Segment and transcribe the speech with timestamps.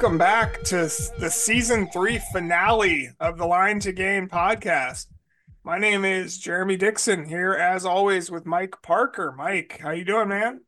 [0.00, 0.88] welcome back to
[1.18, 5.06] the season three finale of the Line to Gain podcast.
[5.64, 9.34] My name is Jerimie Dixon here, as always, with Mike Parker.
[9.36, 10.60] Mike, how you doing, man?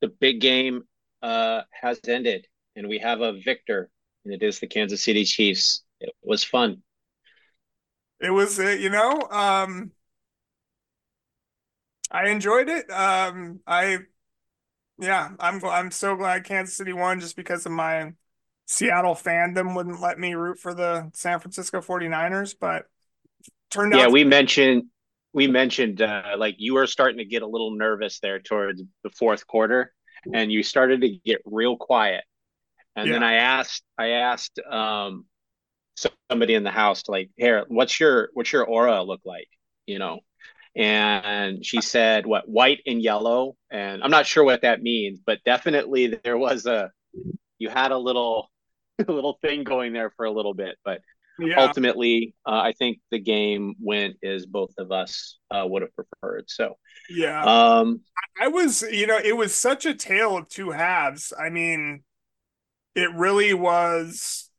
[0.00, 0.84] The big game
[1.22, 2.46] uh, has ended,
[2.76, 3.90] and we have a victor,
[4.24, 5.82] and it is the Kansas City Chiefs.
[6.00, 6.84] It was fun.
[8.20, 9.90] It was, uh, you know, um,
[12.12, 12.88] I enjoyed it.
[12.92, 13.98] Um, I
[15.00, 18.12] yeah, I'm I'm so glad Kansas City won just because of my
[18.66, 22.84] Seattle fandom wouldn't let me root for the San Francisco 49ers, but
[23.70, 24.84] turned out Yeah, we mentioned
[25.32, 29.10] we mentioned uh, like you were starting to get a little nervous there towards the
[29.10, 29.92] fourth quarter
[30.32, 32.24] and you started to get real quiet.
[32.96, 33.14] And yeah.
[33.14, 35.26] then I asked I asked um
[36.28, 39.48] somebody in the house to like, "Here, what's your what's your aura look like?"
[39.86, 40.20] you know
[40.74, 45.42] and she said what white and yellow and i'm not sure what that means but
[45.44, 46.90] definitely there was a
[47.58, 48.50] you had a little
[49.08, 51.00] little thing going there for a little bit but
[51.38, 51.60] yeah.
[51.60, 56.44] ultimately uh, i think the game went as both of us uh, would have preferred
[56.48, 56.76] so
[57.10, 58.00] yeah um
[58.40, 62.02] i was you know it was such a tale of two halves i mean
[62.94, 64.50] it really was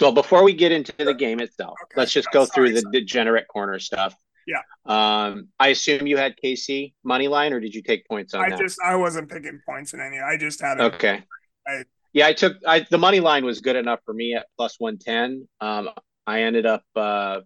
[0.00, 1.94] well before we get into the game itself okay.
[1.96, 3.00] let's just go sorry, through the sorry.
[3.00, 4.14] degenerate corner stuff
[4.46, 4.60] yeah.
[4.84, 8.50] Um, I assume you had KC money line, or did you take points on I
[8.50, 8.58] that?
[8.58, 10.18] just I wasn't picking points in any.
[10.18, 10.94] I just had it.
[10.94, 11.22] Okay.
[11.66, 14.76] I, yeah, I took I the money line was good enough for me at plus
[14.78, 15.48] one ten.
[15.60, 15.90] Um,
[16.26, 17.40] I ended up uh,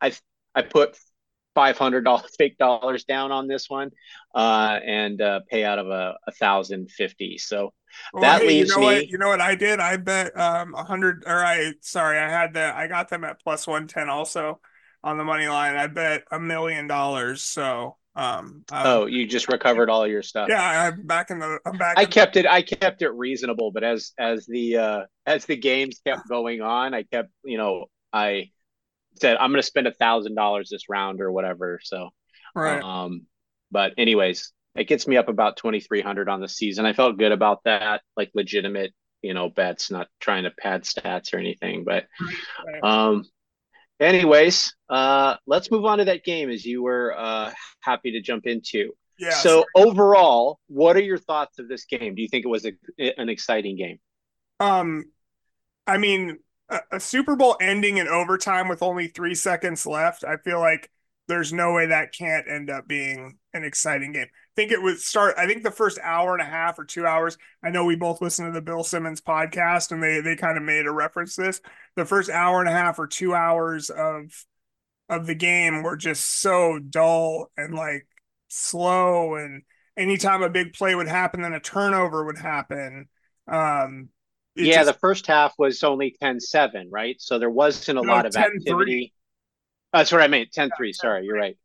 [0.00, 0.12] I
[0.54, 0.98] I put
[1.54, 3.90] five hundred dollars fake dollars down on this one,
[4.34, 7.38] uh, and uh, pay out of a, a thousand fifty.
[7.38, 7.72] So
[8.12, 8.86] well, that hey, leaves you know me.
[8.86, 9.80] What, you know what I did?
[9.80, 13.40] I bet um a hundred or I sorry I had that I got them at
[13.42, 14.60] plus one ten also
[15.02, 15.76] on the money line.
[15.76, 17.42] I bet a million dollars.
[17.42, 20.48] So um oh you just recovered all your stuff.
[20.48, 22.40] Yeah i'm back in the i'm back i kept the...
[22.40, 26.62] it i kept it reasonable but as as the uh as the games kept going
[26.62, 28.50] on i kept you know i
[29.20, 32.10] said i'm gonna spend a thousand dollars this round or whatever so
[32.54, 32.82] right.
[32.82, 33.26] um
[33.72, 36.84] but anyways it gets me up about 2300 on the season.
[36.84, 38.92] I felt good about that like legitimate
[39.22, 42.04] you know bets not trying to pad stats or anything but
[42.66, 42.84] right.
[42.84, 43.24] um
[44.00, 48.46] anyways, uh, let's move on to that game as you were uh, happy to jump
[48.46, 48.92] into.
[49.18, 49.30] Yeah.
[49.30, 49.88] So sorry.
[49.88, 52.14] overall, what are your thoughts of this game?
[52.14, 52.72] Do you think it was a,
[53.20, 53.98] an exciting game?
[54.60, 55.04] Um,
[55.86, 56.38] I mean,
[56.68, 60.24] a, a Super Bowl ending in overtime with only three seconds left.
[60.24, 60.90] I feel like
[61.26, 64.26] there's no way that can't end up being an exciting game.
[64.26, 65.34] I think it would start.
[65.38, 67.38] I think the first hour and a half or two hours.
[67.62, 70.64] I know we both listened to the Bill Simmons podcast, and they they kind of
[70.64, 71.60] made a reference to this.
[71.96, 74.44] The first hour and a half or two hours of
[75.08, 78.06] of the game were just so dull and like
[78.48, 79.34] slow.
[79.36, 79.62] And
[79.96, 83.08] anytime a big play would happen, then a turnover would happen.
[83.48, 84.08] Um,
[84.56, 87.20] yeah, just, the first half was only 10-7, right?
[87.20, 89.12] So there wasn't a no, lot of activity.
[89.94, 90.52] That's what I meant.
[90.52, 90.92] 10 3.
[90.92, 91.56] Sorry, you're right.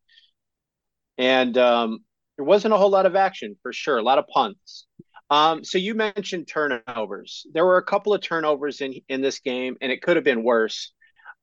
[1.18, 2.00] And um,
[2.38, 4.86] there wasn't a whole lot of action for sure, a lot of punts.
[5.32, 7.46] Um, so you mentioned turnovers.
[7.54, 10.44] There were a couple of turnovers in in this game, and it could have been
[10.44, 10.92] worse.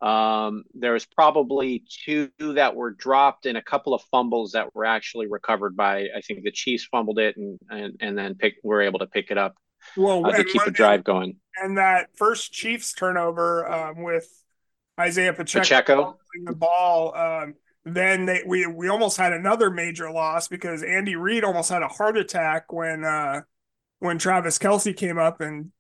[0.01, 4.85] Um, there was probably two that were dropped, and a couple of fumbles that were
[4.85, 6.09] actually recovered by.
[6.17, 9.31] I think the Chiefs fumbled it, and and, and then pick were able to pick
[9.31, 9.55] it up.
[9.97, 11.37] Well, uh, to keep the drive going.
[11.57, 14.29] And that first Chiefs turnover um, with
[14.99, 16.19] Isaiah Pacheco, Pacheco.
[16.45, 17.15] the ball.
[17.17, 21.83] Um, then they we we almost had another major loss because Andy Reid almost had
[21.83, 23.43] a heart attack when uh,
[24.01, 25.71] when Travis Kelce came up and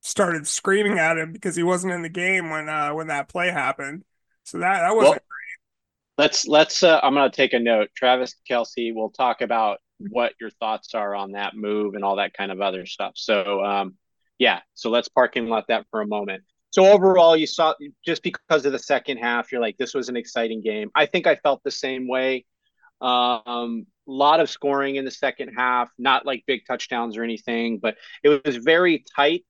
[0.00, 3.50] started screaming at him because he wasn't in the game when uh, when that play
[3.50, 4.04] happened.
[4.44, 6.24] So that that wasn't well, great.
[6.24, 6.82] Let's let's.
[6.82, 7.88] Uh, I'm going to take a note.
[7.96, 8.94] Travis Kelce.
[8.94, 12.60] We'll talk about what your thoughts are on that move and all that kind of
[12.60, 13.12] other stuff.
[13.16, 13.96] So um,
[14.38, 14.60] yeah.
[14.74, 16.44] So let's parking lot that for a moment.
[16.70, 17.74] So overall, you saw
[18.04, 20.90] just because of the second half, you're like, this was an exciting game.
[20.94, 22.44] I think I felt the same way.
[23.00, 27.78] Um, a lot of scoring in the second half, not like big touchdowns or anything,
[27.78, 29.44] but it was very tight.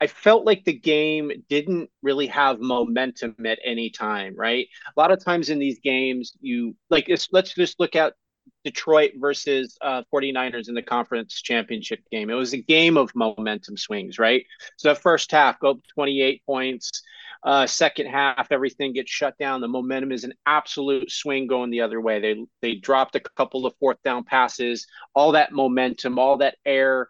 [0.00, 4.66] I felt like the game didn't really have momentum at any time, right?
[4.96, 8.14] A lot of times in these games, you like let's just look at
[8.64, 12.30] Detroit versus uh, 49ers in the conference championship game.
[12.30, 14.44] It was a game of momentum swings, right?
[14.76, 17.02] So the first half, go 28 points.
[17.42, 19.60] Uh, second half, everything gets shut down.
[19.60, 22.20] The momentum is an absolute swing going the other way.
[22.20, 24.86] They they dropped a couple of fourth down passes.
[25.14, 27.08] All that momentum, all that air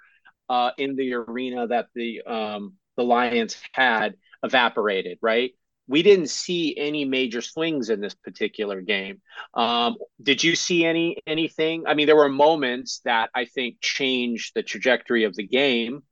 [0.49, 4.15] uh, in the arena that the um, the Lions had
[4.45, 5.53] evaporated, right?
[5.91, 9.21] We didn't see any major swings in this particular game.
[9.55, 11.83] Um, did you see any anything?
[11.85, 16.05] I mean, there were moments that I think changed the trajectory of the game.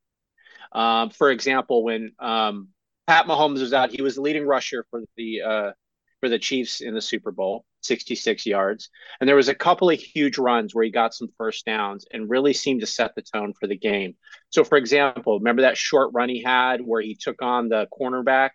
[0.73, 2.71] Um, for example, when um,
[3.07, 5.71] Pat Mahomes was out, he was the leading rusher for the uh,
[6.19, 8.91] for the Chiefs in the Super Bowl, 66 yards.
[9.21, 12.29] And there was a couple of huge runs where he got some first downs and
[12.29, 14.17] really seemed to set the tone for the game.
[14.51, 18.51] So, for example, remember that short run he had where he took on the cornerback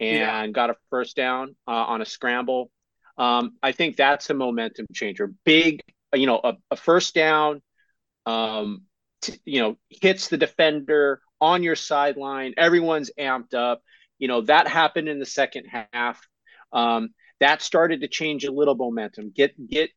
[0.00, 0.46] and yeah.
[0.48, 2.70] got a first down uh, on a scramble?
[3.18, 5.32] Um, I think that's a momentum changer.
[5.44, 5.80] Big,
[6.14, 7.60] you know, a, a first down,
[8.24, 8.84] um,
[9.20, 12.54] t- you know, hits the defender on your sideline.
[12.56, 13.82] Everyone's amped up.
[14.18, 16.20] You know, that happened in the second half.
[16.72, 17.10] Um,
[17.40, 19.32] that started to change a little momentum.
[19.34, 19.90] Get get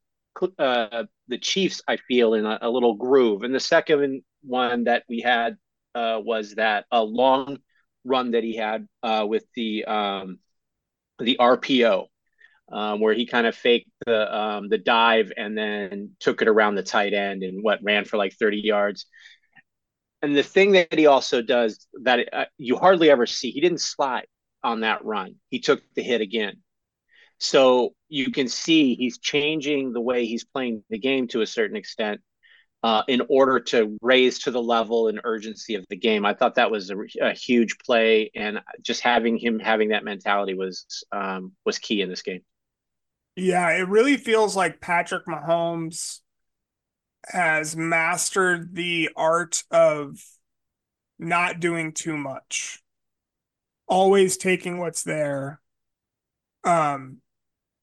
[0.57, 3.43] uh, the Chiefs, I feel, in a, a, little groove.
[3.43, 5.57] And the second one that we had
[5.93, 7.59] uh, was that a long
[8.05, 10.39] run that he had uh, with the um,
[11.19, 12.07] the RPO,
[12.71, 16.75] um, where he kind of faked the um, the dive and then took it around
[16.75, 19.05] the tight end and what ran for like thirty yards.
[20.21, 23.81] And the thing that he also does that uh, you hardly ever see, he didn't
[23.81, 24.27] slide
[24.63, 25.35] on that run.
[25.49, 26.61] He took the hit again.
[27.39, 31.75] So you can see he's changing the way he's playing the game to a certain
[31.75, 32.21] extent
[32.83, 36.25] uh, in order to raise to the level and urgency of the game.
[36.25, 40.53] I thought that was a, a huge play, and just having him having that mentality
[40.53, 42.41] was um, was key in this game.
[43.37, 46.19] Yeah, it really feels like Patrick Mahomes
[47.25, 50.21] has mastered the art of
[51.17, 52.83] not doing too much,
[53.87, 55.61] always taking what's there.
[56.65, 57.19] Um,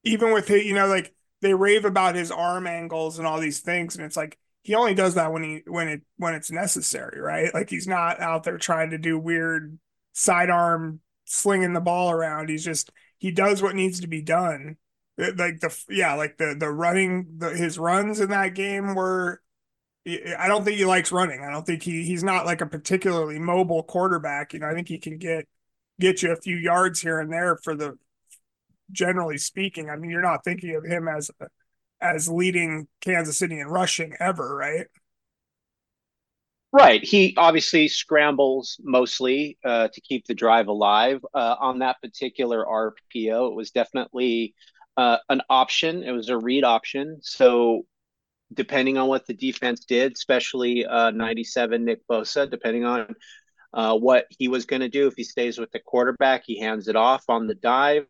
[0.03, 3.61] even with it, you know, like they rave about his arm angles and all these
[3.61, 7.19] things, and it's like he only does that when he when it when it's necessary,
[7.19, 7.53] right?
[7.53, 9.77] Like he's not out there trying to do weird
[10.13, 12.49] sidearm slinging the ball around.
[12.49, 14.77] He's just he does what needs to be done.
[15.21, 19.41] Uh, like the yeah, like the the running the his runs in that game were
[20.05, 21.41] I don't think he likes running.
[21.43, 24.53] I don't think he he's not like a particularly mobile quarterback.
[24.53, 25.47] You know, I think he can get
[25.99, 27.97] get you a few yards here and there for the
[28.91, 29.89] generally speaking.
[29.89, 31.29] I mean, you're not thinking of him as
[32.01, 34.87] as leading Kansas City in rushing ever, right?
[36.73, 37.03] Right.
[37.03, 41.19] He obviously scrambles mostly uh, to keep the drive alive.
[41.33, 44.55] Uh, on that particular RPO, it was definitely
[44.95, 46.03] uh, an option.
[46.03, 47.19] It was a read option.
[47.21, 47.85] So,
[48.53, 53.15] depending on what the defense did, especially uh, 97 Nick Bosa, depending on
[53.73, 55.07] uh, what he was going to do.
[55.07, 58.07] If he stays with the quarterback, he hands it off on the dive.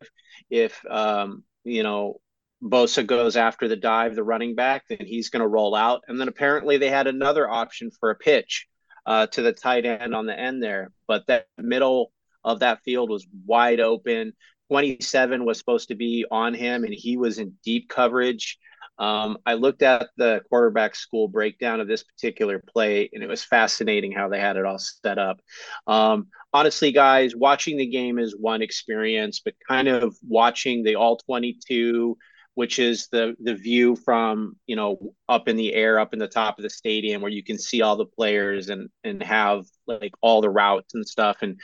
[0.50, 2.20] If um, you know
[2.62, 6.02] Bosa goes after the dive, the running back, then he's going to roll out.
[6.08, 8.68] And then apparently they had another option for a pitch
[9.06, 12.12] uh, to the tight end on the end there, but that middle
[12.44, 14.32] of that field was wide open.
[14.68, 18.58] 27 was supposed to be on him, and he was in deep coverage.
[18.98, 23.42] Um, I looked at the quarterback school breakdown of this particular play, and it was
[23.42, 25.40] fascinating how they had it all set up.
[25.86, 31.16] Um, honestly, guys, watching the game is one experience, but kind of watching the all
[31.16, 32.16] 22,
[32.54, 36.28] which is the the view from you know up in the air, up in the
[36.28, 40.12] top of the stadium, where you can see all the players and and have like
[40.20, 41.60] all the routes and stuff, and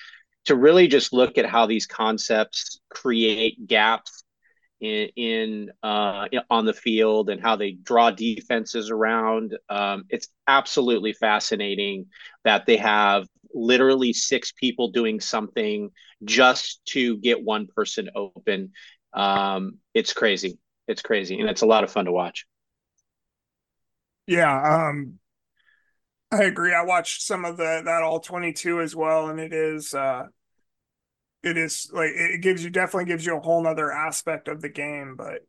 [0.47, 4.25] to really just look at how these concepts create gaps
[4.81, 9.57] in, in uh, on the field and how they draw defenses around.
[9.69, 12.07] Um, it's absolutely fascinating
[12.45, 15.91] that they have literally six people doing something
[16.25, 18.73] just to get one person open.
[19.13, 20.59] Um, it's crazy.
[20.89, 22.47] It's crazy, and it's a lot of fun to watch.
[24.27, 25.19] Yeah, um,
[26.31, 26.75] I agree.
[26.75, 30.25] I watched some of the that all twenty two as well, and it is uh,
[31.43, 34.69] it is like it gives you definitely gives you a whole nother aspect of the
[34.69, 35.15] game.
[35.17, 35.47] But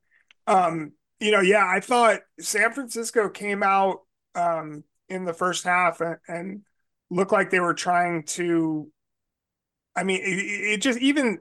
[0.47, 4.01] um, you know, yeah, I thought San Francisco came out
[4.35, 6.61] um in the first half and, and
[7.09, 8.91] looked like they were trying to
[9.95, 11.39] I mean, it, it just even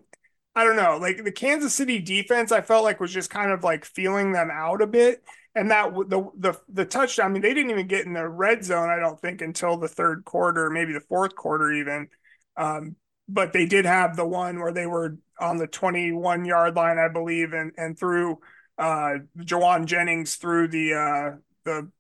[0.59, 3.63] I don't know, like the Kansas City defense, I felt like was just kind of
[3.63, 5.23] like feeling them out a bit.
[5.55, 8.65] And that the the the touchdown, I mean, they didn't even get in the red
[8.65, 12.09] zone, I don't think, until the third quarter, maybe the fourth quarter even.
[12.57, 12.97] Um,
[13.29, 17.09] but they did have the one where they were on the 21 yard line, I
[17.09, 18.41] believe, and and through
[18.79, 21.91] uh Jauan Jennings through the uh the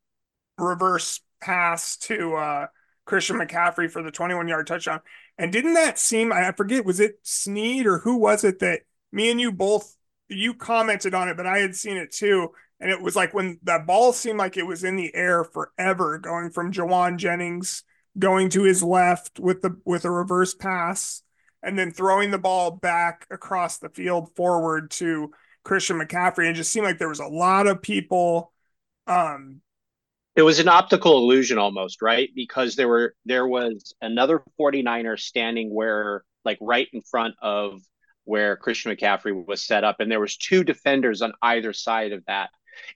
[0.58, 2.66] reverse pass to uh
[3.04, 5.00] Christian McCaffrey for the 21 yard touchdown.
[5.38, 8.80] And didn't that seem I forget, was it Sneed or who was it that
[9.12, 9.96] me and you both
[10.28, 12.50] you commented on it, but I had seen it too.
[12.80, 16.18] And it was like when that ball seemed like it was in the air forever,
[16.18, 17.84] going from Jauan Jennings
[18.18, 21.22] going to his left with the with a reverse pass
[21.62, 25.30] and then throwing the ball back across the field forward to
[25.64, 26.48] Christian McCaffrey.
[26.50, 28.52] It just seemed like there was a lot of people
[29.06, 29.60] um
[30.38, 32.30] it was an optical illusion almost, right?
[32.32, 37.80] Because there were there was another 49er standing where like right in front of
[38.22, 42.24] where Christian McCaffrey was set up, and there was two defenders on either side of
[42.26, 42.50] that.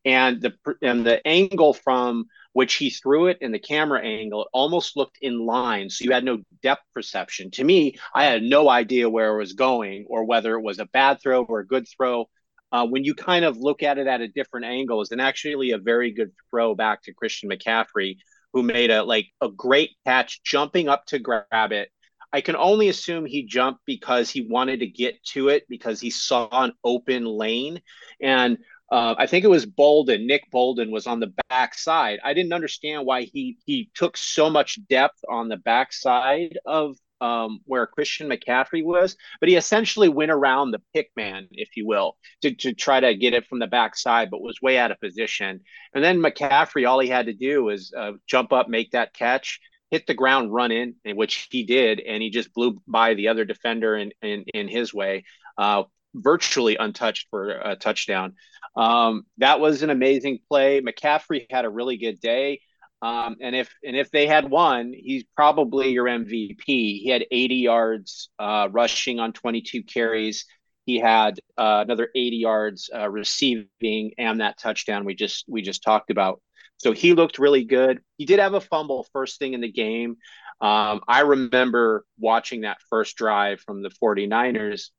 [0.04, 4.96] And the and the angle from which he threw it and the camera angle almost
[4.96, 5.90] looked in line.
[5.90, 7.50] So you had no depth perception.
[7.52, 10.86] To me, I had no idea where it was going or whether it was a
[10.86, 12.28] bad throw or a good throw.
[12.72, 15.72] Uh, when you kind of look at it at a different angle, is and actually
[15.72, 18.16] a very good throw back to Christian McCaffrey,
[18.52, 21.90] who made a like a great catch, jumping up to grab it.
[22.32, 26.08] I can only assume he jumped because he wanted to get to it because he
[26.08, 27.82] saw an open lane.
[28.22, 28.56] And
[28.90, 30.26] uh, I think it was Bolton.
[30.26, 32.20] Nick Bolton was on the back side.
[32.24, 36.96] I didn't understand why he he took so much depth on the back side of
[37.22, 41.86] um, where Christian McCaffrey was, but he essentially went around the pick man, if you
[41.86, 45.00] will, to, to try to get it from the backside, but was way out of
[45.00, 45.60] position.
[45.94, 49.60] And then McCaffrey, all he had to do was uh, jump up, make that catch,
[49.92, 53.44] hit the ground, run in, which he did, and he just blew by the other
[53.44, 55.24] defender in in, in his way,
[55.58, 58.34] uh, virtually untouched for a touchdown.
[58.74, 60.80] Um, that was an amazing play.
[60.80, 62.60] McCaffrey had a really good day.
[63.02, 66.64] Um, and if and if they had won, he's probably your MVP.
[66.66, 70.46] He had 80 yards uh, rushing on 22 carries.
[70.86, 75.82] He had uh, another 80 yards uh, receiving and that touchdown we just we just
[75.82, 76.40] talked about.
[76.76, 78.00] So he looked really good.
[78.18, 80.16] He did have a fumble first thing in the game.
[80.60, 84.90] Um, I remember watching that first drive from the 49ers,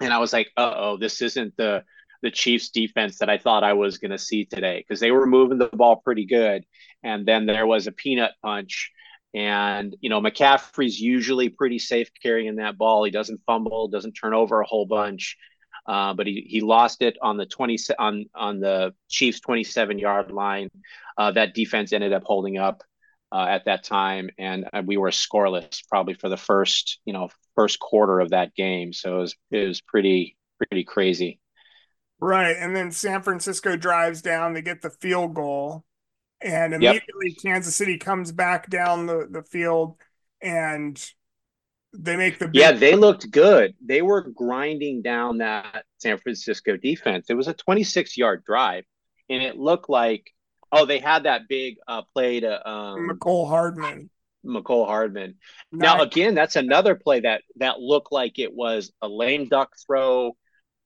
[0.00, 1.84] and I was like, "Uh oh, this isn't the
[2.24, 5.26] the Chiefs defense that I thought I was going to see today because they were
[5.26, 6.64] moving the ball pretty good.
[7.02, 8.90] And then there was a peanut punch.
[9.34, 13.04] And, you know, McCaffrey's usually pretty safe carrying that ball.
[13.04, 15.36] He doesn't fumble, doesn't turn over a whole bunch.
[15.86, 20.32] Uh, but he, he lost it on the 20 on on the Chiefs 27 yard
[20.32, 20.70] line.
[21.18, 22.82] Uh, that defense ended up holding up
[23.30, 27.28] uh, at that time, and uh, we were scoreless probably for the first you know
[27.54, 28.94] first quarter of that game.
[28.94, 31.38] So it was it was pretty pretty crazy.
[32.24, 32.56] Right.
[32.58, 35.84] And then San Francisco drives down, they get the field goal.
[36.40, 37.42] And immediately yep.
[37.42, 39.96] Kansas City comes back down the, the field
[40.40, 41.02] and
[41.92, 43.74] they make the Yeah, they looked good.
[43.84, 47.26] They were grinding down that San Francisco defense.
[47.28, 48.84] It was a 26 yard drive,
[49.28, 50.30] and it looked like
[50.72, 54.10] oh, they had that big uh, play to um, Mecole Hardman.
[54.44, 55.36] Mecole Hardman.
[55.70, 60.36] Now again, that's another play that that looked like it was a lame duck throw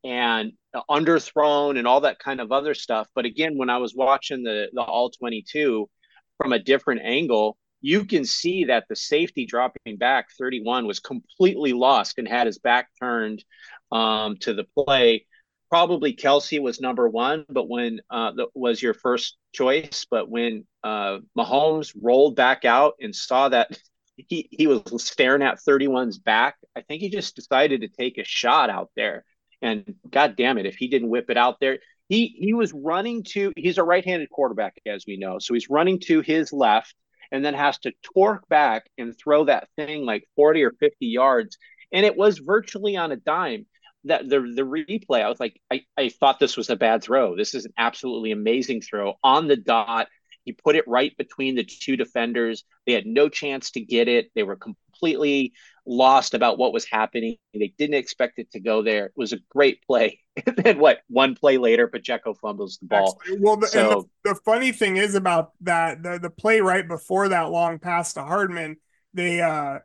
[0.05, 0.53] and
[0.91, 3.09] underthrown and all that kind of other stuff.
[3.15, 5.89] But again, when I was watching the the all 22
[6.37, 11.73] from a different angle, you can see that the safety dropping back 31 was completely
[11.73, 13.45] lost and had his back turned
[13.93, 15.27] um, to the play.
[15.71, 20.67] Probably Kelce was number one, but when uh, that was your first choice, but when
[20.83, 23.79] uh, Mahomes rolled back out and saw that
[24.17, 28.25] he he was staring at 31's back, I think he just decided to take a
[28.25, 29.25] shot out there
[29.63, 33.23] and God damn it, if he didn't whip it out there, he he was running
[33.25, 33.53] to.
[33.57, 36.95] He's a right-handed quarterback, as we know, so he's running to his left
[37.31, 41.59] and then has to torque back and throw that thing like 40 or 50 yards.
[41.93, 43.67] And it was virtually on a dime.
[44.05, 47.37] That the the replay, I was like, I, I thought this was a bad throw.
[47.37, 50.07] This is an absolutely amazing throw on the dot.
[50.45, 52.65] He put it right between the two defenders.
[52.87, 54.31] They had no chance to get it.
[54.35, 55.53] They were completely
[55.89, 57.37] lost about what was happening.
[57.55, 59.07] They didn't expect it to go there.
[59.07, 60.21] It was a great play.
[60.47, 61.01] and then what?
[61.09, 63.19] One play later, Pacheco fumbles the ball.
[63.41, 67.31] Well, the, so, the, the, funny thing is about that the the play right before
[67.31, 68.77] that long pass to Hardman,
[69.15, 69.79] they uh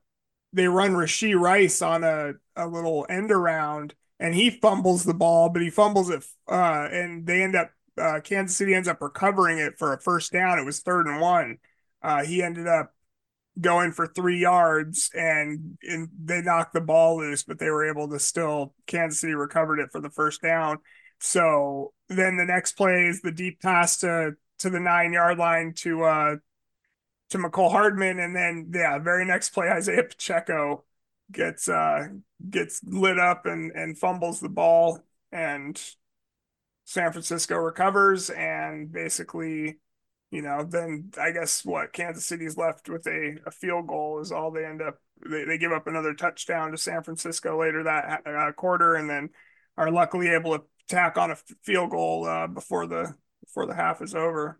[0.52, 5.50] they run Rashee Rice on a a little end around, and he fumbles the ball,
[5.50, 9.58] but he fumbles it, uh, and they end up uh, Kansas City ends up recovering
[9.58, 10.60] it for a first down.
[10.60, 11.58] It was third and one.
[12.02, 12.93] Uh, he ended up
[13.60, 18.10] going for three yards and, and they knocked the ball loose, but they were able
[18.10, 20.80] to still Kansas City recovered it for the first down.
[21.20, 25.74] So then the next play is the deep pass to to the nine yard line
[25.78, 26.36] to uh
[27.30, 30.84] to Mecole Hardman, and then yeah, very next play Isaiah Pacheco
[31.32, 32.10] gets uh
[32.50, 35.00] gets lit up and and fumbles the ball
[35.32, 35.82] and
[36.86, 39.78] San Francisco recovers and basically
[40.34, 44.32] you know, then I guess what Kansas City's left with a, a field goal is
[44.32, 44.98] all they end up.
[45.30, 49.30] They, they give up another touchdown to San Francisco later that uh, quarter, and then
[49.78, 53.14] are luckily able to tack on a field goal uh, before the
[53.46, 54.60] before the half is over.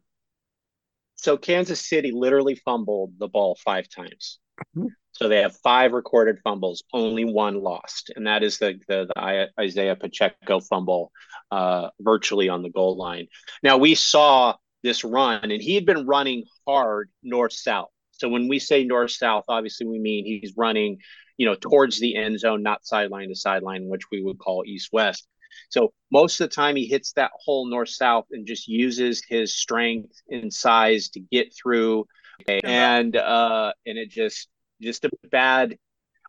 [1.16, 4.38] So Kansas City literally fumbled the ball five times.
[4.78, 4.90] Mm-hmm.
[5.14, 9.50] So they have five recorded fumbles, only one lost, and that is the the, the
[9.60, 11.12] Isaiah Pacheco fumble,
[11.50, 13.26] uh, virtually on the goal line.
[13.64, 14.54] Now we saw
[14.84, 17.90] this run, and he had been running hard north south.
[18.12, 21.00] So when we say north south, obviously we mean he's running,
[21.38, 24.90] you know, towards the end zone, not sideline to sideline, which we would call east
[24.92, 25.28] west.
[25.70, 29.56] So most of the time he hits that whole north south and just uses his
[29.56, 32.06] strength and size to get through,
[32.64, 34.48] and uh, and it just
[34.82, 35.78] just a bad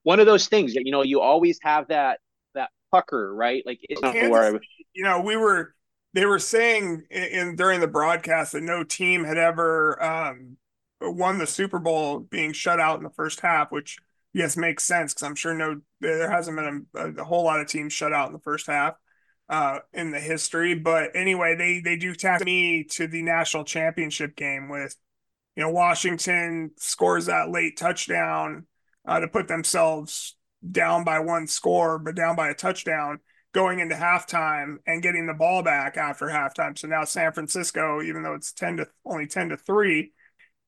[0.04, 2.20] one of those things that you know you always have that
[2.54, 4.60] that pucker right like it's not where
[4.92, 5.74] you know we were
[6.14, 10.56] they were saying in, in, during the broadcast that no team had ever um,
[11.00, 13.98] won the Super Bowl being shut out in the first half, which
[14.32, 17.68] yes makes sense because I'm sure no there hasn't been a, a, whole lot of
[17.68, 18.94] teams shut out in the first half
[19.48, 20.74] uh, in the history.
[20.74, 24.96] But anyway, they they do tap me to the national championship game with
[25.56, 28.66] you know Washington scores that late touchdown
[29.04, 30.36] uh, to put themselves
[30.70, 33.18] down by one score, but down by a touchdown
[33.54, 36.76] going into halftime and getting the ball back after halftime.
[36.76, 40.12] So now San Francisco, even though it's 10 to only 10 to 3,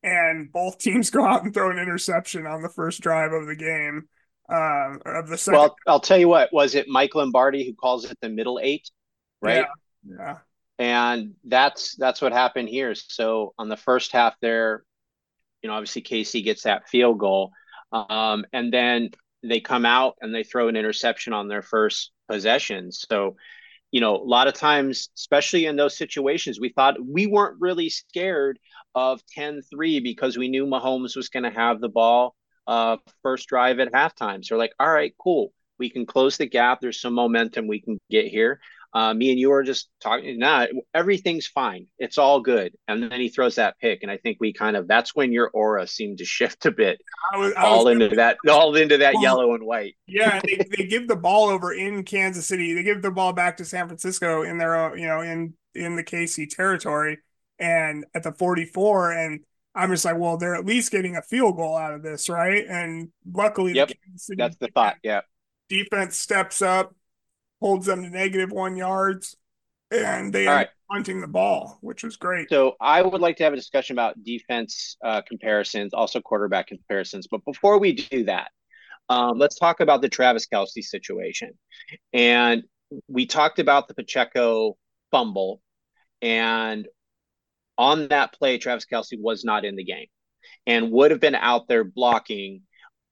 [0.02, 3.56] and both teams go out and throw an interception on the first drive of the
[3.56, 4.08] game.
[4.48, 5.58] Uh, of the second.
[5.58, 8.88] Well, I'll tell you what, was it Mike Lombardi who calls it the middle eight?
[9.42, 9.66] Right.
[10.08, 10.16] Yeah.
[10.18, 10.38] yeah.
[10.78, 12.94] And that's that's what happened here.
[12.94, 14.84] So on the first half there,
[15.62, 17.50] you know, obviously Casey gets that field goal.
[17.90, 19.10] Um, and then
[19.42, 22.92] they come out and they throw an interception on their first possession.
[22.92, 23.36] So,
[23.90, 27.88] you know, a lot of times, especially in those situations, we thought we weren't really
[27.88, 28.58] scared
[28.94, 32.34] of 10 3 because we knew Mahomes was going to have the ball
[32.66, 34.44] uh, first drive at halftime.
[34.44, 35.52] So, like, all right, cool.
[35.78, 36.80] We can close the gap.
[36.80, 38.60] There's some momentum we can get here.
[38.96, 40.38] Uh, me and you are just talking.
[40.38, 41.86] Nah, everything's fine.
[41.98, 42.72] It's all good.
[42.88, 45.50] And then he throws that pick, and I think we kind of that's when your
[45.50, 46.98] aura seemed to shift a bit,
[47.30, 49.96] I was, I all into that, all into that well, yellow and white.
[50.06, 52.72] yeah, they, they give the ball over in Kansas City.
[52.72, 56.02] They give the ball back to San Francisco in their, you know, in in the
[56.02, 57.18] KC territory,
[57.58, 59.40] and at the 44, and
[59.74, 62.64] I'm just like, well, they're at least getting a field goal out of this, right?
[62.66, 64.96] And luckily, yep, the that's the thought.
[65.02, 65.20] Yeah,
[65.68, 66.95] defense steps up
[67.60, 69.36] holds them to negative one yards,
[69.90, 72.48] and they are punting the ball, which was great.
[72.48, 77.26] So I would like to have a discussion about defense uh, comparisons, also quarterback comparisons.
[77.30, 78.50] But before we do that,
[79.08, 81.52] um, let's talk about the Travis Kelce situation.
[82.12, 82.64] And
[83.08, 84.76] we talked about the Pacheco
[85.10, 85.60] fumble,
[86.22, 86.86] and
[87.78, 90.06] on that play, Travis Kelce was not in the game
[90.66, 92.62] and would have been out there blocking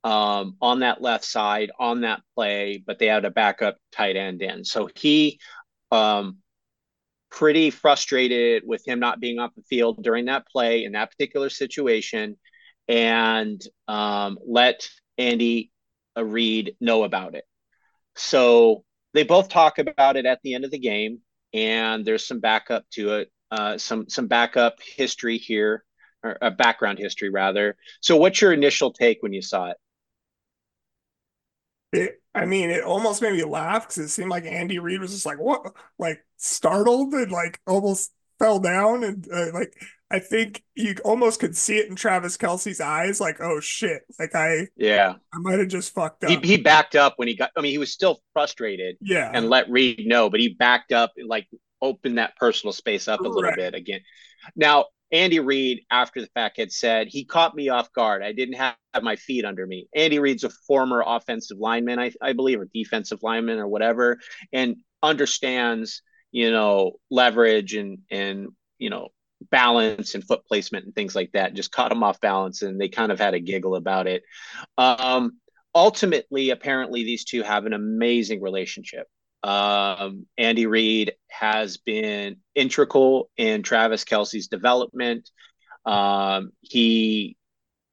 [0.04, 4.42] um, on that left side on that play, but they had a backup tight end
[4.42, 4.64] in.
[4.64, 5.40] So he
[5.90, 6.38] um,
[7.30, 11.48] pretty frustrated with him not being off the field during that play in that particular
[11.48, 12.36] situation
[12.86, 15.72] and um, let Andy
[16.16, 17.44] Reid know about it.
[18.14, 21.20] So they both talk about it at the end of the game,
[21.54, 25.84] and there's some backup to it, uh, some some backup history here,
[26.22, 27.76] or a uh, background history rather.
[28.00, 29.76] So, what's your initial take when you saw it?
[31.94, 35.12] It, I mean, it almost made me laugh because it seemed like Andy Reid was
[35.12, 39.04] just like, what, like startled and like almost fell down.
[39.04, 39.72] And uh, like,
[40.10, 44.02] I think you almost could see it in Travis Kelce's eyes, like, oh shit.
[44.18, 46.30] Like, I, yeah, I might have just fucked up.
[46.30, 48.96] He, he backed up when he got, I mean, he was still frustrated.
[49.00, 49.30] Yeah.
[49.32, 51.46] And let Reid know, but he backed up and like
[51.80, 54.00] opened that personal space up a little bit again.
[54.56, 58.20] Now, Andy Reid, after the fact, had said he caught me off guard.
[58.24, 59.86] I didn't have my feet under me.
[59.94, 64.18] Andy Reid's a former offensive lineman, I, I believe, or defensive lineman or whatever,
[64.52, 68.48] and understands, you know, leverage and and
[68.78, 69.10] you know
[69.52, 71.54] balance and foot placement and things like that.
[71.54, 74.24] Just caught him off balance, and they kind of had a giggle about it.
[74.76, 75.38] Um,
[75.72, 79.06] ultimately, apparently, these two have an amazing relationship.
[79.44, 85.30] Um, Andy Reid has been integral in Travis Kelce's development.
[85.84, 87.36] Um, he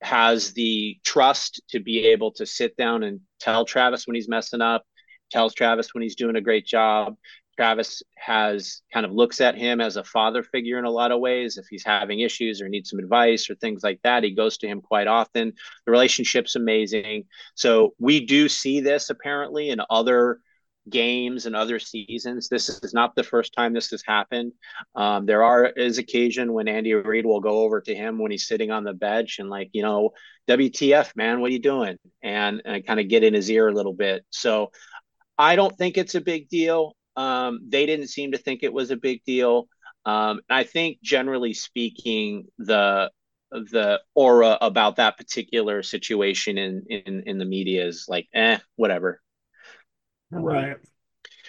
[0.02, 4.62] has the trust to be able to sit down and tell Travis when he's messing
[4.62, 4.84] up,
[5.30, 7.18] tells Travis when he's doing a great job.
[7.58, 11.20] Travis has kind of looks at him as a father figure in a lot of
[11.20, 11.58] ways.
[11.58, 14.68] If he's having issues or needs some advice or things like that, he goes to
[14.68, 15.52] him quite often.
[15.86, 17.26] The relationship's amazing.
[17.56, 20.40] So we do see this apparently in other
[20.90, 22.50] games and other seasons.
[22.50, 24.54] This is not the first time this has happened.
[24.96, 28.48] Um, there are is occasion when Andy Reid will go over to him when he's
[28.48, 30.12] sitting on the bench and like, you know,
[30.48, 31.98] WTF, man, what are you doing?
[32.22, 34.26] And, and kind of get in his ear a little bit.
[34.32, 34.72] So
[35.38, 36.96] I don't think it's a big deal.
[37.16, 39.68] Um, they didn't seem to think it was a big deal.
[40.06, 43.12] Um, I think generally speaking, the
[43.52, 49.22] the aura about that particular situation in in in the media is like, eh, whatever.
[50.32, 50.78] Right.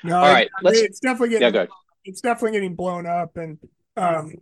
[0.04, 0.50] No, All right.
[0.62, 1.66] Let's, it's definitely getting yeah,
[2.04, 3.58] it's definitely getting blown up, and
[3.96, 4.34] um,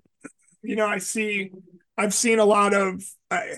[0.63, 1.51] you know, I see,
[1.97, 3.55] I've seen a lot of, I,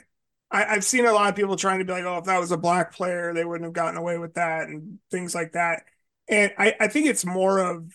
[0.51, 2.53] I, have seen a lot of people trying to be like, oh, if that was
[2.53, 5.85] a black player, they wouldn't have gotten away with that and things like that.
[6.29, 7.93] And I, I think it's more of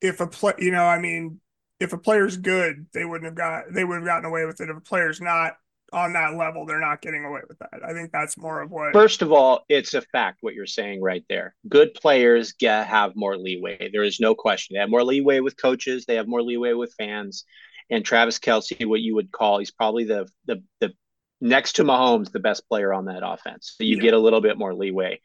[0.00, 1.40] if a play, you know, I mean,
[1.78, 4.70] if a player's good, they wouldn't have got, they would have gotten away with it.
[4.70, 5.56] If a player's not,
[5.92, 7.80] on that level, they're not getting away with that.
[7.84, 8.92] I think that's more of what.
[8.92, 11.54] First of all, it's a fact what you're saying right there.
[11.68, 13.90] Good players get have more leeway.
[13.92, 14.74] There is no question.
[14.74, 16.04] They have more leeway with coaches.
[16.06, 17.44] They have more leeway with fans.
[17.88, 20.92] And Travis Kelce, what you would call, he's probably the the the
[21.40, 23.74] next to Mahomes, the best player on that offense.
[23.76, 24.02] So you yeah.
[24.02, 25.20] get a little bit more leeway.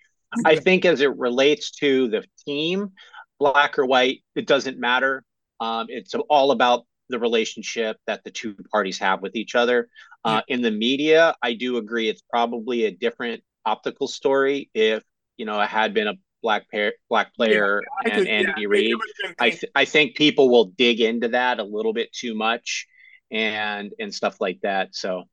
[0.45, 2.91] I think as it relates to the team,
[3.39, 5.25] black or white, it doesn't matter.
[5.59, 9.89] Um, it's all about the relationship that the two parties have with each other.
[10.23, 15.03] Uh, in the media, I do agree it's probably a different optical story if
[15.37, 18.67] you know it had been a black pair, black player yeah, and could, Andy yeah,
[18.67, 18.95] Reid.
[19.39, 22.87] I th- I think people will dig into that a little bit too much
[23.31, 24.95] and and stuff like that.
[24.95, 25.23] So,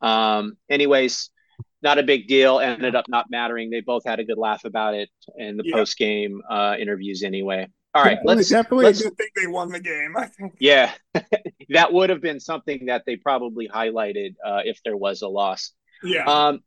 [0.00, 1.30] um, anyways,
[1.82, 2.58] not a big deal.
[2.58, 3.70] Ended up not mattering.
[3.70, 5.76] They both had a good laugh about it in the yeah.
[5.76, 7.68] post game uh, interviews anyway.
[7.96, 10.14] All right, definitely, let's definitely let's, thing they won the game.
[10.16, 10.54] I think.
[10.58, 10.92] Yeah,
[11.70, 15.72] that would have been something that they probably highlighted uh, if there was a loss.
[16.02, 16.24] Yeah.
[16.24, 16.60] Um,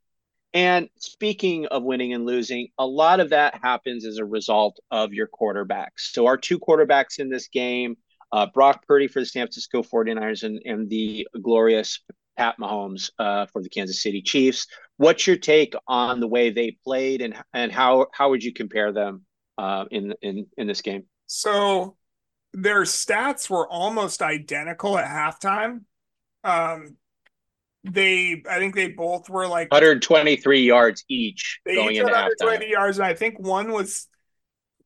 [0.52, 5.12] and speaking of winning and losing, a lot of that happens as a result of
[5.12, 6.10] your quarterbacks.
[6.10, 7.96] So our two quarterbacks in this game,
[8.32, 12.00] uh, Brock Purdy for the San Francisco 49ers and, and the glorious
[12.36, 14.66] Pat Mahomes uh, for the Kansas City Chiefs.
[14.96, 18.92] What's your take on the way they played and and how how would you compare
[18.92, 19.24] them
[19.58, 21.04] uh, in in in this game?
[21.32, 21.96] So
[22.52, 25.82] their stats were almost identical at halftime.
[26.42, 26.96] Um,
[27.84, 32.66] they, I think they both were like 123 yards each they going each into 120
[32.66, 32.70] halftime.
[32.70, 34.08] yards, and I think one was,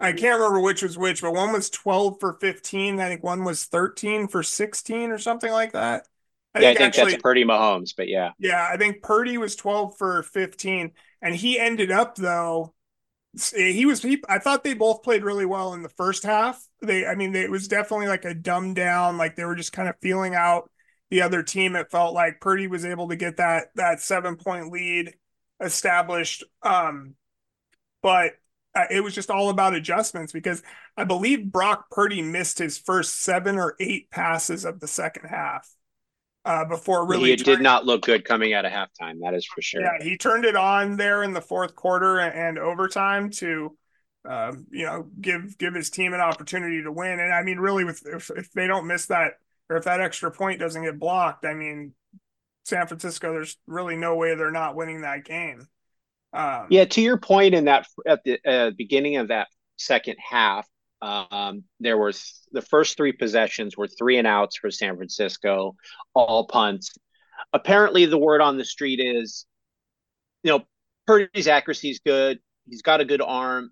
[0.00, 3.00] I can't remember which was which, but one was 12 for 15.
[3.00, 6.06] I think one was 13 for 16 or something like that.
[6.54, 8.32] I yeah, think I think actually, that's Purdy Mahomes, but yeah.
[8.38, 10.92] Yeah, I think Purdy was 12 for 15.
[11.22, 12.73] And he ended up, though,
[13.54, 16.64] he was he, i thought they both played really well in the first half.
[16.82, 19.72] They i mean they, it was definitely like a dumbed down like they were just
[19.72, 20.70] kind of feeling out
[21.10, 21.76] the other team.
[21.76, 25.14] It felt like purdy was able to get that that seven point lead
[25.60, 26.44] established.
[26.62, 27.14] Um
[28.02, 28.32] but
[28.74, 30.62] uh, it was just all about adjustments because
[30.96, 35.68] i believe brock purdy missed his first seven or eight passes of the second half
[36.44, 37.32] uh, before really.
[37.32, 39.20] It did not look good coming out of halftime.
[39.22, 39.80] That is for sure.
[39.80, 43.76] Yeah, he turned it on there in the fourth quarter and, overtime to,
[44.28, 47.20] um, you know, give give his team an opportunity to win.
[47.20, 49.32] And I mean, really, with if, if they don't miss that
[49.68, 51.92] or if that extra point doesn't get blocked, I mean,
[52.64, 55.66] San Francisco, there's really no way they're not winning that game.
[56.32, 60.66] Um, yeah, to your point in that at the uh, beginning of that second half,
[61.04, 65.76] um, there was the first three possessions were three and outs for San Francisco,
[66.14, 66.94] all punts.
[67.52, 69.44] Apparently, the word on the street is,
[70.42, 70.64] you know,
[71.06, 72.38] Purdy's accuracy is good.
[72.66, 73.70] He's got a good arm.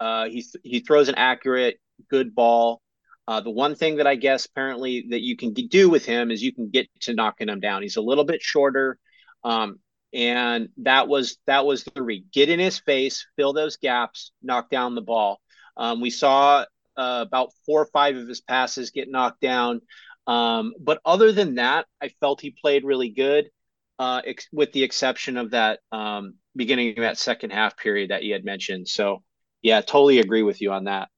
[0.00, 1.78] Uh, he he throws an accurate,
[2.10, 2.80] good ball.
[3.28, 6.42] Uh, the one thing that I guess apparently that you can do with him is
[6.42, 7.82] you can get to knocking him down.
[7.82, 8.98] He's a little bit shorter,
[9.44, 9.78] um,
[10.14, 12.32] and that was that was the read.
[12.32, 15.41] Get in his face, fill those gaps, knock down the ball.
[15.76, 16.64] Um, we saw
[16.96, 19.80] uh, about four or five of his passes get knocked down.
[20.26, 23.50] Um, but other than that, I felt he played really good,
[23.98, 28.22] uh, ex- with the exception of that um, beginning of that second half period that
[28.22, 28.88] you had mentioned.
[28.88, 29.22] So,
[29.62, 31.08] yeah, totally agree with you on that.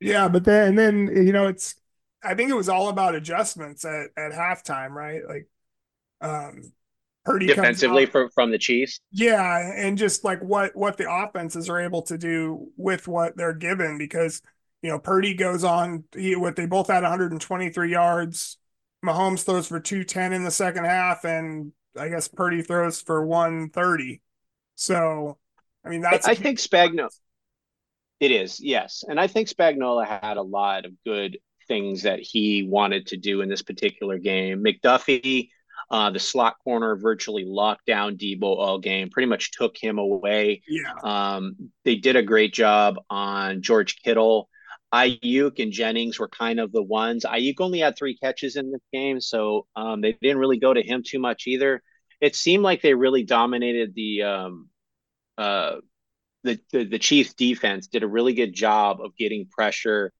[0.00, 1.74] Yeah, but then and then you know it's
[2.22, 5.22] I think it was all about adjustments at at halftime, right?
[5.26, 5.48] Like,
[6.20, 6.72] um,
[7.28, 9.00] Purdy defensively for, from the Chiefs.
[9.12, 13.54] Yeah, and just like what what the offenses are able to do with what they're
[13.54, 14.42] given because
[14.82, 18.58] you know Purdy goes on he what they both had 123 yards.
[19.04, 24.20] Mahomes throws for 210 in the second half and I guess Purdy throws for 130.
[24.74, 25.38] So,
[25.84, 27.10] I mean that's I, I think Spagnuolo
[28.20, 28.60] it is.
[28.60, 29.04] Yes.
[29.06, 31.38] And I think Spagnuolo had a lot of good
[31.68, 34.64] things that he wanted to do in this particular game.
[34.64, 35.50] McDuffie
[35.90, 40.62] uh, the slot corner virtually locked down Deebo all game, pretty much took him away.
[40.68, 40.92] Yeah.
[41.02, 44.48] Um, they did a great job on George Kittle.
[44.92, 47.24] Aiyuk and Jennings were kind of the ones.
[47.24, 50.82] Aiyuk only had three catches in the game, so um, they didn't really go to
[50.82, 51.82] him too much either.
[52.20, 54.68] It seemed like they really dominated the um,
[55.36, 55.76] uh,
[56.42, 57.86] the, the the Chiefs defense.
[57.86, 60.12] Did a really good job of getting pressure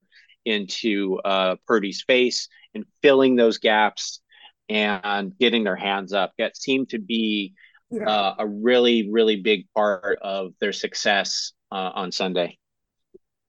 [0.44, 4.20] into uh, Purdy's face and filling those gaps
[4.68, 6.33] and getting their hands up.
[6.38, 7.54] That seemed to be
[7.90, 8.09] yeah.
[8.09, 12.59] uh, a really, really big part of their success uh, on Sunday.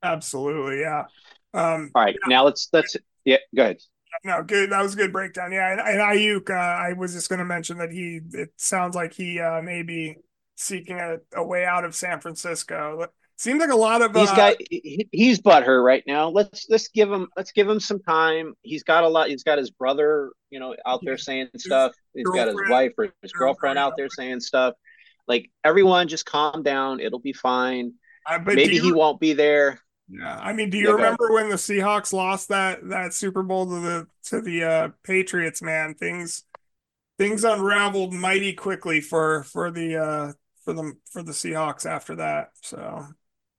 [0.03, 1.05] Absolutely, yeah.
[1.53, 2.29] Um, All right, yeah.
[2.29, 3.77] now let's let's yeah, go ahead.
[4.23, 4.71] no, good.
[4.71, 5.51] That was a good breakdown.
[5.51, 8.21] Yeah, and, and Aiyuk, uh, I was just going to mention that he.
[8.34, 10.17] It sounds like he uh, may be
[10.55, 13.08] seeking a, a way out of San Francisco.
[13.39, 16.28] Seems like a lot of he's uh, got he, he's butthurt right now.
[16.28, 18.54] Let's let's give him let's give him some time.
[18.63, 19.30] He's got a lot.
[19.30, 21.93] He's got his brother, you know, out there saying stuff.
[22.13, 24.73] He's got his wife or his girlfriend out there saying stuff.
[25.25, 26.99] Like everyone, just calm down.
[26.99, 27.93] It'll be fine.
[28.28, 29.80] Uh, Maybe you, he won't be there.
[30.10, 33.67] Yeah, I mean, do you yeah, remember when the Seahawks lost that that Super Bowl
[33.67, 35.62] to the to the uh, Patriots?
[35.62, 36.43] Man, things
[37.17, 40.34] things unraveled mighty quickly for for the uh,
[40.65, 42.49] for the for the Seahawks after that.
[42.63, 43.06] So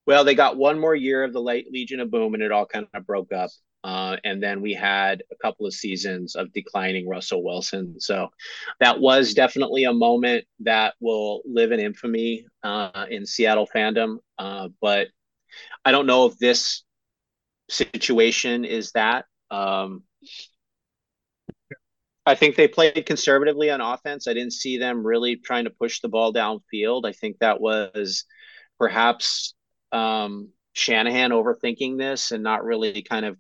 [0.06, 2.66] well, they got one more year of the late Legion of Boom, and it all
[2.66, 3.50] kind of broke up.
[3.82, 7.98] Uh, and then we had a couple of seasons of declining Russell Wilson.
[7.98, 8.28] So
[8.78, 14.18] that was definitely a moment that will live in infamy uh, in Seattle fandom.
[14.38, 15.08] Uh, but
[15.84, 16.84] I don't know if this
[17.70, 19.24] situation is that.
[19.50, 20.02] Um,
[22.26, 24.28] I think they played conservatively on offense.
[24.28, 27.06] I didn't see them really trying to push the ball downfield.
[27.06, 28.24] I think that was
[28.78, 29.54] perhaps
[29.92, 33.37] um, Shanahan overthinking this and not really kind of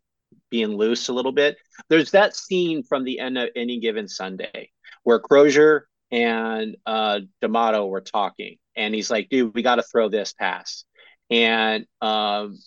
[0.50, 1.56] being loose a little bit.
[1.88, 4.70] There's that scene from the end of any given Sunday
[5.02, 10.08] where Crozier and uh, D'Amato were talking, and he's like, "Dude, we got to throw
[10.08, 10.84] this pass."
[11.30, 12.58] And um,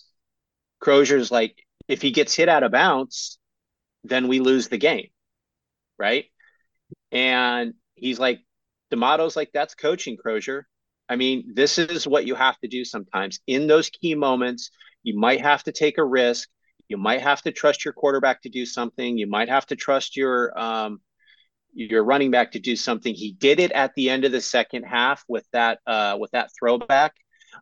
[0.80, 1.56] Crozier's like,
[1.88, 3.38] "If he gets hit out of bounds,
[4.02, 5.08] then we lose the game,
[5.98, 6.24] right?"
[7.12, 8.40] And he's like,
[8.90, 10.66] "D'Amato's like, that's coaching, Crozier.
[11.08, 13.40] I mean, this is what you have to do sometimes.
[13.46, 14.70] In those key moments,
[15.02, 16.48] you might have to take a risk.
[16.88, 19.18] You might have to trust your quarterback to do something.
[19.18, 21.00] You might have to trust your um,
[21.72, 23.14] your running back to do something.
[23.14, 26.50] He did it at the end of the second half with that uh, with that
[26.58, 27.14] throwback.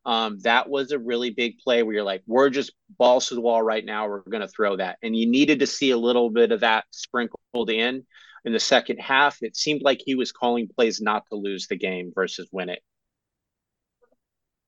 [0.07, 3.40] Um, that was a really big play where you're like, we're just balls to the
[3.40, 4.09] wall right now.
[4.09, 6.85] We're going to throw that, and you needed to see a little bit of that
[6.90, 8.05] sprinkled in
[8.44, 9.38] in the second half.
[9.42, 12.83] It seemed like he was calling plays not to lose the game versus win it.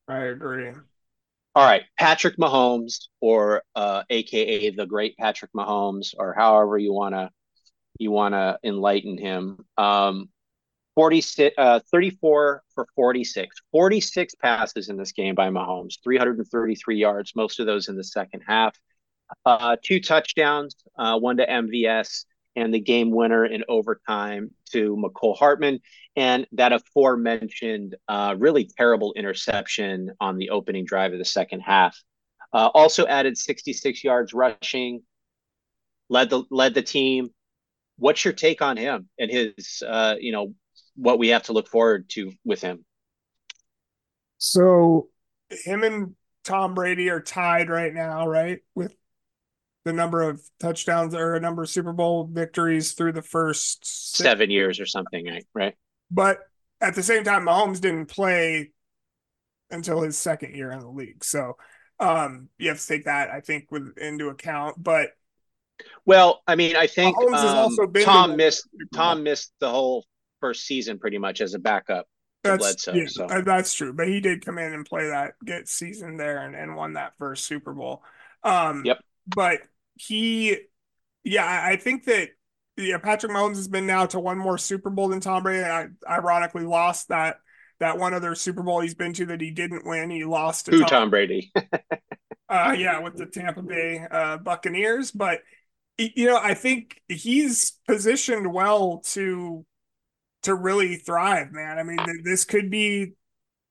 [0.09, 0.71] I agree.
[1.57, 7.31] All right, Patrick Mahomes, or uh, AKA the Great Patrick Mahomes, or however you wanna
[7.99, 9.65] you wanna enlighten him.
[9.79, 10.29] Um,
[10.97, 17.59] 46, uh, 34 for 46, 46 passes in this game by Mahomes, 333 yards, most
[17.61, 18.77] of those in the second half.
[19.45, 25.37] Uh, two touchdowns, uh, one to MVS, and the game winner in overtime to Mecole
[25.37, 25.81] Hardman,
[26.17, 32.01] and that aforementioned uh, really terrible interception on the opening drive of the second half.
[32.53, 35.03] Uh, also added 66 yards rushing,
[36.09, 37.31] led the led the team.
[37.97, 40.55] What's your take on him and his, uh, you know,
[40.97, 42.85] what we have to look forward to with him?
[44.39, 45.09] So,
[45.51, 46.15] him and
[46.45, 48.95] Tom Brady are tied right now, right, with
[49.85, 54.25] the number of touchdowns or a number of Super Bowl victories through the first six.
[54.25, 55.75] seven years or something, right?
[56.11, 56.41] But
[56.81, 58.73] at the same time, Mahomes didn't play
[59.71, 61.57] until his second year in the league, so
[62.01, 64.83] um, you have to take that, I think, with into account.
[64.83, 65.11] But
[66.05, 70.05] well, I mean, I think um, Tom missed Tom missed the whole
[70.41, 72.07] first season pretty much as a backup.
[72.43, 73.27] That's Bledsoe, yeah, so.
[73.45, 73.95] That's true.
[73.95, 77.17] But he did come in and play that get season there and, and won that
[77.17, 78.03] first Super Bowl.
[78.43, 78.99] Um, yep.
[79.27, 79.61] But
[79.95, 80.59] he,
[81.23, 82.31] yeah, I think that
[82.77, 85.65] yeah, Patrick Mahomes has been now to one more Super Bowl than Tom Brady.
[85.65, 87.37] I ironically lost that
[87.81, 90.11] that one other Super Bowl he's been to that he didn't win.
[90.11, 91.53] He lost to Who, Tom, Tom Brady.
[92.49, 95.11] uh, yeah, with the Tampa Bay uh, Buccaneers.
[95.11, 95.41] But
[95.99, 99.65] you know, I think he's positioned well to
[100.43, 101.79] to really thrive, man.
[101.79, 103.13] I mean, this could be.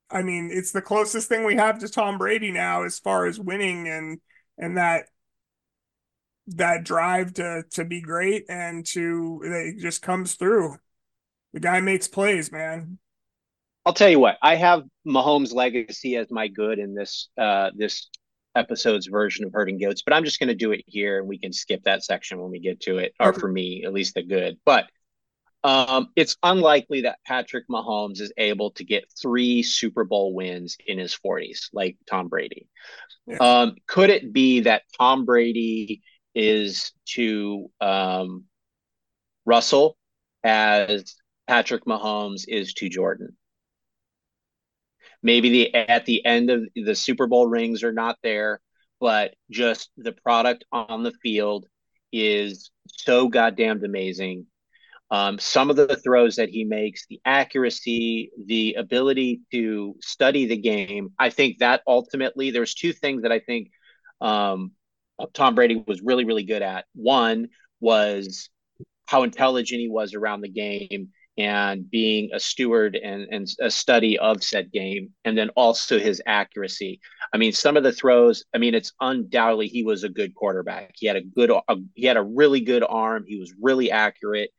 [0.09, 3.39] I mean, it's the closest thing we have to Tom Brady now as far as
[3.39, 4.19] winning and
[4.57, 5.05] and that
[6.47, 10.77] that drive to to be great and to it just comes through.
[11.53, 12.97] The guy makes plays, man.
[13.86, 18.10] I'll tell you what, I have Mahomes' legacy as my good in this uh this
[18.56, 21.53] episode's version of herding goats, but I'm just gonna do it here and we can
[21.53, 24.58] skip that section when we get to it, or for me, at least the good.
[24.65, 24.88] But
[25.63, 30.99] um, it's unlikely that Patrick Mahomes is able to get three Super Bowl wins in
[30.99, 32.67] his 40s, like Tom Brady.
[33.25, 33.38] Yeah.
[33.38, 36.03] Um, could it be that Tom Brady
[36.36, 38.46] is to um,
[39.46, 39.98] Russell
[40.43, 41.15] as
[41.48, 43.36] Patrick Mahomes is to Jordan.
[45.22, 48.60] Maybe the at the end of the Super Bowl rings are not there,
[49.00, 51.65] but just the product on the field
[52.12, 54.46] is so goddamn amazing.
[55.12, 60.58] Um, some of the throws that he makes, the accuracy, the ability to study the
[60.58, 63.69] game, I think that ultimately there's two things that I think
[64.22, 64.72] um,
[65.33, 66.86] Tom Brady was really, really good at.
[66.95, 68.49] One was
[69.05, 74.19] how intelligent he was around the game and being a steward and, and a study
[74.19, 76.99] of said game and then also his accuracy.
[77.33, 80.93] I mean some of the throws i mean it's undoubtedly he was a good quarterback.
[80.95, 83.25] He had a good a, he had a really good arm.
[83.27, 84.51] He was really accurate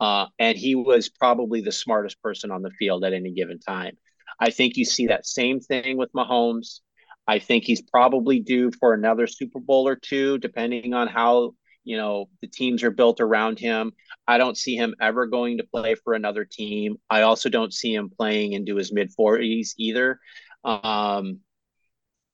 [0.00, 3.96] uh, and he was probably the smartest person on the field at any given time.
[4.38, 6.80] I think you see that same thing with mahomes
[7.28, 11.52] i think he's probably due for another super bowl or two depending on how
[11.88, 13.92] you know the teams are built around him.
[14.26, 16.96] I don't see him ever going to play for another team.
[17.08, 20.20] I also don't see him playing into his mid 40s either.
[20.64, 21.40] Um,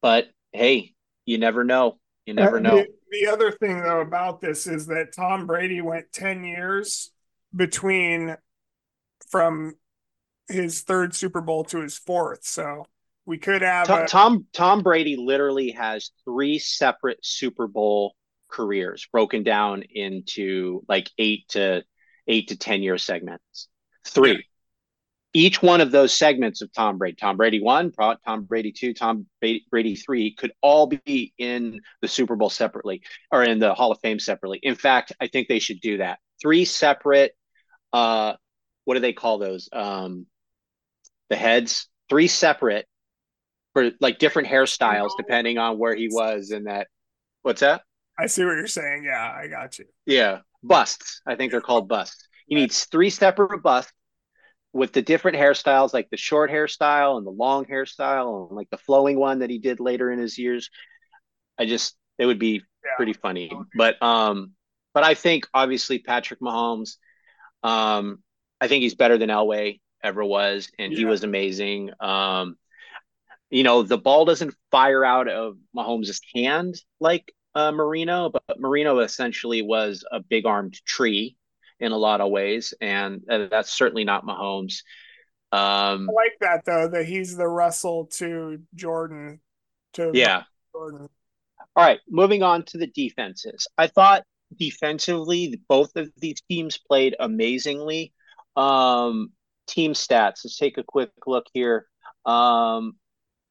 [0.03, 1.99] but hey you never know.
[2.27, 2.79] You never know.
[2.79, 7.13] the, the other thing though about this is that tom brady went 10 years
[7.55, 8.37] between
[9.31, 9.75] from
[10.49, 12.87] his third super bowl to his fourth so
[13.27, 18.15] we could have tom, a- tom tom brady literally has three separate super bowl
[18.49, 21.83] careers broken down into like eight to
[22.27, 23.69] eight to 10 year segments.
[24.07, 24.33] Three.
[24.33, 24.39] Yeah.
[25.37, 29.27] Each one of those segments of Tom Brady, Tom Brady one, Tom Brady two, Tom
[29.41, 33.99] Brady three, could all be in the Super Bowl separately or in the Hall of
[34.01, 34.61] Fame separately.
[34.63, 36.21] In fact, I think they should do that.
[36.41, 37.33] Three separate,
[37.93, 38.35] uh,
[38.85, 39.69] what do they call those?
[39.73, 40.27] Um,
[41.31, 42.87] the heads, three separate
[43.75, 46.87] for like different hairstyles depending on where he was in that.
[47.43, 47.83] What's that?
[48.19, 49.05] I see what you're saying.
[49.05, 49.85] Yeah, I got you.
[50.07, 51.21] Yeah, busts.
[51.27, 52.29] I think they're called busts.
[52.47, 53.93] He needs three separate busts
[54.73, 58.79] with the different hairstyles, like the short hairstyle and the long hairstyle, and like the
[58.79, 60.71] flowing one that he did later in his years.
[61.59, 62.91] I just it would be yeah.
[62.97, 64.53] pretty funny, but um,
[64.93, 66.97] but I think obviously Patrick Mahomes,
[67.63, 68.23] um,
[68.61, 70.99] I think he's better than Elway ever was, and yeah.
[70.99, 71.91] he was amazing.
[71.99, 72.57] Um,
[73.55, 78.99] you know, the ball doesn't fire out of Mahomes' hand like uh, Marino, but Marino
[78.99, 81.37] essentially was a big armed tree
[81.79, 84.83] in a lot of ways, and uh, that's certainly not Mahomes.
[85.53, 89.41] Um, I like that though that he's the Russell to Jordan.
[89.93, 90.43] To yeah.
[90.73, 91.09] Jordan.
[91.77, 93.69] All right, moving on to the defenses.
[93.79, 94.25] I thought
[94.59, 98.13] defensively both of these teams played amazingly.
[98.57, 99.31] Um,
[99.69, 100.41] team stats.
[100.45, 101.87] Let's take a quick look here.
[102.27, 102.97] Um,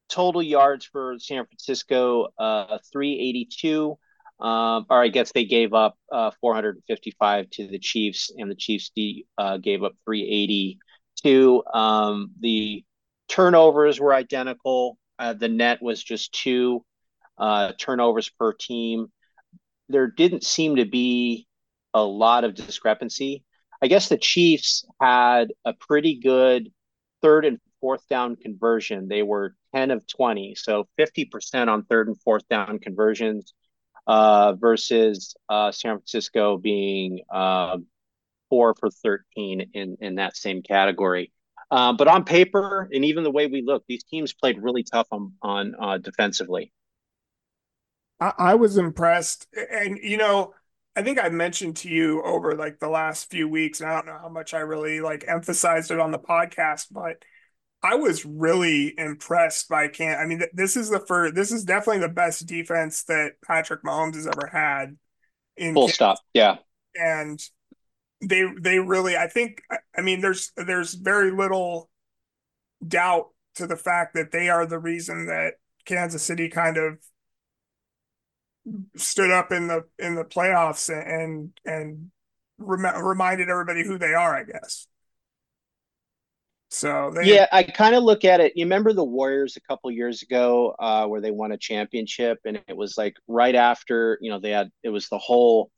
[0.08, 3.98] total yards for San Francisco, uh, 382.
[4.40, 8.90] Um, or I guess they gave up uh, 455 to the Chiefs, and the Chiefs
[9.38, 11.62] uh, gave up 382.
[11.72, 12.84] Um, the
[13.28, 14.98] turnovers were identical.
[15.18, 16.84] Uh, the net was just two
[17.38, 19.06] uh, turnovers per team.
[19.88, 21.46] There didn't seem to be
[21.92, 23.44] a lot of discrepancy.
[23.80, 26.72] I guess the Chiefs had a pretty good
[27.22, 29.08] third and fourth down conversion.
[29.08, 33.54] They were 10 of 20, so 50% on third and fourth down conversions
[34.06, 37.78] uh, versus uh, San Francisco being uh,
[38.48, 41.32] four for 13 in, in that same category.
[41.70, 45.08] Uh, but on paper, and even the way we look, these teams played really tough
[45.10, 46.72] on, on uh, defensively.
[48.20, 49.48] I, I was impressed.
[49.72, 50.54] And, you know,
[50.94, 54.06] I think I mentioned to you over like the last few weeks, and I don't
[54.06, 57.24] know how much I really like emphasized it on the podcast, but
[57.84, 60.18] I was really impressed by Can.
[60.18, 61.34] I mean, this is the first.
[61.34, 64.96] This is definitely the best defense that Patrick Mahomes has ever had.
[65.58, 65.94] In full Kansas.
[65.94, 66.18] stop.
[66.32, 66.56] Yeah,
[66.94, 67.38] and
[68.22, 69.16] they they really.
[69.18, 69.62] I think.
[69.96, 71.90] I mean, there's there's very little
[72.86, 76.98] doubt to the fact that they are the reason that Kansas City kind of
[78.96, 82.10] stood up in the in the playoffs and and
[82.56, 84.34] rem- reminded everybody who they are.
[84.34, 84.86] I guess.
[86.74, 88.52] So they, yeah, I kind of look at it.
[88.56, 92.60] You remember the Warriors a couple years ago, uh, where they won a championship, and
[92.66, 95.70] it was like right after you know they had it was the whole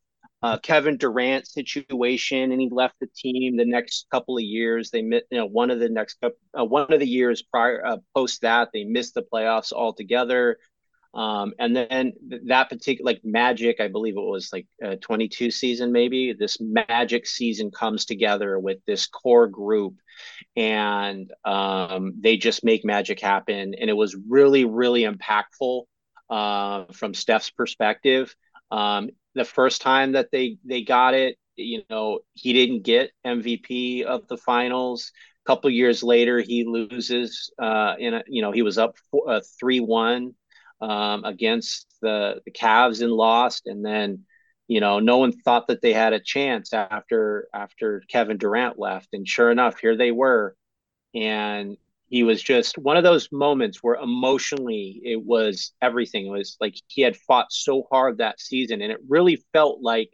[0.42, 4.90] uh, Kevin Durant situation, and he left the team the next couple of years.
[4.90, 7.98] They missed you know one of the next uh, one of the years prior uh,
[8.14, 10.56] post that they missed the playoffs altogether.
[11.16, 12.12] Um, and then
[12.44, 17.26] that particular like Magic, I believe it was like a 22 season, maybe this Magic
[17.26, 19.94] season comes together with this core group,
[20.56, 23.74] and um, they just make magic happen.
[23.80, 25.84] And it was really, really impactful
[26.28, 28.36] uh, from Steph's perspective.
[28.70, 34.02] Um, the first time that they they got it, you know, he didn't get MVP
[34.02, 35.12] of the finals.
[35.46, 38.96] A couple years later, he loses uh, in a, you know he was up
[39.26, 40.34] uh, three one
[40.80, 44.24] um, against the the Cavs and lost, and then
[44.68, 49.08] you know no one thought that they had a chance after after Kevin Durant left,
[49.12, 50.56] and sure enough, here they were,
[51.14, 51.76] and
[52.08, 56.26] he was just one of those moments where emotionally it was everything.
[56.26, 60.10] It was like he had fought so hard that season, and it really felt like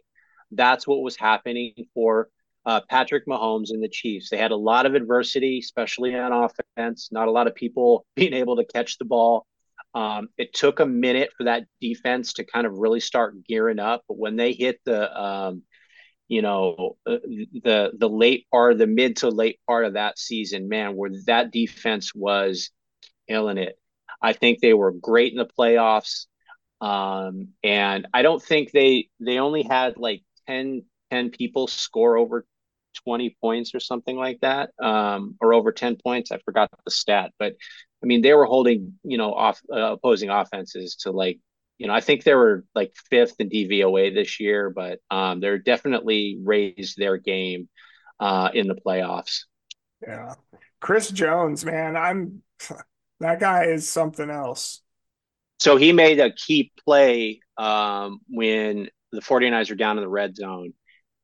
[0.51, 2.29] that's what was happening for
[2.65, 4.29] uh, Patrick Mahomes and the Chiefs.
[4.29, 7.09] They had a lot of adversity, especially on offense.
[7.11, 9.45] Not a lot of people being able to catch the ball.
[9.93, 14.03] Um, it took a minute for that defense to kind of really start gearing up,
[14.07, 15.63] but when they hit the, um,
[16.27, 17.17] you know, uh,
[17.63, 21.51] the the late part, the mid to late part of that season, man, where that
[21.51, 22.71] defense was
[23.29, 23.77] killing it.
[24.21, 26.25] I think they were great in the playoffs,
[26.81, 32.45] um, and I don't think they they only had like 10, 10 people score over
[33.05, 36.31] 20 points or something like that, um, or over 10 points.
[36.31, 37.55] I forgot the stat, but
[38.03, 41.39] I mean, they were holding, you know, off uh, opposing offenses to like,
[41.77, 45.57] you know, I think they were like fifth in DVOA this year, but um, they're
[45.57, 47.69] definitely raised their game
[48.19, 49.43] uh, in the playoffs.
[50.05, 50.35] Yeah.
[50.81, 52.43] Chris Jones, man, I'm
[53.21, 54.81] that guy is something else.
[55.59, 60.35] So he made a key play um, when the 49ers were down in the red
[60.35, 60.73] zone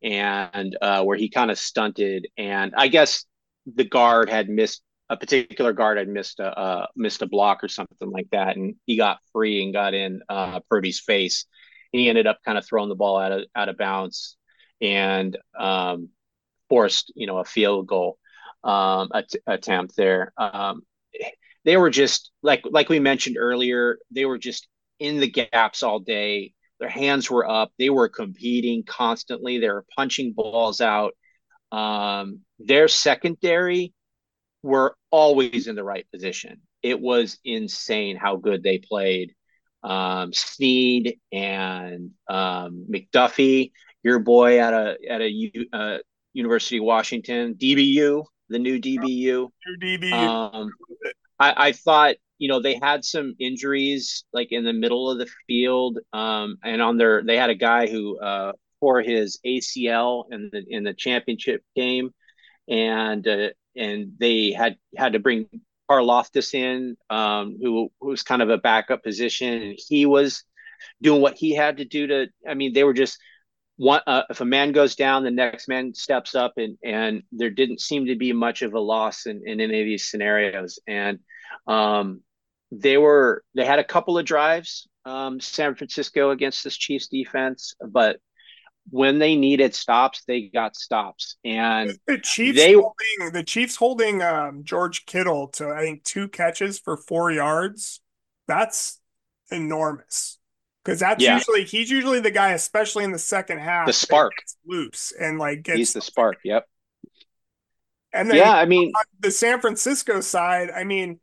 [0.01, 2.27] and uh, where he kind of stunted.
[2.37, 3.25] And I guess
[3.65, 7.67] the guard had missed a particular guard had missed a uh, missed a block or
[7.67, 11.45] something like that, and he got free and got in uh, Purdy's face.
[11.91, 14.37] He ended up kind of throwing the ball out of out of bounds
[14.81, 16.09] and um,
[16.69, 18.17] forced you know a field goal
[18.63, 20.31] um, att- attempt there.
[20.37, 20.83] Um,
[21.65, 23.97] they were just like like we mentioned earlier.
[24.11, 24.67] They were just
[24.99, 26.53] in the gaps all day.
[26.79, 27.71] Their hands were up.
[27.77, 29.57] They were competing constantly.
[29.57, 31.13] They were punching balls out.
[31.71, 33.93] Um, their secondary
[34.63, 36.61] were always in the right position.
[36.81, 39.33] It was insane how good they played.
[39.83, 43.71] Um, Sneed and um, McDuffie,
[44.03, 45.97] your boy at a at a uh,
[46.33, 49.49] University of Washington, DBU, the new DBU.
[49.67, 50.13] New DBU.
[50.13, 50.71] Um,
[51.39, 55.27] I, I thought you know they had some injuries like in the middle of the
[55.47, 60.49] field um, and on their they had a guy who uh, for his ACL in
[60.51, 62.11] the in the championship game
[62.67, 65.47] and uh, and they had had to bring
[65.89, 70.43] Karlaftis in um, who, who was kind of a backup position and he was
[71.01, 73.17] doing what he had to do to I mean they were just
[73.79, 77.49] one uh, if a man goes down the next man steps up and and there
[77.49, 80.79] didn't seem to be much of a loss in, in any of these scenarios.
[80.85, 81.19] And
[81.65, 82.21] um,
[82.71, 87.73] they were they had a couple of drives, um, San Francisco against this Chiefs defense,
[87.79, 88.19] but
[88.91, 91.37] when they needed stops, they got stops.
[91.43, 96.27] And the Chiefs they, holding the Chiefs holding um, George Kittle to I think two
[96.27, 98.01] catches for four yards.
[98.47, 98.99] That's
[99.51, 100.37] enormous
[100.83, 101.35] because that's yeah.
[101.35, 104.33] usually he's usually the guy, especially in the second half, the spark
[104.65, 106.37] loops and like gets he's the spark.
[106.43, 106.67] Yep.
[108.11, 111.19] And then yeah, I mean the San Francisco side, I mean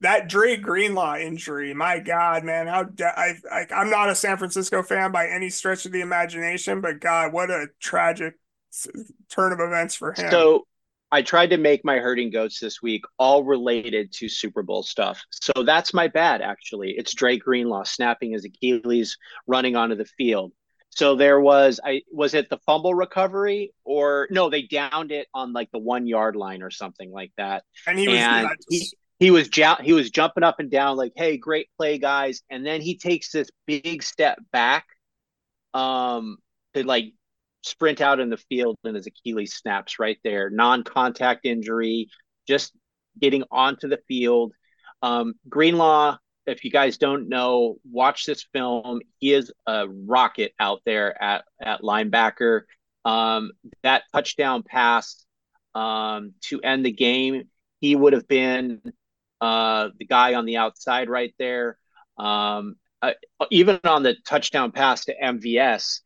[0.00, 4.36] that Dre Greenlaw injury, my God, man, how de- I, I I'm not a San
[4.38, 8.34] Francisco fan by any stretch of the imagination, but God, what a tragic
[9.30, 10.30] turn of events for him.
[10.30, 10.66] So
[11.12, 15.22] I tried to make my Herding Goats this week all related to Super Bowl stuff.
[15.30, 16.94] So that's my bad, actually.
[16.96, 20.52] It's Dre Greenlaw snapping his Achilles, running onto the field.
[20.90, 25.52] So there was I was it the fumble recovery or no, they downed it on
[25.52, 27.62] like the one yard line or something like that.
[27.86, 28.88] And he was and he,
[29.20, 29.50] he was
[29.82, 33.30] he was jumping up and down like, "Hey, great play, guys!" And then he takes
[33.30, 34.86] this big step back,
[35.74, 36.38] um,
[36.74, 37.12] to like
[37.62, 40.48] sprint out in the field, and his Achilles snaps right there.
[40.48, 42.08] Non-contact injury,
[42.48, 42.72] just
[43.20, 44.54] getting onto the field.
[45.02, 46.16] Um, Greenlaw,
[46.46, 49.00] if you guys don't know, watch this film.
[49.18, 52.62] He is a rocket out there at at linebacker.
[53.04, 53.52] Um,
[53.82, 55.26] that touchdown pass
[55.74, 57.44] um, to end the game,
[57.80, 58.80] he would have been
[59.40, 61.78] uh, the guy on the outside right there.
[62.18, 63.12] Um, uh,
[63.50, 66.00] even on the touchdown pass to MVS,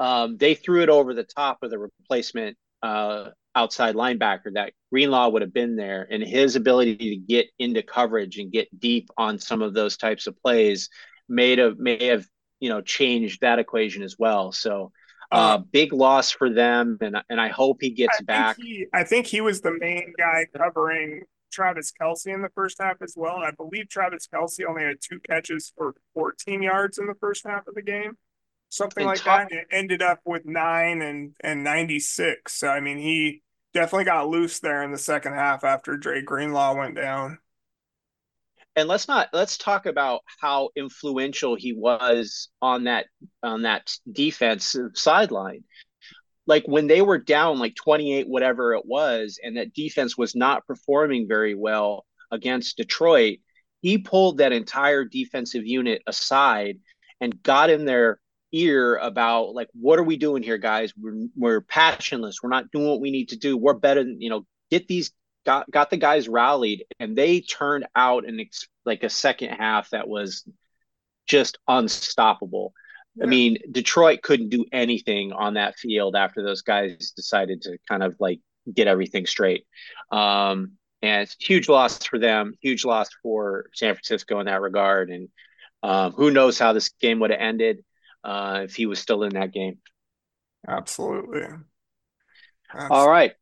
[0.00, 4.54] um, they threw it over the top of the replacement uh, outside linebacker.
[4.54, 8.68] That Greenlaw would have been there, and his ability to get into coverage and get
[8.78, 10.88] deep on some of those types of plays
[11.28, 12.26] may have may have
[12.60, 14.52] you know changed that equation as well.
[14.52, 14.92] So.
[15.32, 18.58] Uh, um, big loss for them, and and I hope he gets I back.
[18.58, 22.96] He, I think he was the main guy covering Travis Kelce in the first half
[23.02, 23.36] as well.
[23.36, 27.66] I believe Travis Kelce only had two catches for 14 yards in the first half
[27.66, 28.16] of the game,
[28.68, 29.56] something and like top- that.
[29.56, 32.52] It ended up with nine and and 96.
[32.52, 33.42] So I mean, he
[33.74, 37.38] definitely got loose there in the second half after Dre Greenlaw went down.
[38.74, 43.06] And let's not let's talk about how influential he was on that
[43.42, 45.64] on that defensive sideline
[46.46, 50.66] like when they were down like 28 whatever it was and that defense was not
[50.66, 53.38] performing very well against Detroit
[53.80, 56.78] he pulled that entire defensive unit aside
[57.20, 58.18] and got in their
[58.52, 60.92] ear about like what are we doing here guys?
[60.96, 62.42] We're, we're passionless.
[62.42, 63.56] We're not doing what we need to do.
[63.56, 65.12] We're better than you know get these
[65.44, 66.84] got got the guys rallied.
[66.98, 70.44] And they turned out an ex, like a second half that was
[71.26, 72.72] just unstoppable
[73.16, 73.24] yeah.
[73.24, 78.02] i mean detroit couldn't do anything on that field after those guys decided to kind
[78.02, 78.40] of like
[78.72, 79.64] get everything straight
[80.12, 85.10] um and it's huge loss for them huge loss for san francisco in that regard
[85.10, 85.28] and
[85.82, 87.84] um, who knows how this game would have ended
[88.24, 89.78] uh, if he was still in that game.
[90.66, 91.42] Absolutely.
[92.72, 92.96] Absolutely.
[92.96, 93.32] All right.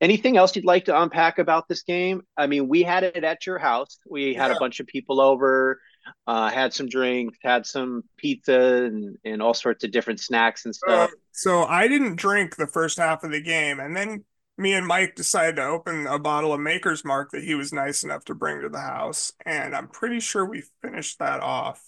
[0.00, 2.22] Anything else you'd like to unpack about this game?
[2.38, 3.98] I mean, we had it at your house.
[4.08, 4.56] We had yeah.
[4.56, 5.78] a bunch of people over,
[6.26, 10.74] uh, had some drinks, had some pizza, and, and all sorts of different snacks and
[10.74, 11.10] stuff.
[11.10, 14.24] Uh, so I didn't drink the first half of the game, and then
[14.58, 18.04] me and Mike decided to open a bottle of Maker's Mark that he was nice
[18.04, 21.82] enough to bring to the house, and I'm pretty sure we finished that off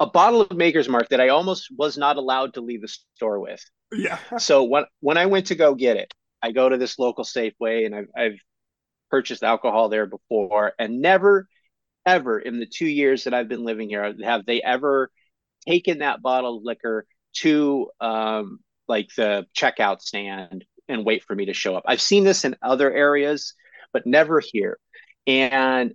[0.00, 3.40] a bottle of Maker's Mark that I almost was not allowed to leave the store
[3.40, 3.64] with.
[3.92, 4.18] Yeah.
[4.38, 6.12] so when when I went to go get it,
[6.42, 8.38] I go to this local Safeway and I've, I've
[9.10, 11.48] purchased alcohol there before, and never,
[12.06, 15.10] ever in the two years that I've been living here have they ever
[15.66, 17.06] taken that bottle of liquor
[17.38, 21.84] to um, like the checkout stand and wait for me to show up.
[21.86, 23.54] I've seen this in other areas,
[23.92, 24.78] but never here.
[25.26, 25.94] And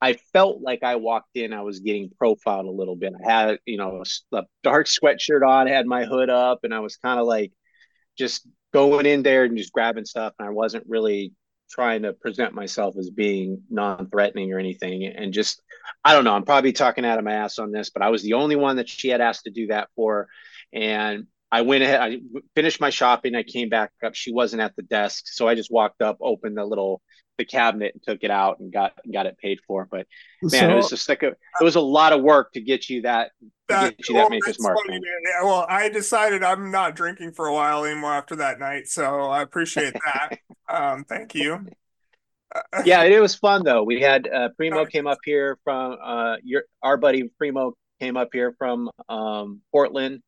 [0.00, 3.14] I felt like I walked in, I was getting profiled a little bit.
[3.24, 4.02] I had, you know,
[4.32, 7.52] a, dark sweatshirt on, had my hood up, and I was kind of like
[8.18, 10.34] just going in there and just grabbing stuff.
[10.38, 11.32] And I wasn't really
[11.74, 15.04] trying to present myself as being non-threatening or anything.
[15.04, 15.60] And just,
[16.04, 18.22] I don't know, I'm probably talking out of my ass on this, but I was
[18.22, 20.28] the only one that she had asked to do that for.
[20.72, 22.20] And I went ahead, I
[22.54, 23.34] finished my shopping.
[23.34, 24.14] I came back up.
[24.14, 25.24] She wasn't at the desk.
[25.26, 27.02] So I just walked up, opened the little
[27.38, 29.88] the cabinet and took it out and got got it paid for.
[29.90, 30.06] But
[30.42, 32.88] man, so, it was just like a it was a lot of work to get
[32.88, 33.32] you that
[33.68, 34.78] that, you well, that Maker's Mark.
[34.86, 38.88] Funny, yeah, well, I decided I'm not drinking for a while anymore after that night,
[38.88, 40.38] so I appreciate that.
[40.68, 41.66] um, thank you.
[42.84, 43.82] yeah, it was fun though.
[43.82, 48.28] We had uh, Primo came up here from uh, your our buddy Primo came up
[48.32, 50.22] here from um, Portland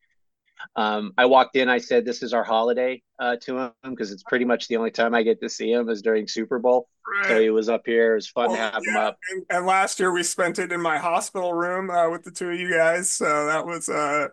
[0.75, 4.23] um, I walked in, I said, "This is our holiday" uh, to him because it's
[4.23, 6.89] pretty much the only time I get to see him is during Super Bowl.
[7.07, 7.29] Right.
[7.29, 8.13] So he was up here.
[8.13, 8.91] It was fun well, to have yeah.
[8.91, 9.19] him up.
[9.31, 12.51] And, and, last year we spent it in my hospital room uh, with the two
[12.51, 14.29] of you guys, so that was uh,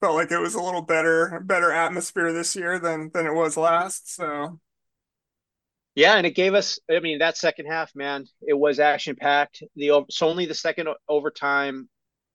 [0.00, 3.56] felt like it was a little better, better atmosphere this year than than it was
[3.56, 4.14] last.
[4.14, 4.60] So.
[5.94, 6.78] Yeah, and it gave us.
[6.88, 9.64] I mean, that second half, man, it was action packed.
[9.74, 11.88] The so only the second overtime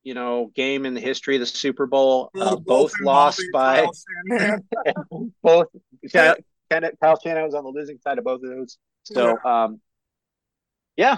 [0.04, 2.30] you know game in the history of the Super Bowl.
[2.38, 3.88] Uh, both, lost by
[5.44, 5.68] both.
[6.12, 6.36] Kyle
[6.70, 8.78] Shanahan was on the losing side of both of those.
[9.04, 9.82] So, yeah, um,
[10.98, 11.18] yeah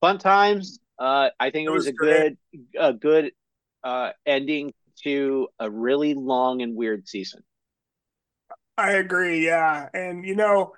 [0.00, 0.78] fun times.
[0.98, 2.36] Uh, I think it, it was, was, a great.
[2.52, 3.32] good, a good
[3.82, 4.72] uh, ending
[5.02, 7.42] to a really long and weird season.
[8.78, 9.44] I agree.
[9.44, 10.72] Yeah, and you know.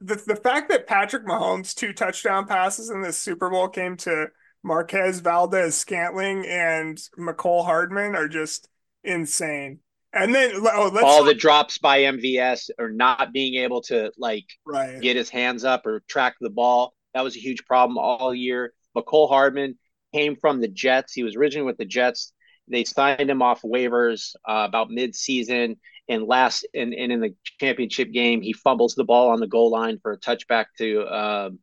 [0.00, 4.28] The, the fact that Patrick Mahomes' two touchdown passes in this Super Bowl came to
[4.64, 8.68] Marquez Valdes-Scantling and Mecole Hardman are just
[9.04, 9.80] insane.
[10.14, 15.00] And then oh, all the drops by MVS or not being able to like right.
[15.00, 16.94] get his hands up or track the ball.
[17.12, 18.72] That was a huge problem all year.
[18.96, 19.76] Mecole Hardman
[20.14, 21.12] came from the Jets.
[21.12, 22.32] He was originally with the Jets.
[22.68, 25.76] They signed him off waivers uh, about mid-season,
[26.08, 29.70] and last and, and in the championship game, he fumbles the ball on the goal
[29.70, 31.58] line for a touchback to um,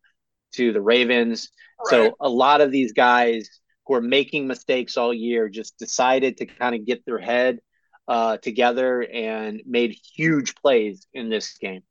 [0.53, 1.49] to the Ravens.
[1.79, 1.89] Right.
[1.89, 3.49] So a lot of these guys
[3.85, 7.59] who are making mistakes all year just decided to kind of get their head
[8.07, 11.81] uh, together and made huge plays in this game.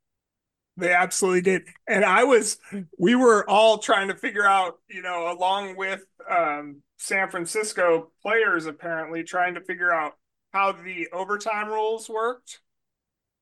[0.76, 1.62] They absolutely did.
[1.88, 2.58] And I was,
[2.98, 6.00] we were all trying to figure out, you know, along with
[6.30, 10.12] um, San Francisco players, apparently trying to figure out
[10.52, 12.60] how the overtime rules worked.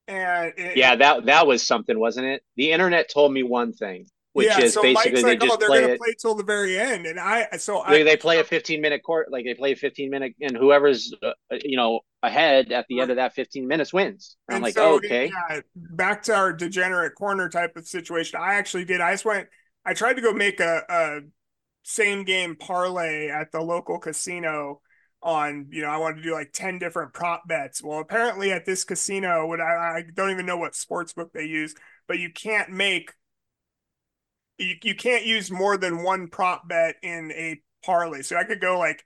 [0.09, 2.43] And it, yeah, that that was something, wasn't it?
[2.57, 4.07] The internet told me one thing,
[4.39, 5.99] which yeah, is so basically like, they just oh, they're play gonna it.
[5.99, 9.03] play till the very end, and I so they, I, they play a 15 minute
[9.03, 13.01] court, like they play a 15 minute, and whoever's uh, you know ahead at the
[13.01, 14.37] end of that 15 minutes wins.
[14.49, 15.29] And I'm like, so, oh, okay.
[15.51, 18.39] Yeah, back to our degenerate corner type of situation.
[18.41, 19.01] I actually did.
[19.01, 19.49] I just went.
[19.85, 21.21] I tried to go make a, a
[21.83, 24.81] same game parlay at the local casino
[25.21, 28.65] on you know i wanted to do like 10 different prop bets well apparently at
[28.65, 31.75] this casino what I, I don't even know what sports book they use
[32.07, 33.13] but you can't make
[34.59, 38.23] you, you can't use more than one prop bet in a parlay.
[38.23, 39.05] So I could go like,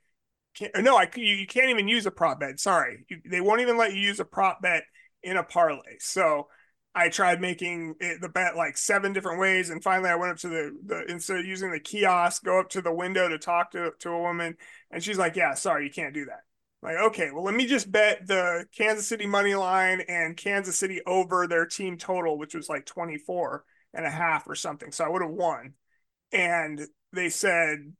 [0.77, 2.59] no, I you, you can't even use a prop bet.
[2.59, 4.83] Sorry, you, they won't even let you use a prop bet
[5.23, 5.97] in a parlay.
[5.99, 6.47] So
[6.95, 10.37] I tried making it, the bet like seven different ways, and finally I went up
[10.39, 13.71] to the, the instead of using the kiosk, go up to the window to talk
[13.71, 14.55] to to a woman,
[14.91, 16.41] and she's like, "Yeah, sorry, you can't do that."
[16.83, 21.01] Like, okay, well, let me just bet the Kansas City money line and Kansas City
[21.07, 23.63] over their team total, which was like 24
[23.93, 24.91] and a half or something.
[24.91, 25.73] So I would have won.
[26.31, 26.81] And
[27.11, 27.93] they said,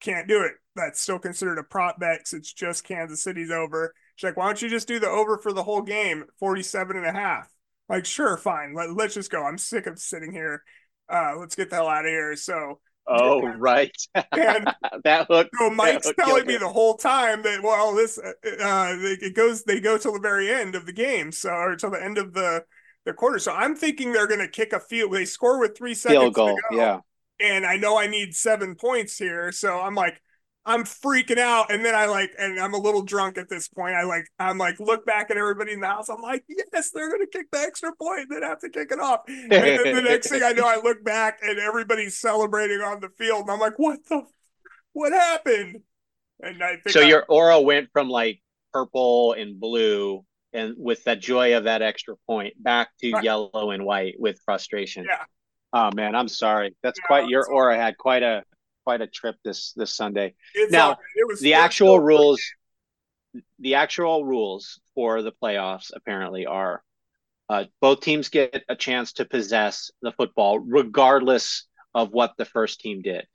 [0.00, 0.52] can't do it.
[0.74, 3.92] That's still considered a prop bet because it's just Kansas City's over.
[4.16, 7.06] She's like, why don't you just do the over for the whole game, 47 and
[7.06, 7.48] a half?
[7.88, 8.74] Like, sure, fine.
[8.74, 9.42] Let, let's just go.
[9.42, 10.62] I'm sick of sitting here.
[11.08, 12.36] Uh, let's get the hell out of here.
[12.36, 13.90] So Oh, right.
[14.14, 14.68] And
[15.04, 15.48] that hook.
[15.58, 16.60] so Mike's hook telling me it.
[16.60, 20.74] the whole time that well, this uh, it goes they go till the very end
[20.74, 22.64] of the game, so or till the end of the
[23.08, 23.38] the quarter.
[23.40, 25.12] So I'm thinking they're going to kick a field.
[25.12, 26.56] They score with three seconds field goal.
[26.56, 27.00] to go, Yeah.
[27.40, 29.50] and I know I need seven points here.
[29.52, 30.20] So I'm like,
[30.66, 31.72] I'm freaking out.
[31.72, 33.94] And then I like, and I'm a little drunk at this point.
[33.94, 36.10] I like, I'm like, look back at everybody in the house.
[36.10, 38.26] I'm like, yes, they're going to kick the extra point.
[38.30, 39.20] Then have to kick it off.
[39.26, 43.08] And then the next thing I know, I look back and everybody's celebrating on the
[43.16, 43.42] field.
[43.42, 44.22] And I'm like, what the,
[44.92, 45.80] what happened?
[46.42, 48.42] And I think So I, your aura went from like
[48.72, 53.24] purple and blue and with that joy of that extra point back to Right.
[53.24, 55.04] yellow and white with frustration.
[55.08, 55.24] Yeah.
[55.72, 56.74] Oh man, I'm sorry.
[56.82, 58.44] That's Yeah, quite your aura had quite a
[58.84, 60.34] quite a trip this this Sunday.
[60.54, 61.38] it's now, right.
[61.40, 62.40] The actual rules
[63.58, 66.82] the actual rules for the playoffs apparently are
[67.50, 72.80] uh, both teams get a chance to possess the football regardless of what the first
[72.80, 73.26] team did.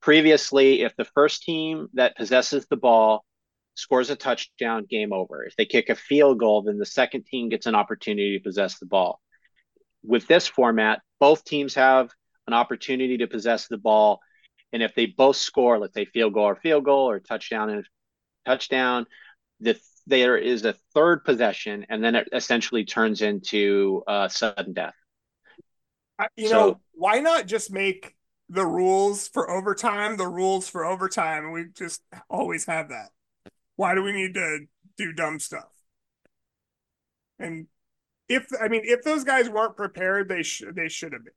[0.00, 3.24] Previously, if the first team that possesses the ball
[3.74, 5.44] scores a touchdown, game over.
[5.44, 8.78] If they kick a field goal, then the second team gets an opportunity to possess
[8.78, 9.20] the ball.
[10.04, 12.10] With this format, both teams have
[12.46, 14.20] an opportunity to possess the ball.
[14.72, 17.86] And if they both score, let's say field goal or field goal or touchdown and
[18.44, 19.06] touchdown,
[19.60, 24.94] the, there is a third possession, and then it essentially turns into uh, sudden death.
[26.36, 28.16] You So- know, why not just make
[28.48, 33.10] the rules for overtime the rules for overtime we just always have that?
[33.82, 34.60] Why do we need to
[34.96, 35.72] do dumb stuff?
[37.40, 37.66] And
[38.28, 41.32] if I mean if those guys weren't prepared, they should they should have been.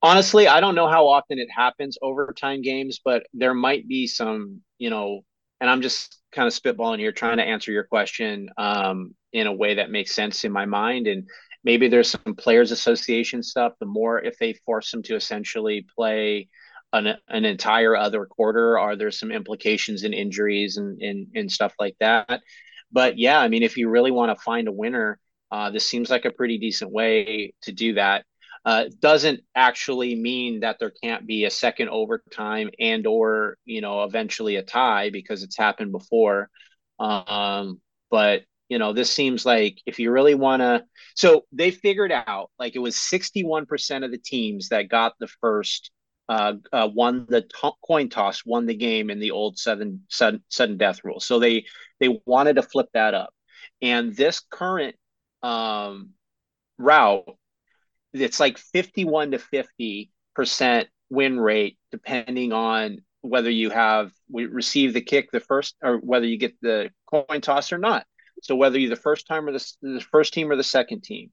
[0.00, 4.62] Honestly, I don't know how often it happens overtime games, but there might be some,
[4.78, 5.26] you know,
[5.60, 9.52] and I'm just kind of spitballing here, trying to answer your question um, in a
[9.52, 11.06] way that makes sense in my mind.
[11.06, 11.28] And
[11.64, 13.74] maybe there's some players association stuff.
[13.78, 16.48] The more if they force them to essentially play
[16.92, 21.74] an, an entire other quarter, are there some implications in injuries and, and and stuff
[21.78, 22.42] like that?
[22.92, 25.18] But yeah, I mean, if you really want to find a winner,
[25.50, 28.24] uh, this seems like a pretty decent way to do that.
[28.64, 34.04] Uh, doesn't actually mean that there can't be a second overtime and or you know
[34.04, 36.48] eventually a tie because it's happened before.
[37.00, 37.80] Um,
[38.10, 40.84] but you know this seems like if you really want to
[41.14, 45.90] so they figured out like it was 61% of the teams that got the first
[46.28, 50.42] uh, uh, won the to- coin toss won the game in the old sudden, sudden
[50.48, 51.20] sudden death rule.
[51.20, 51.66] So they
[52.00, 53.34] they wanted to flip that up.
[53.80, 54.96] And this current
[55.42, 56.10] um,
[56.78, 57.24] route
[58.12, 64.92] it's like 51 to 50 percent win rate depending on whether you have we receive
[64.92, 68.04] the kick the first or whether you get the coin toss or not.
[68.42, 71.30] So whether you're the first time or the, the first team or the second team.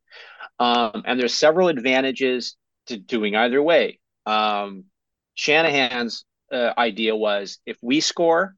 [0.60, 2.56] Um, and there's several advantages
[2.88, 4.00] to doing either way
[4.30, 4.86] um,
[5.36, 8.56] shanahan's uh, idea was if we score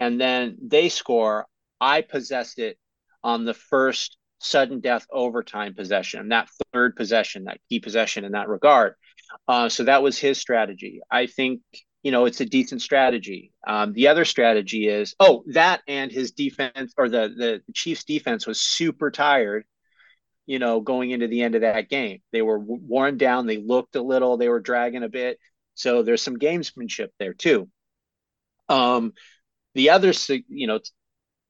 [0.00, 1.46] and then they score
[1.80, 2.78] i possessed it
[3.22, 8.48] on the first sudden death overtime possession, that third possession, that key possession in that
[8.48, 8.94] regard.
[9.46, 11.00] Uh, so that was his strategy.
[11.10, 11.60] I think,
[12.02, 13.52] you know, it's a decent strategy.
[13.66, 18.46] Um, the other strategy is, oh, that and his defense or the, the Chiefs defense
[18.46, 19.64] was super tired,
[20.48, 22.20] you know, going into the end of that game.
[22.32, 23.46] They were worn down.
[23.46, 25.38] They looked a little, they were dragging a bit.
[25.74, 27.68] So there's some gamesmanship there too.
[28.70, 29.12] Um,
[29.74, 30.14] the other,
[30.48, 30.80] you know,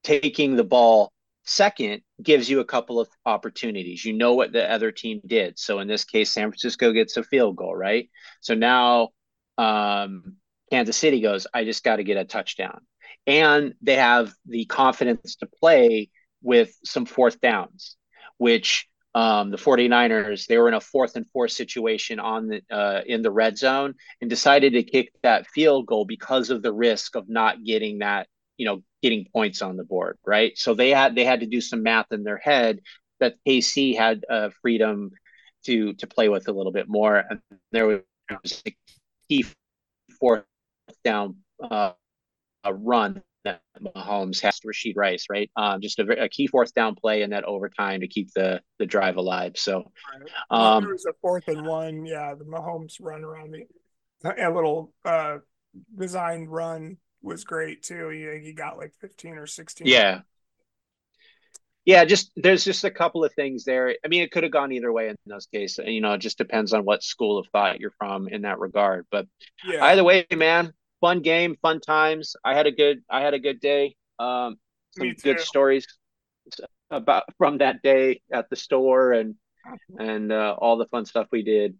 [0.02, 1.12] taking the ball
[1.44, 4.04] second gives you a couple of opportunities.
[4.04, 5.60] You know what the other team did.
[5.60, 8.10] So in this case, San Francisco gets a field goal, right?
[8.40, 9.10] So now
[9.58, 10.38] um,
[10.72, 12.80] Kansas City goes, I just got to get a touchdown.
[13.28, 16.10] And they have the confidence to play
[16.42, 17.96] with some fourth downs,
[18.38, 23.02] which um, the 49ers, they were in a fourth and four situation on the uh,
[23.06, 27.16] in the red zone and decided to kick that field goal because of the risk
[27.16, 30.56] of not getting that you know getting points on the board right?
[30.58, 32.80] So they had they had to do some math in their head
[33.20, 35.10] that KC had uh, freedom
[35.66, 37.24] to to play with a little bit more.
[37.28, 37.40] And
[37.72, 38.76] there was a
[39.28, 39.46] key
[40.20, 40.44] fourth
[41.04, 41.92] down uh,
[42.64, 46.74] a run that Mahomes has to Rashee Rice right um, just a, a, key fourth
[46.74, 49.90] down play in that overtime to keep the the drive alive so
[50.50, 53.64] um, there was a fourth and one yeah the Mahomes run around the
[54.24, 55.38] a little uh
[55.96, 58.08] designed run was great too.
[58.08, 59.86] He he got like 15 or 16.
[59.86, 60.20] Yeah.
[61.84, 63.96] Yeah, just there's just a couple of things there.
[64.04, 65.86] I mean, it could have gone either way in those cases.
[65.86, 69.06] You know, it just depends on what school of thought you're from in that regard.
[69.10, 69.26] But
[69.66, 69.82] yeah.
[69.86, 72.36] either way, man, fun game, fun times.
[72.44, 73.96] I had a good I had a good day.
[74.18, 74.56] Um,
[74.96, 75.86] some good stories
[76.90, 79.34] about from that day at the store and
[79.98, 81.76] and uh, all the fun stuff we did.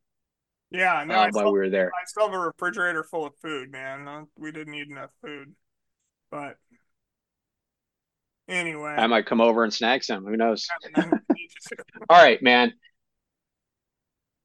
[0.70, 1.90] Yeah, no, uh, while we were there.
[1.94, 4.26] I still have a refrigerator full of food, man.
[4.38, 5.54] We didn't eat enough food,
[6.30, 6.56] but
[8.48, 10.26] anyway, I might come over and snag some.
[10.26, 10.68] Who knows?
[10.96, 12.74] all right, man.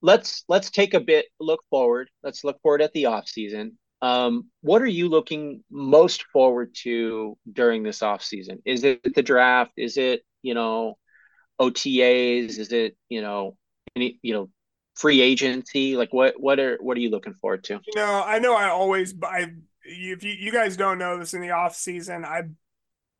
[0.01, 2.09] Let's let's take a bit look forward.
[2.23, 3.77] Let's look forward at the off season.
[4.03, 8.61] Um, what are you looking most forward to during this off season?
[8.65, 9.71] Is it the draft?
[9.77, 10.97] Is it you know
[11.57, 12.59] OTAs?
[12.59, 13.55] Is it you know
[13.95, 14.49] any you know
[14.95, 15.95] free agency?
[15.95, 17.79] Like what what are what are you looking forward to?
[17.85, 19.53] You know, I know I always I
[19.85, 22.49] if you, you guys don't know this in the off season, I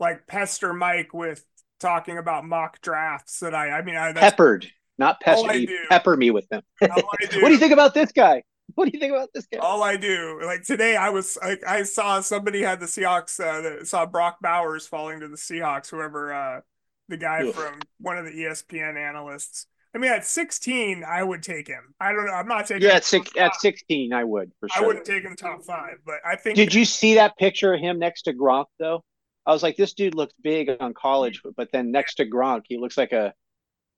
[0.02, 1.46] like pester Mike with
[1.80, 4.68] talking about mock drafts that I I mean I peppered,
[4.98, 5.66] not pester.
[5.90, 6.62] Pepper me with them.
[6.80, 8.44] what do you think about this guy?
[8.76, 9.60] What do you think about this guy?
[9.60, 13.62] All I do, like today, I was like, I saw somebody had the Seahawks, uh,
[13.62, 16.62] that saw Brock Bowers falling to the Seahawks, whoever, uh,
[17.08, 17.56] the guy Oof.
[17.56, 19.68] from one of the ESPN analysts.
[19.96, 21.94] I mean, at 16, I would take him.
[22.00, 22.34] I don't know.
[22.34, 22.88] I'm not taking.
[22.88, 24.84] Yeah, at six, at 16, I would for sure.
[24.84, 26.56] I wouldn't take him top five, but I think.
[26.56, 29.04] Did you see that picture of him next to Gronk though?
[29.46, 32.78] I was like, this dude looks big on college, but then next to Gronk, he
[32.78, 33.34] looks like a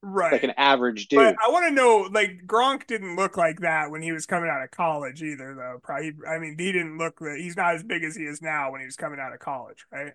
[0.05, 1.17] right like an average dude.
[1.17, 4.49] But I want to know, like Gronk didn't look like that when he was coming
[4.49, 5.79] out of college either, though.
[5.81, 7.19] Probably, I mean, he didn't look.
[7.37, 9.85] He's not as big as he is now when he was coming out of college,
[9.91, 10.13] right?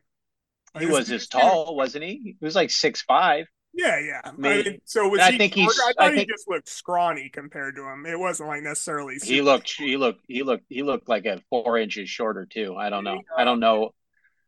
[0.75, 2.37] Like, he was as tall, wasn't he?
[2.41, 3.47] He was like six five.
[3.73, 4.21] Yeah, yeah.
[4.25, 5.39] I mean, so was I he?
[5.39, 8.05] Think he's, I thought I think, he just looked scrawny compared to him.
[8.05, 9.17] It wasn't like necessarily.
[9.23, 9.73] He looked.
[9.73, 10.25] He looked.
[10.27, 10.65] He looked.
[10.69, 12.75] He looked like a four inches shorter too.
[12.77, 13.21] I don't know.
[13.37, 13.95] I don't know.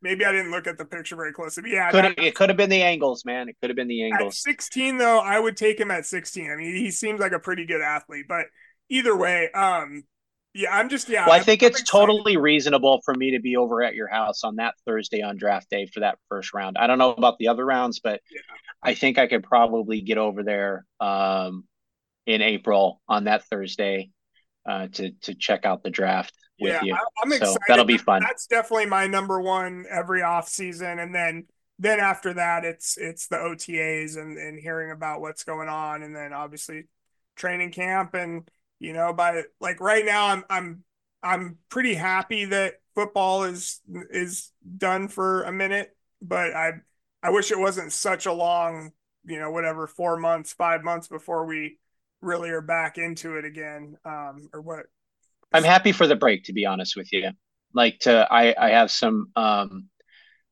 [0.03, 1.63] Maybe I didn't look at the picture very closely.
[1.63, 3.49] But yeah, could have, it could have been the angles, man.
[3.49, 4.35] It could have been the angles.
[4.47, 6.51] At 16, though, I would take him at 16.
[6.51, 8.47] I mean, he seems like a pretty good athlete, but
[8.89, 10.05] either way, um,
[10.55, 11.27] yeah, I'm just yeah.
[11.27, 14.45] Well, I think I'm, it's totally reasonable for me to be over at your house
[14.45, 16.77] on that Thursday on draft day for that first round.
[16.79, 18.41] I don't know about the other rounds, but yeah.
[18.83, 21.65] I think I could probably get over there um,
[22.27, 24.11] in April on that Thursday
[24.67, 26.97] uh, to to check out the draft with yeah, you.
[27.23, 27.53] I'm excited.
[27.53, 28.23] So that'll be fun.
[28.23, 31.47] That's definitely my number one every off season, and then
[31.79, 36.15] then after that, it's it's the OTAs and and hearing about what's going on, and
[36.15, 36.85] then obviously
[37.37, 38.49] training camp, and
[38.79, 40.85] you know, by like right now, I'm I'm
[41.23, 46.73] I'm pretty happy that football is is done for a minute, but I
[47.23, 48.93] I wish it wasn't such a long,
[49.25, 51.79] you know, whatever four months, five months before we
[52.23, 54.87] really are back into it again, um, or what
[55.53, 57.31] I'm happy for the break, to be honest with you.
[57.75, 59.89] Like to, I, I have some, um,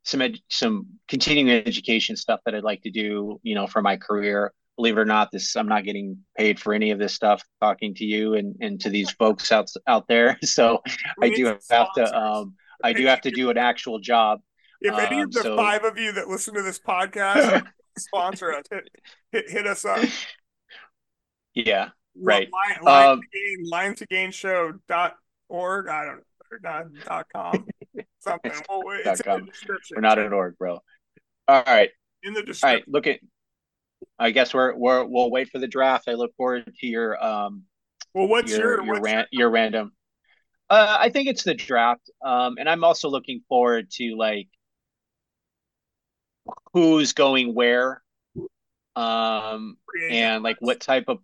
[0.04, 3.96] some, ed, some continuing education stuff that I'd like to do, you know, for my
[3.96, 4.52] career.
[4.76, 7.42] Believe it or not, this I'm not getting paid for any of this stuff.
[7.60, 10.80] Talking to you and and to these folks out out there, so
[11.18, 12.10] we I do have sponsors.
[12.10, 14.40] to, um, I do have to do an actual job.
[14.80, 15.56] If any um, of the so...
[15.56, 17.66] five of you that listen to this podcast
[17.98, 18.88] sponsor us, hit,
[19.32, 19.98] hit, hit us up.
[21.55, 22.48] Yeah, right.
[22.53, 25.16] Line, line, um, to gain, line show dot
[25.48, 25.88] org.
[25.88, 26.22] I don't know.
[26.62, 27.66] Dot, dot com.
[28.20, 28.53] Something.
[28.68, 29.48] Well, it's com.
[29.94, 30.80] We're not an org, bro.
[31.46, 31.90] All right.
[32.22, 32.68] In the description.
[32.68, 32.84] All right.
[32.88, 33.20] Look at.
[34.18, 36.09] I guess we're we're we'll wait for the draft.
[36.09, 37.64] I look forward to your um.
[38.14, 39.92] Well, what's your your, your, ran, your random?
[40.68, 42.11] Uh, I think it's the draft.
[42.24, 44.48] Um, and I'm also looking forward to like
[46.72, 48.03] who's going where
[48.96, 49.76] um
[50.11, 51.18] and like what type of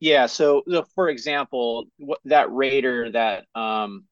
[0.00, 0.26] yeah.
[0.26, 4.04] So, so for example, what, that Raider that um,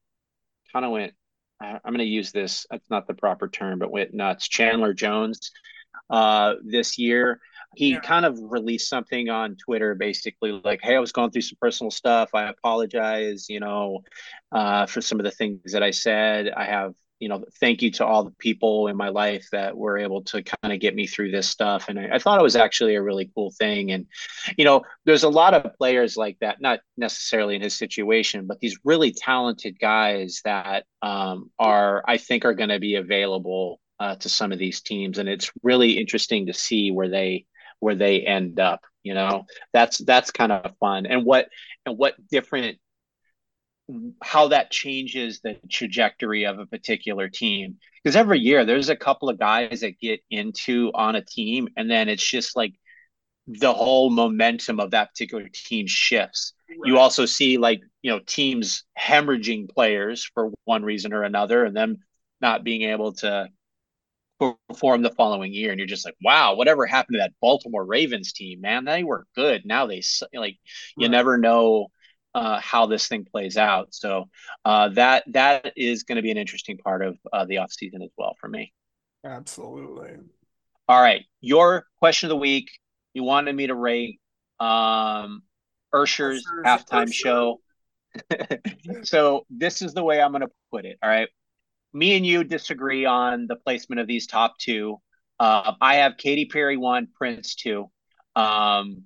[0.72, 1.14] kind of went,
[1.60, 2.66] I'm going to use this.
[2.70, 4.46] That's not the proper term, but went nuts.
[4.46, 5.50] Chandler Jones
[6.10, 7.40] uh, this year.
[7.74, 8.00] He yeah.
[8.00, 11.90] kind of released something on Twitter, basically like, "Hey, I was going through some personal
[11.90, 12.30] stuff.
[12.32, 14.04] I apologize, you know,
[14.52, 16.48] uh, for some of the things that I said.
[16.48, 19.98] I have you know, thank you to all the people in my life that were
[19.98, 21.88] able to kind of get me through this stuff.
[21.88, 23.90] And I, I, thought it was actually a really cool thing.
[23.90, 24.06] And,
[24.56, 28.60] you know, there's a lot of players like that, not necessarily in his situation, but
[28.60, 34.14] these really talented guys that um, are, I think, are going to be available uh,
[34.16, 35.18] to some of these teams.
[35.18, 37.46] And it's really interesting to see where they
[37.80, 38.80] where they end up.
[39.02, 41.06] You know, that's that's kind of fun.
[41.06, 41.48] And what
[41.86, 42.78] and what different
[44.22, 47.76] how that changes the trajectory of a particular team.
[48.02, 51.90] Because every year there's a couple of guys that get into on a team, and
[51.90, 52.74] then it's just like
[53.46, 56.52] the whole momentum of that particular team shifts.
[56.68, 56.78] Right.
[56.84, 61.76] You also see like you know teams hemorrhaging players for one reason or another, and
[61.76, 61.98] then
[62.40, 63.48] not being able to
[64.68, 68.32] perform the following year and you're just like wow whatever happened to that baltimore ravens
[68.32, 70.00] team man they were good now they
[70.32, 70.56] like
[70.96, 71.10] you right.
[71.10, 71.88] never know
[72.34, 73.88] uh, how this thing plays out.
[73.94, 74.26] So
[74.64, 78.10] uh, that that is going to be an interesting part of uh, the offseason as
[78.16, 78.72] well for me.
[79.24, 80.16] Absolutely.
[80.88, 82.70] All right your question of the week
[83.14, 84.20] you wanted me to rate
[84.60, 85.42] um
[85.94, 87.12] ursher's, ursher's halftime Ursher.
[87.12, 87.60] show.
[89.02, 91.28] So this is the way i'm going to put it all right?
[91.92, 95.00] Me and you disagree on the placement of these top two.
[95.40, 97.90] Uh, I have Katy Perry one, Prince two,
[98.36, 99.04] um,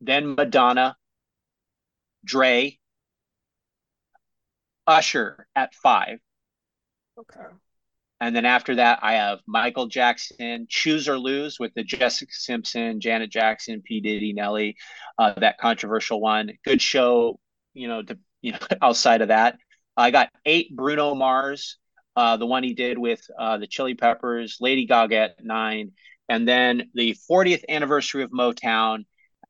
[0.00, 0.96] then Madonna,
[2.24, 2.78] Dre,
[4.86, 6.18] Usher at five.
[7.18, 7.40] Okay.
[8.20, 13.00] And then after that, I have Michael Jackson, Choose or Lose with the Jessica Simpson,
[13.00, 14.00] Janet Jackson, P.
[14.00, 14.76] Diddy, Nelly,
[15.18, 16.52] uh, that controversial one.
[16.64, 17.40] Good show,
[17.74, 19.56] you know, to, you know, outside of that.
[19.96, 21.78] I got eight Bruno Mars,
[22.14, 25.90] uh, the one he did with uh, the Chili Peppers, Lady Gaga at nine,
[26.28, 29.04] and then the 40th anniversary of Motown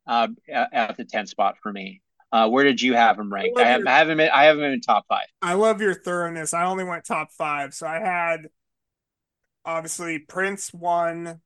[0.07, 2.01] uh, at the 10th spot for me.
[2.33, 3.59] Uh, where did you have him ranked?
[3.59, 4.21] I, I have, your, I have him.
[4.21, 5.27] I have him in top five.
[5.43, 6.55] I love your thoroughness.
[6.55, 8.49] I only went top five, so I had
[9.65, 11.41] obviously Prince one,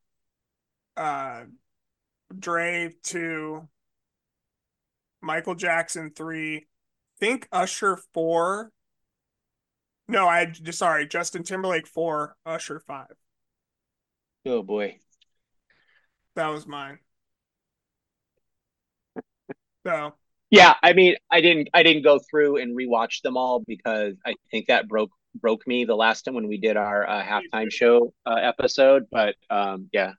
[0.96, 1.42] uh,
[2.38, 3.68] Dre two,
[5.20, 6.66] Michael Jackson three,
[7.18, 8.70] think Usher four,
[10.08, 13.14] no, I just sorry, Justin Timberlake four, Usher five.
[14.44, 15.00] Oh boy.
[16.36, 16.98] That was mine.
[19.84, 20.14] So
[20.56, 24.34] yeah, I mean, I didn't I didn't go through and rewatch them all because I
[24.50, 28.12] think that broke broke me the last time when we did our uh, halftime show
[28.24, 29.04] uh, episode.
[29.10, 30.12] But um, yeah,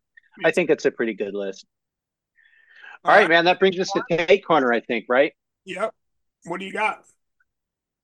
[0.44, 1.66] I think it's a pretty good list.
[3.04, 3.46] All, right, man.
[3.46, 5.34] That brings us to take corner, I think, right?
[5.66, 5.94] Yep.
[6.46, 7.04] What do you got?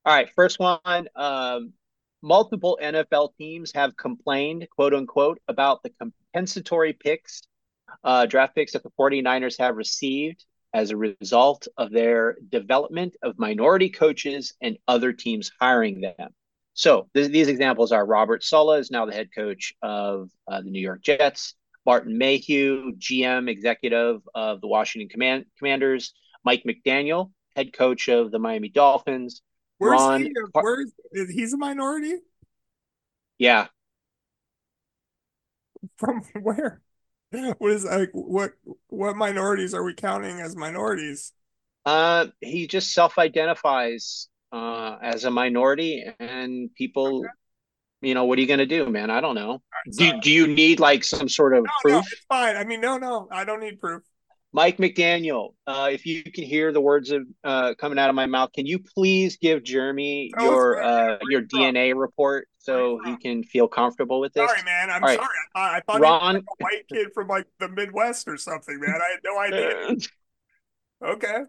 [0.05, 1.07] All right, first one.
[1.15, 1.73] Um,
[2.21, 7.41] multiple NFL teams have complained, quote unquote, about the compensatory picks,
[8.03, 13.37] uh, draft picks that the 49ers have received as a result of their development of
[13.37, 16.29] minority coaches and other teams hiring them.
[16.73, 20.69] So th- these examples are Robert Saleh is now the head coach of uh, the
[20.69, 21.55] New York Jets.
[21.85, 26.13] Martin Mayhew, GM executive of the Washington Command- Commanders.
[26.45, 29.41] Mike McDaniel, head coach of the Miami Dolphins.
[29.77, 30.33] Where's Ron, he?
[30.51, 30.91] Where's
[31.29, 32.15] he's a minority?
[33.37, 33.67] Yeah.
[35.97, 36.81] From where?
[37.57, 38.51] What is like what
[38.87, 41.31] what minorities are we counting as minorities?
[41.85, 47.27] Uh he just self-identifies uh as a minority and people okay.
[48.01, 49.09] you know what are you going to do man?
[49.09, 49.61] I don't know.
[49.97, 51.93] Do, do you need like some sort of no, proof?
[51.93, 52.55] no, it's fine.
[52.55, 54.03] I mean no no i don't need proof.
[54.55, 58.27] Mike McDaniel, uh, if you can hear the words of uh, coming out of my
[58.27, 63.67] mouth, can you please give Jerimie your uh, your DNA report so he can feel
[63.67, 64.49] comfortable with this?
[64.49, 64.89] Sorry, man.
[64.89, 65.27] I'm sorry.
[65.53, 66.21] I, I thought Ron...
[66.21, 68.95] he was like a white kid from like the Midwest or something, man.
[68.95, 69.37] I had no
[69.91, 69.97] idea.
[71.03, 71.39] okay.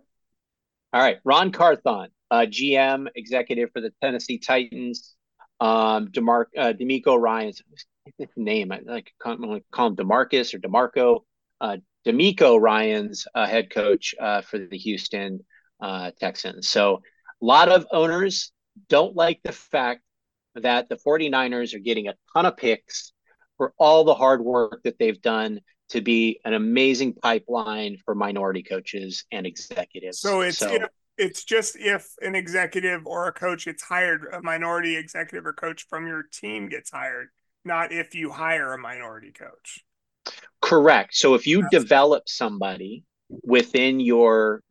[0.93, 5.15] All right, Ran Carthon, uh, GM executive for the Tennessee Titans.
[5.61, 7.63] Um, Demar uh, DeMeco Ryans,
[8.37, 11.21] name I like call him Demarcus or Demarco.
[11.61, 15.41] Uh, DeMeco Ryans uh, head coach uh, for the Houston
[15.81, 16.69] uh, Texans.
[16.69, 17.03] So
[17.41, 18.53] a lot of owners
[18.89, 20.03] don't like the fact
[20.57, 23.13] that the 49ers are getting a ton of picks
[23.57, 28.63] for all the hard work that they've done to be an amazing pipeline for minority
[28.63, 30.21] coaches and executives.
[30.21, 30.83] So it's so, if,
[31.19, 35.87] it's just if an executive or a coach gets hired, a minority executive or coach
[35.89, 37.29] from your team gets hired,
[37.65, 39.85] not if you hire a minority coach.
[40.61, 41.15] Correct.
[41.15, 43.05] So if you That's develop somebody
[43.43, 44.63] within your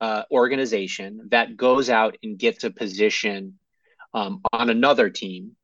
[0.00, 3.58] uh, organization that goes out and gets a position
[4.14, 5.56] um, on another team,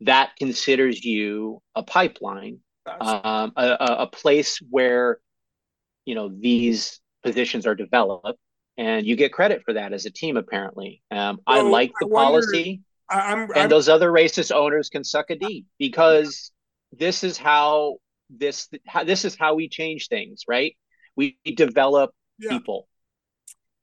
[0.00, 2.60] that considers you a pipeline,
[3.00, 5.18] um, a, a place where
[6.04, 8.38] you know these positions are developed,
[8.76, 10.36] and you get credit for that as a team.
[10.36, 14.88] Apparently, um, well, I like the I policy, I'm, I'm, and those other racist owners
[14.88, 16.52] can suck a d because
[16.92, 17.96] this is how
[18.30, 20.76] this how, this is how we change things, right?
[21.16, 22.50] We develop yeah.
[22.50, 22.88] people.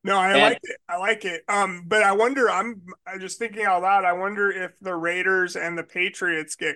[0.03, 0.77] No, I and, like it.
[0.89, 1.43] I like it.
[1.47, 2.49] Um, but I wonder.
[2.49, 4.03] I'm, I'm just thinking out loud.
[4.03, 6.75] I wonder if the Raiders and the Patriots get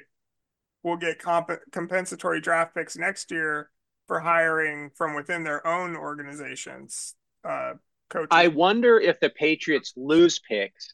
[0.83, 3.69] will get comp- compensatory draft picks next year
[4.07, 7.15] for hiring from within their own organizations.
[7.43, 7.73] Uh,
[8.09, 8.29] coaches.
[8.31, 10.93] I wonder if the Patriots lose picks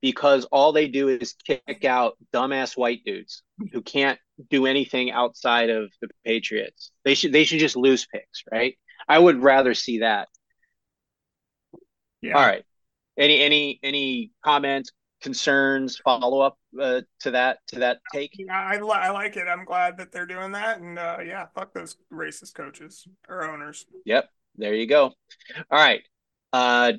[0.00, 4.18] because all they do is kick out dumbass white dudes who can't
[4.50, 6.90] do anything outside of the Patriots.
[7.04, 8.76] They should they should just lose picks, right?
[9.08, 10.28] I would rather see that.
[12.24, 12.38] Yeah.
[12.38, 12.64] All right.
[13.18, 14.90] Any any any comments,
[15.22, 18.32] concerns, follow up uh, to that to that take?
[18.38, 19.46] Yeah, I, I like it.
[19.46, 23.84] I'm glad that they're doing that, and uh, yeah, fuck those racist coaches or owners.
[24.06, 25.12] Yep, there you go.
[25.70, 26.02] All right.
[26.52, 26.92] Uh,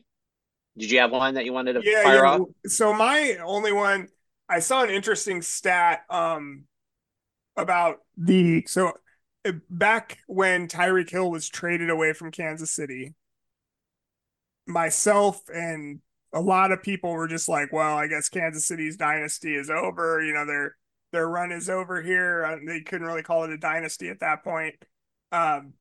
[0.77, 2.31] did you have one that you wanted to yeah, fire yeah.
[2.31, 2.41] off?
[2.67, 4.09] So my only one,
[4.47, 6.65] I saw an interesting stat um
[7.57, 8.93] about the so
[9.43, 13.15] uh, back when Tyreek Hill was traded away from Kansas City,
[14.67, 15.99] myself and
[16.33, 20.21] a lot of people were just like, well, I guess Kansas City's dynasty is over.
[20.21, 20.75] You know, their
[21.11, 22.43] their run is over here.
[22.45, 24.75] Uh, they couldn't really call it a dynasty at that point.
[25.31, 25.73] Um,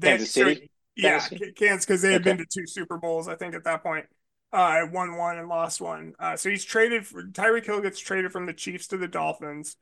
[0.00, 2.30] Kansas City, yeah, Kansas because they had okay.
[2.30, 4.04] been to two Super Bowls, I think, at that point.
[4.52, 6.12] Uh, won one and lost one.
[6.20, 7.06] Uh, so he's traded.
[7.06, 9.76] For, Tyreek Hill gets traded from the Chiefs to the Dolphins.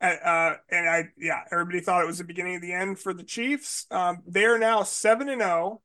[0.00, 3.22] Uh, and I, yeah, everybody thought it was the beginning of the end for the
[3.22, 3.86] Chiefs.
[3.90, 5.82] Um, they are now seven and zero oh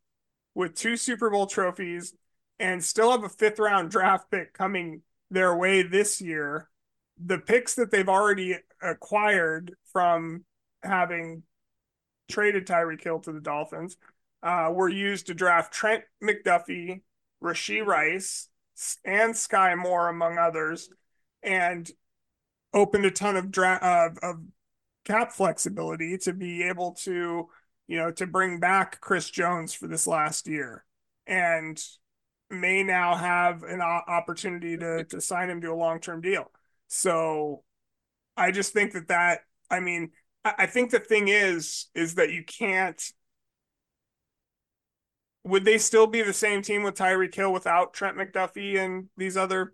[0.60, 2.14] with two Super Bowl trophies
[2.60, 5.02] and still have a fifth round draft pick coming
[5.32, 6.70] their way this year.
[7.18, 10.44] The picks that they've already acquired from
[10.84, 11.44] having
[12.30, 13.96] traded Tyreek Hill to the Dolphins
[14.44, 17.04] uh, were used to draft Trent McDuffie,
[17.42, 18.50] Rashee Rice,
[19.06, 20.90] and Skyy Moore, among others,
[21.42, 21.90] and
[22.74, 24.42] opened a ton of draft of, of
[25.06, 27.48] cap flexibility to be able to,
[27.90, 30.86] you know, to bring back Chris Jones for this last year.
[31.26, 31.84] And
[32.50, 36.52] may now have an opportunity to to sign him to a long term deal.
[36.88, 37.64] So
[38.38, 40.12] I just think that that I mean
[40.46, 43.02] I think the thing is is that you can't.
[45.44, 49.36] Would they still be the same team with Tyreek Hill without Trent McDuffie and these
[49.38, 49.74] other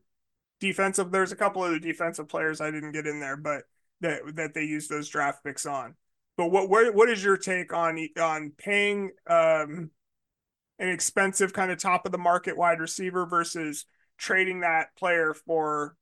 [0.59, 1.11] defensive?
[1.11, 3.63] There's a couple of the defensive players I didn't get in there, but
[4.01, 5.95] that that they use those draft picks on.
[6.37, 9.91] But what what what is your take on on paying um
[10.79, 13.85] an expensive kind of top of the market wide receiver versus
[14.17, 15.95] trading that player for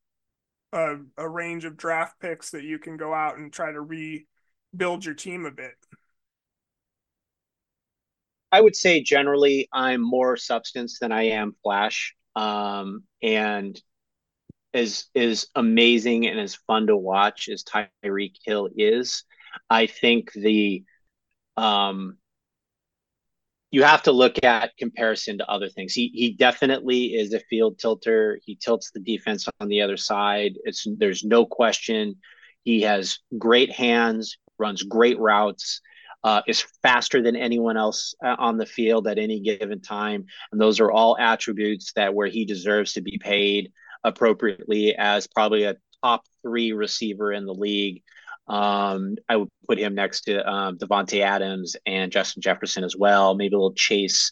[0.71, 5.05] a, a range of draft picks that you can go out and try to rebuild
[5.05, 5.75] your team a bit?
[8.51, 12.15] I would say generally I'm more substance than I am flash.
[12.35, 13.79] Um, and
[14.73, 19.23] as is amazing and as fun to watch as Tyreek Hill is,
[19.69, 20.83] I think the
[21.57, 22.17] um
[23.71, 25.93] you have to look at comparison to other things.
[25.93, 28.39] He he definitely is a field tilter.
[28.45, 30.53] He tilts the defense on the other side.
[30.63, 32.17] It's there's no question.
[32.63, 35.81] He has great hands, runs great routes,
[36.23, 40.61] uh, is faster than anyone else uh, on the field at any given time, and
[40.61, 43.71] those are all attributes that where he deserves to be paid
[44.03, 48.03] appropriately as probably a top three receiver in the league.
[48.47, 53.35] Um, I would put him next to um, Davante Adams and Justin Jefferson as well.
[53.35, 54.31] Maybe a little Chase,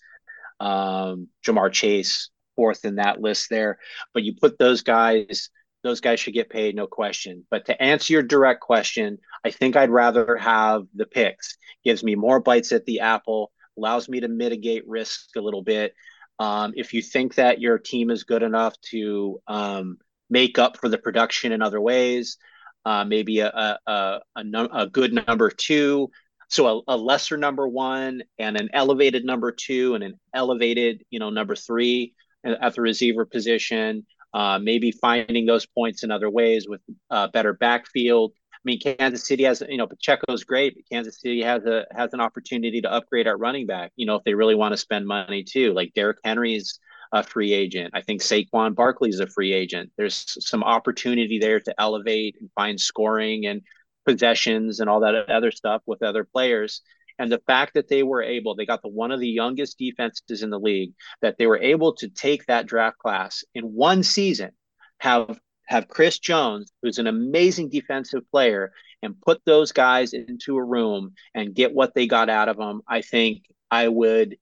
[0.60, 3.80] um, Ja'Marr Chase, fourth in that list there.
[4.14, 5.50] But you put those guys,
[5.84, 7.46] those guys should get paid, no question.
[7.50, 11.58] But to answer your direct question, I think I'd rather have the picks.
[11.84, 15.94] Gives me more bites at the apple, allows me to mitigate risk a little bit.
[16.38, 19.98] Um, if you think that your team is good enough to um,
[20.30, 22.38] make up for the production in other ways,
[22.86, 26.10] uh, maybe a a, a, a, num- a, good number two.
[26.50, 31.20] So a, a lesser number one and an elevated number two and an elevated, you
[31.20, 32.14] know, number three
[32.44, 34.06] at the receiver position.
[34.34, 38.32] Uh, maybe finding those points in other ways with uh, better backfield.
[38.54, 42.14] I mean, Kansas City has, you know, Pacheco's great, but Kansas City has a has
[42.14, 43.92] an opportunity to upgrade our running back.
[43.96, 46.80] You know, if they really want to spend money too, like Derrick Henry's
[47.12, 47.92] a free agent.
[47.94, 49.92] I think Saquon Barkley is a free agent.
[49.98, 53.62] There's some opportunity there to elevate and find scoring and
[54.06, 56.82] possessions and all that other stuff with other players.
[57.20, 60.42] And the fact that they were able, they got the one of the youngest defenses
[60.42, 64.52] in the league, that they were able to take that draft class in one season,
[65.00, 70.64] have have Chris Jones, who's an amazing defensive player, and put those guys into a
[70.64, 74.38] room and get what they got out of them, I think I would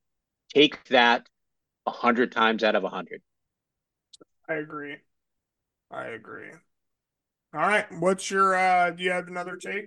[0.54, 1.28] take that
[1.86, 3.22] a hundred times out of a hundred.
[4.48, 4.98] I agree.
[5.92, 6.50] I agree.
[7.54, 7.86] All right.
[8.00, 9.86] What's your uh do you have another take?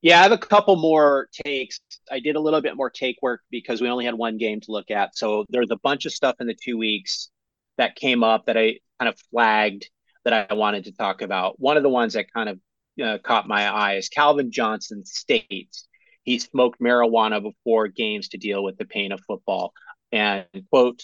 [0.00, 1.80] Yeah, I have a couple more takes.
[2.10, 4.72] I did a little bit more take work because we only had one game to
[4.72, 5.16] look at.
[5.16, 7.30] So there's a bunch of stuff in the two weeks
[7.78, 9.88] that came up that I kind of flagged
[10.24, 11.60] that I wanted to talk about.
[11.60, 12.60] One of the ones that kind of
[13.02, 15.86] uh, caught my eye is Calvin Johnson states
[16.24, 19.72] he smoked marijuana before games to deal with the pain of football.
[20.12, 21.02] And quote,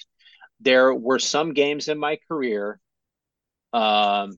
[0.61, 2.81] there were some games in my career
[3.73, 4.37] um,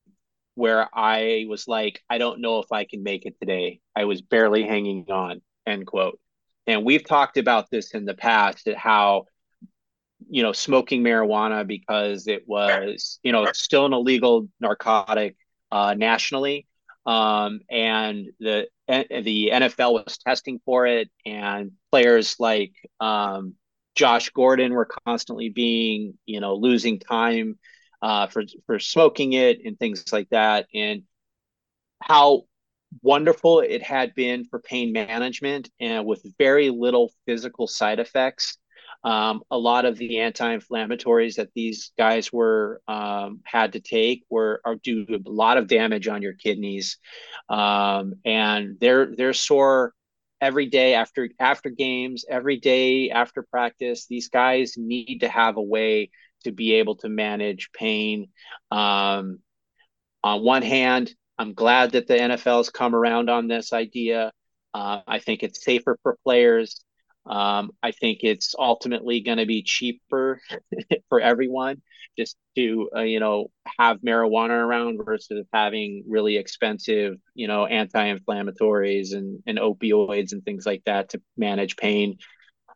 [0.54, 3.80] where I was like, I don't know if I can make it today.
[3.96, 6.18] I was barely hanging on, end quote.
[6.66, 9.24] And we've talked about this in the past that how
[10.28, 15.36] you know, smoking marijuana because it was, you know, still an illegal narcotic
[15.72, 16.66] uh, nationally.
[17.06, 23.54] Um, and the the NFL was testing for it, and players like um,
[24.00, 27.58] Josh Gordon were constantly being, you know, losing time
[28.00, 31.02] uh, for for smoking it and things like that, and
[32.02, 32.44] how
[33.02, 38.56] wonderful it had been for pain management and with very little physical side effects.
[39.04, 44.62] Um, a lot of the anti-inflammatories that these guys were um, had to take were
[44.64, 46.96] are do a lot of damage on your kidneys,
[47.50, 49.92] um, and they're they're sore
[50.40, 54.06] every day after after games, every day after practice.
[54.06, 56.10] These guys need to have a way
[56.44, 58.28] to be able to manage pain.
[58.70, 59.40] Um,
[60.22, 64.32] on one hand, I'm glad that the NFL has come around on this idea.
[64.74, 66.84] Uh, I think it's safer for players.
[67.30, 70.40] Um, I think it's ultimately going to be cheaper
[71.08, 71.80] for everyone
[72.18, 79.14] just to uh, you know have marijuana around versus having really expensive you know anti-inflammatories
[79.14, 82.18] and, and opioids and things like that to manage pain.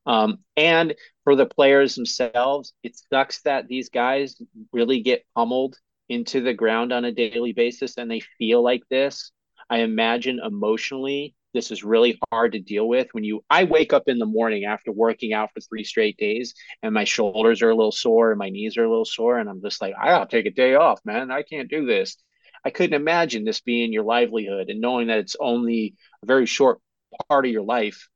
[0.06, 0.94] Um, and
[1.24, 4.40] for the players themselves, it sucks that these guys
[4.72, 5.76] really get pummeled
[6.08, 9.32] into the ground on a daily basis and they feel like this,
[9.68, 14.08] I imagine emotionally this is really hard to deal with when you I wake up
[14.08, 17.76] in the morning after working out for three straight days and my shoulders are a
[17.76, 20.28] little sore and my knees are a little sore and I'm just like I gotta
[20.28, 21.30] take a day off, man.
[21.30, 22.16] I can't do this.
[22.64, 26.80] I couldn't imagine this being your livelihood and knowing that it's only a very short
[27.28, 28.08] part of your life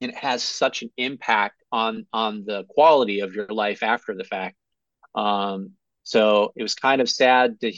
[0.00, 4.24] and it has such an impact on on the quality of your life after the
[4.24, 4.56] fact.
[5.14, 5.72] Um,
[6.04, 7.72] so it was kind of sad to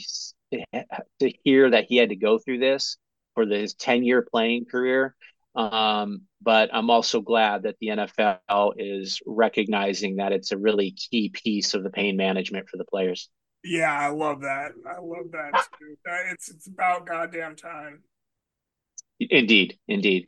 [1.19, 2.97] to hear that he had to go through this
[3.35, 5.15] for his 10 year playing career.
[5.55, 11.29] Um, but I'm also glad that the NFL is recognizing that it's a really key
[11.29, 13.29] piece of the pain management for the players.
[13.63, 14.73] Yeah, I love that.
[14.87, 15.95] I love that too.
[16.31, 18.03] It's it's about goddamn time.
[19.19, 20.27] Indeed, indeed.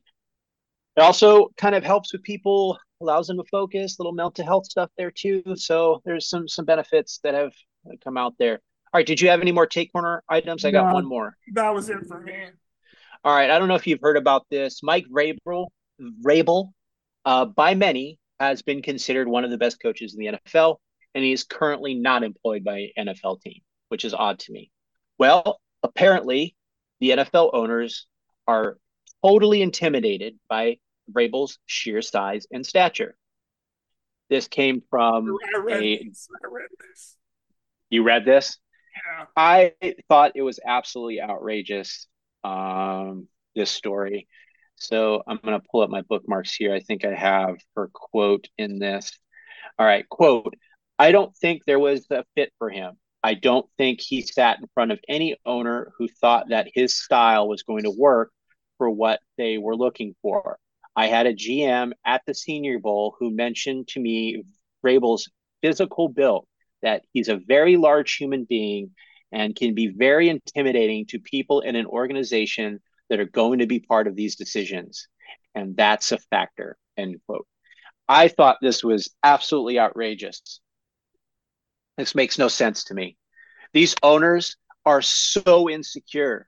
[0.95, 4.89] It also kind of helps with people, allows them to focus, little mental health stuff
[4.97, 5.43] there too.
[5.55, 7.51] So there's some some benefits that have
[8.03, 8.60] come out there.
[8.93, 10.66] All right, did you have any more take corner items?
[10.66, 11.38] I got no, one more.
[11.53, 12.47] That was it for me.
[13.28, 14.82] All right, I don't know if you've heard about this.
[14.82, 15.69] Mike Rabel,
[15.99, 16.71] Vrabel,
[17.25, 20.78] uh, by many, has been considered one of the best coaches in the NFL,
[21.13, 23.59] and he is currently not employed by an NFL team,
[23.89, 24.71] which is odd to me.
[25.17, 26.55] Well, apparently,
[27.01, 28.07] the NFL owners
[28.47, 28.78] are
[29.21, 30.78] totally intimidated by
[31.13, 33.17] Rabel's sheer size and stature.
[34.30, 36.30] This came from I read a, this.
[36.34, 37.17] I read this.
[37.89, 38.57] You read this?
[38.95, 39.25] Yeah.
[39.36, 39.73] I
[40.07, 42.07] thought it was absolutely outrageous.
[42.43, 44.27] Um, this story.
[44.75, 46.73] So I'm going to pull up my bookmarks here.
[46.73, 49.17] I think I have her quote in this.
[49.77, 50.53] All right, quote.
[50.99, 52.93] I don't think there was a fit for him.
[53.23, 57.47] I don't think he sat in front of any owner who thought that his style
[57.47, 58.31] was going to work
[58.77, 60.57] for what they were looking for.
[60.95, 64.43] I had a GM at the Senior Bowl who mentioned to me
[64.81, 65.29] Rabel's
[65.61, 66.47] physical build
[66.82, 68.91] that he's a very large human being
[69.32, 72.79] and can be very intimidating to people in an organization
[73.09, 75.08] that are going to be part of these decisions.
[75.55, 76.78] And that's a factor.
[76.97, 77.47] End quote.
[78.08, 80.62] I thought this was absolutely outrageous.
[81.97, 83.17] This makes no sense to me.
[83.74, 84.55] These owners
[84.86, 86.47] are so insecure.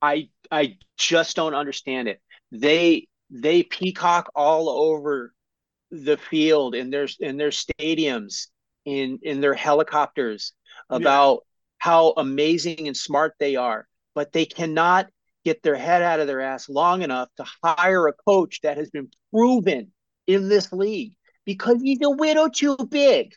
[0.00, 2.20] I I just don't understand it.
[2.52, 5.34] They they peacock all over
[5.90, 8.46] the field in their in their stadiums
[8.84, 10.52] in in their helicopters
[10.88, 11.40] about.
[11.80, 15.08] How amazing and smart they are but they cannot
[15.44, 18.90] get their head out of their ass long enough to hire a coach that has
[18.90, 19.92] been proven
[20.26, 23.32] in this league because he's a widow too big.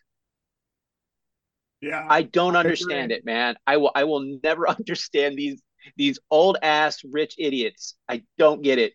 [1.81, 3.17] Yeah i don't I understand agree.
[3.17, 3.55] it man.
[3.65, 5.61] I will i will never understand these
[5.97, 7.95] these old ass rich idiots.
[8.07, 8.93] I don't get it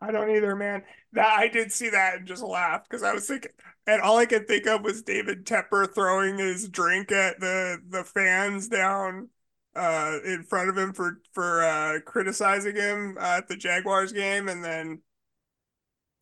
[0.00, 0.82] I don't either, man.
[1.12, 3.52] That I did see that and just laughed because I was thinking,
[3.86, 8.04] and all I could think of was David Tepper throwing his drink at the the
[8.04, 9.30] fans down
[9.74, 14.48] uh, in front of him for for uh, criticizing him uh, at the Jaguars game,
[14.48, 15.00] and then.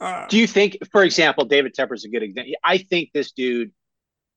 [0.00, 2.52] Uh, Do you think, for example, David Tepper is a good example?
[2.62, 3.72] I think this dude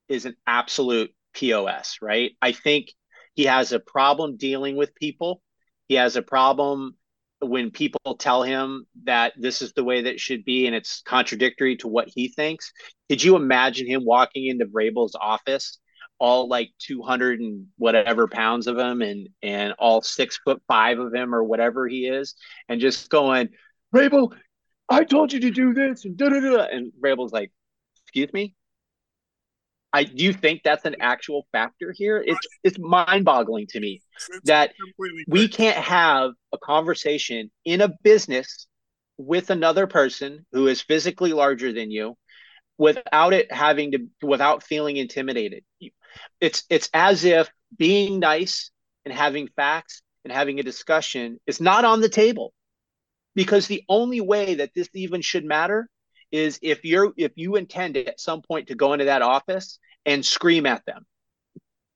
[0.08, 2.32] is an absolute pos, right?
[2.40, 2.92] I think
[3.34, 5.42] he has a problem dealing with people.
[5.88, 6.96] He has a problem
[7.40, 11.76] when people tell him that this is the way that should be and it's contradictory
[11.76, 12.72] to what he thinks.
[13.08, 15.78] Could you imagine him walking into Vrabel's office,
[16.18, 21.14] all like 200 and whatever pounds of him and and all six foot five of
[21.14, 22.34] him or whatever he is,
[22.68, 23.50] and just going,
[23.94, 24.34] Vrabel,
[24.88, 26.64] I told you to do this and da da da.
[26.64, 27.52] And Vrabel's like,
[28.04, 28.54] excuse me.
[29.92, 32.22] I do you think that's an actual factor here?
[32.24, 34.02] It's it's mind boggling to me
[34.44, 34.72] that
[35.26, 38.66] we can't have a conversation in a business
[39.16, 42.16] with another person who is physically larger than you
[42.76, 45.64] without it having to without feeling intimidated.
[46.40, 48.70] It's it's as if being nice
[49.04, 52.52] and having facts and having a discussion is not on the table.
[53.34, 55.88] Because the only way that this even should matter
[56.30, 60.24] is if you're if you intend at some point to go into that office and
[60.24, 61.06] scream at them.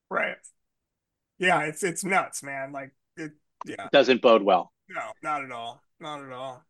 [0.09, 0.35] Right.
[1.39, 2.71] Yeah, it's it's nuts, man.
[2.71, 3.31] Like it
[3.65, 3.87] yeah.
[3.91, 4.71] Doesn't bode well.
[4.89, 5.81] No, not at all.
[5.99, 6.63] Not at all.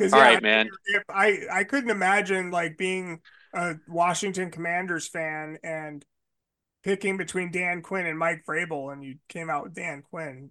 [0.00, 0.68] All yeah, right, man.
[0.86, 3.20] If I I couldn't imagine like being
[3.52, 6.04] a Washington Commanders fan and
[6.82, 10.50] picking between Dan Quinn and Mike Vrabel, and you came out with Dan Quinn.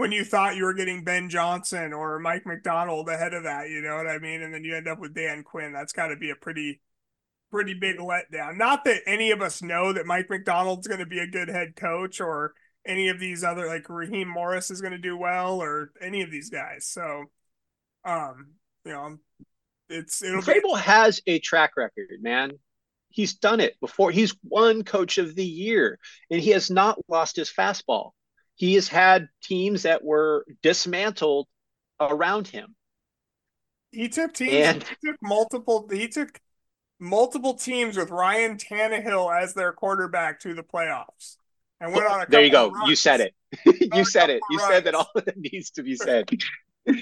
[0.00, 3.82] When you thought you were getting Ben Johnson or Mike Macdonald ahead of that, you
[3.82, 4.40] know what I mean?
[4.40, 5.74] And then you end up with Dan Quinn.
[5.74, 6.80] That's got to be a pretty,
[7.50, 8.56] pretty big letdown.
[8.56, 11.76] Not that any of us know that Mike Macdonald's going to be a good head
[11.76, 12.54] coach or
[12.86, 16.30] any of these other, like Raheem Morris is going to do well or any of
[16.30, 16.86] these guys.
[16.86, 17.24] So,
[18.02, 18.52] um,
[18.86, 19.18] you know,
[19.90, 22.52] it's it'll be- has a track record, man.
[23.10, 24.12] He's done it before.
[24.12, 25.98] He's won coach of the year
[26.30, 28.12] and he has not lost his fastball.
[28.60, 31.48] He has had teams that were dismantled
[31.98, 32.76] around him.
[33.90, 36.38] He took teams and, he took multiple he took
[36.98, 41.38] multiple teams with Ryan Tannehill as their quarterback to the playoffs.
[41.80, 42.26] And went on a.
[42.28, 42.70] There you go.
[42.86, 43.34] You said it.
[43.94, 44.42] you said it.
[44.50, 44.70] You runs.
[44.70, 46.28] said that all that needs to be said.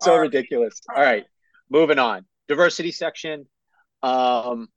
[0.00, 0.80] so all ridiculous.
[0.88, 0.96] Right.
[0.96, 1.24] All right.
[1.70, 2.24] Moving on.
[2.46, 3.46] Diversity section.
[4.04, 4.68] Um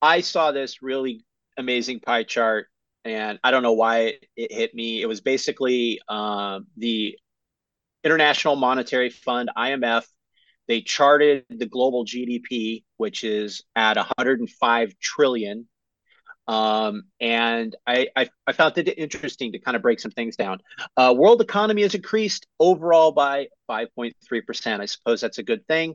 [0.00, 1.24] I saw this really
[1.58, 2.68] amazing pie chart,
[3.04, 5.02] and I don't know why it, it hit me.
[5.02, 7.18] It was basically um, the
[8.02, 10.04] International Monetary Fund (IMF).
[10.66, 15.68] They charted the global GDP, which is at 105 trillion.
[16.46, 20.58] Um, and I, I, I, found it interesting to kind of break some things down.
[20.94, 24.80] Uh, world economy has increased overall by 5.3%.
[24.80, 25.94] I suppose that's a good thing.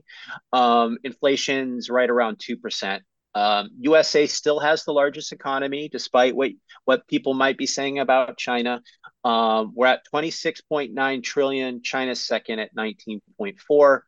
[0.52, 3.00] Um, inflation's right around 2%.
[3.34, 6.50] Um, USA still has the largest economy, despite what
[6.84, 8.82] what people might be saying about China.
[9.24, 11.82] Um, we're at 26.9 trillion.
[11.82, 14.00] China's second at 19.4.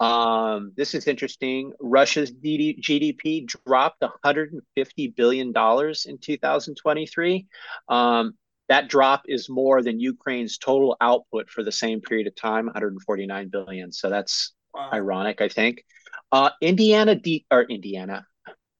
[0.00, 1.72] Um, this is interesting.
[1.80, 7.46] Russia's GDP dropped 150 billion dollars in 2023.
[7.88, 8.34] Um,
[8.68, 13.48] that drop is more than Ukraine's total output for the same period of time, 149
[13.48, 13.92] billion.
[13.92, 14.90] So that's wow.
[14.92, 15.84] ironic, I think.
[16.30, 18.26] Uh, Indiana, de- or Indiana,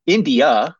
[0.09, 0.74] India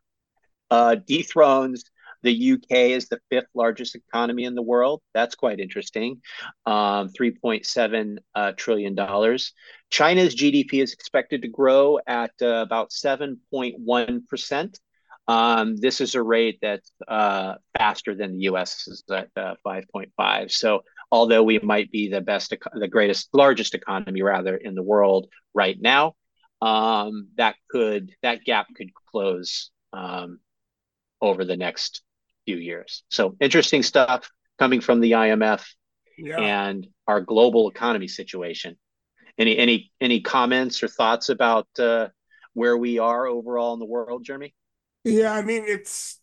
[0.71, 1.83] uh, dethrones
[2.21, 5.01] the UK as the fifth largest economy in the world.
[5.13, 6.21] That's quite interesting.
[6.65, 9.53] Um, $3.7 uh, trillion dollars.
[9.89, 14.79] China's GDP is expected to grow at uh, about 7.1%.
[15.27, 20.51] Um, this is a rate that's uh, faster than the US is at uh, 5.5.
[20.51, 20.81] So
[21.11, 25.79] although we might be the best, the greatest, largest economy rather in the world right
[25.79, 26.15] now,
[26.61, 30.39] um, that could that gap could close um,
[31.21, 32.01] over the next
[32.45, 33.03] few years.
[33.09, 35.63] So interesting stuff coming from the IMF
[36.17, 36.39] yeah.
[36.39, 38.77] and our global economy situation.
[39.37, 42.09] Any any any comments or thoughts about uh,
[42.53, 44.53] where we are overall in the world, Jerimie?
[45.05, 46.19] Yeah, I mean it's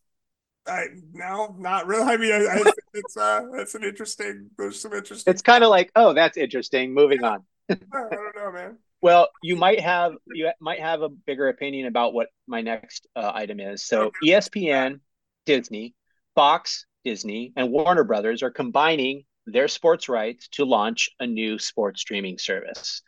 [0.68, 2.02] I no, not really.
[2.02, 4.50] I mean, I, I, it's uh, that's an interesting.
[4.58, 5.30] There's some interesting.
[5.30, 6.92] It's kind of like, oh, that's interesting.
[6.92, 7.28] Moving yeah.
[7.28, 7.44] on.
[7.70, 8.78] I don't know, man.
[9.06, 13.30] Well, you might have you might have a bigger opinion about what my next uh,
[13.32, 13.86] item is.
[13.86, 14.10] So.
[14.24, 14.98] ESPN,
[15.44, 15.94] Disney,
[16.34, 22.00] Fox, Disney, and Warner Brothers are combining their sports rights to launch a new sports
[22.00, 23.02] streaming service.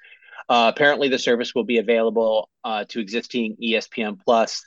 [0.48, 4.62] Uh, apparently, the service will be available uh, to existing ESPN Plus,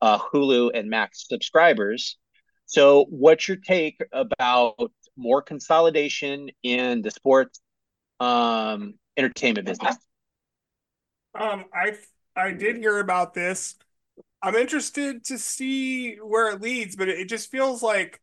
[0.00, 2.18] uh, Hulu, and Max subscribers.
[2.66, 7.60] So, what's your take about more consolidation in the sports
[8.20, 9.96] um, entertainment business?
[11.34, 11.96] Um, I
[12.36, 13.76] I did hear about this.
[14.42, 18.20] I'm interested to see where it leads, but it just feels like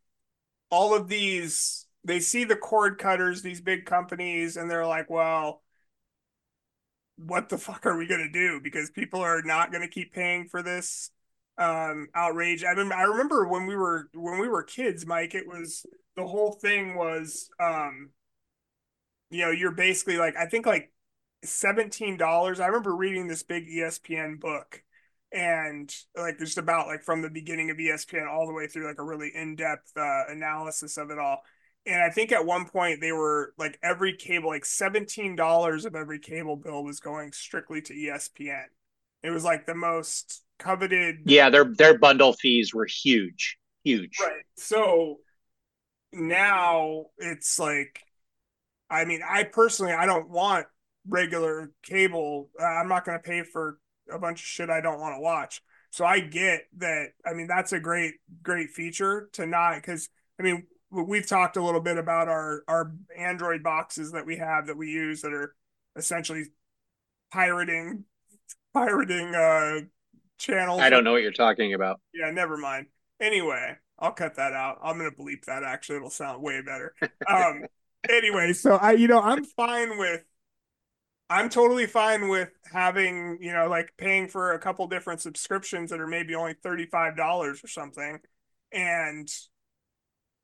[0.70, 5.62] all of these they see the cord cutters, these big companies, and they're like, well,
[7.16, 8.60] what the fuck are we gonna do?
[8.62, 11.10] Because people are not gonna keep paying for this
[11.58, 12.64] um outrage.
[12.64, 15.84] I mean I remember when we were when we were kids, Mike, it was
[16.16, 18.10] the whole thing was um
[19.30, 20.92] you know, you're basically like I think like
[21.44, 22.60] $17.
[22.60, 24.82] I remember reading this big ESPN book
[25.32, 28.98] and like just about like from the beginning of ESPN all the way through like
[28.98, 31.42] a really in-depth uh, analysis of it all.
[31.86, 36.18] And I think at one point they were like every cable like $17 of every
[36.18, 38.64] cable bill was going strictly to ESPN.
[39.22, 41.20] It was like the most coveted.
[41.26, 44.18] Yeah, their their bundle fees were huge, huge.
[44.20, 44.44] Right.
[44.56, 45.20] So
[46.12, 48.02] now it's like,
[48.90, 50.66] I mean, I personally I don't want
[51.08, 52.50] regular cable.
[52.60, 53.78] Uh, I'm not going to pay for
[54.10, 55.62] a bunch of shit I don't want to watch.
[55.90, 57.08] So I get that.
[57.26, 60.08] I mean, that's a great, great feature to not because
[60.38, 64.66] I mean, we've talked a little bit about our our Android boxes that we have
[64.68, 65.54] that we use that are
[65.96, 66.44] essentially
[67.32, 68.04] pirating
[68.72, 69.80] pirating uh
[70.38, 70.80] channels.
[70.80, 72.00] I don't know what you're talking about.
[72.14, 72.86] Yeah, never mind.
[73.20, 74.78] Anyway, I'll cut that out.
[74.82, 75.62] I'm gonna bleep that.
[75.62, 76.94] Actually, it'll sound way better.
[77.28, 77.64] Um.
[78.08, 80.22] anyway, so I, you know, I'm fine with
[81.30, 86.00] I'm totally fine with having, you know, like paying for a couple different subscriptions that
[86.00, 88.18] are maybe only $35 or something
[88.72, 89.28] and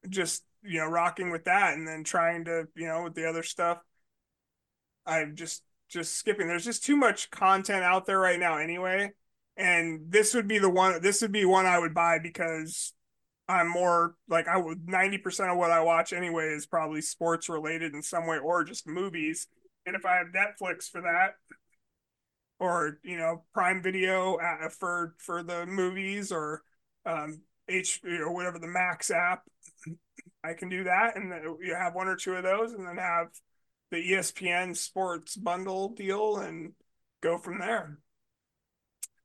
[0.09, 3.43] just, you know, rocking with that and then trying to, you know, with the other
[3.43, 3.79] stuff.
[5.05, 6.47] I'm just just skipping.
[6.47, 9.11] There's just too much content out there right now anyway.
[9.57, 12.93] And this would be the one this would be one I would buy because
[13.49, 17.93] I'm more like I would 90% of what I watch anyway is probably sports related
[17.93, 19.49] in some way or just movies
[19.87, 21.37] and if I have Netflix for that,
[22.59, 26.63] or you know Prime Video uh, for for the movies, or
[27.07, 29.43] um, H or whatever the Max app,
[30.45, 31.33] I can do that, and
[31.63, 33.29] you have one or two of those, and then have
[33.91, 36.73] the ESPN Sports bundle deal, and
[37.23, 37.99] go from there.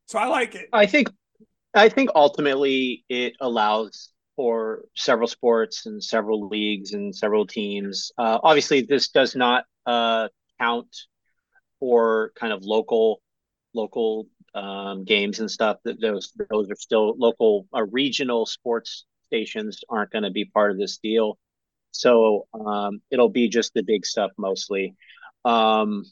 [0.06, 0.70] So I like it.
[0.72, 1.10] I think
[1.74, 8.12] I think ultimately it allows for several sports and several leagues and several teams.
[8.18, 10.28] Uh, obviously, this does not uh,
[10.62, 10.96] count
[11.80, 13.22] for kind of local
[13.74, 15.78] local um, games and stuff.
[15.84, 20.72] That those those are still local uh, regional sports stations aren't going to be part
[20.72, 21.38] of this deal.
[21.92, 24.96] So um, it'll be just the big stuff mostly.
[25.44, 26.06] Um,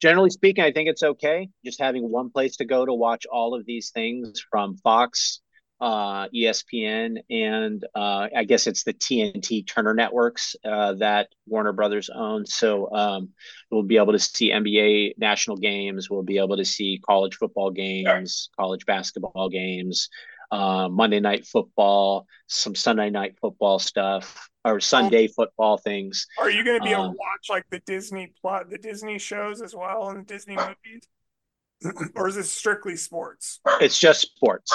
[0.00, 3.54] generally speaking, I think it's okay just having one place to go to watch all
[3.54, 5.40] of these things from Fox
[5.80, 12.08] uh, ESPN, and uh, I guess it's the TNT Turner networks uh, that Warner Brothers
[12.14, 12.54] owns.
[12.54, 13.30] So um,
[13.70, 16.08] we'll be able to see NBA national games.
[16.08, 20.08] We'll be able to see college football games, college basketball games,
[20.50, 26.26] uh, Monday night football, some Sunday night football stuff, or Sunday football things.
[26.38, 29.18] Are you going to be able to um, watch like the Disney plot, the Disney
[29.18, 31.08] shows as well, and Disney movies?
[32.14, 33.60] or is it strictly sports?
[33.80, 34.72] It's just sports.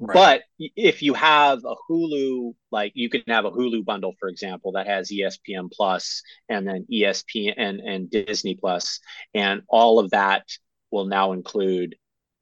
[0.00, 4.72] But if you have a Hulu, like you can have a Hulu bundle, for example,
[4.72, 9.00] that has ESPN Plus and then ESPN and, and Disney Plus,
[9.34, 10.44] and all of that
[10.90, 11.96] will now include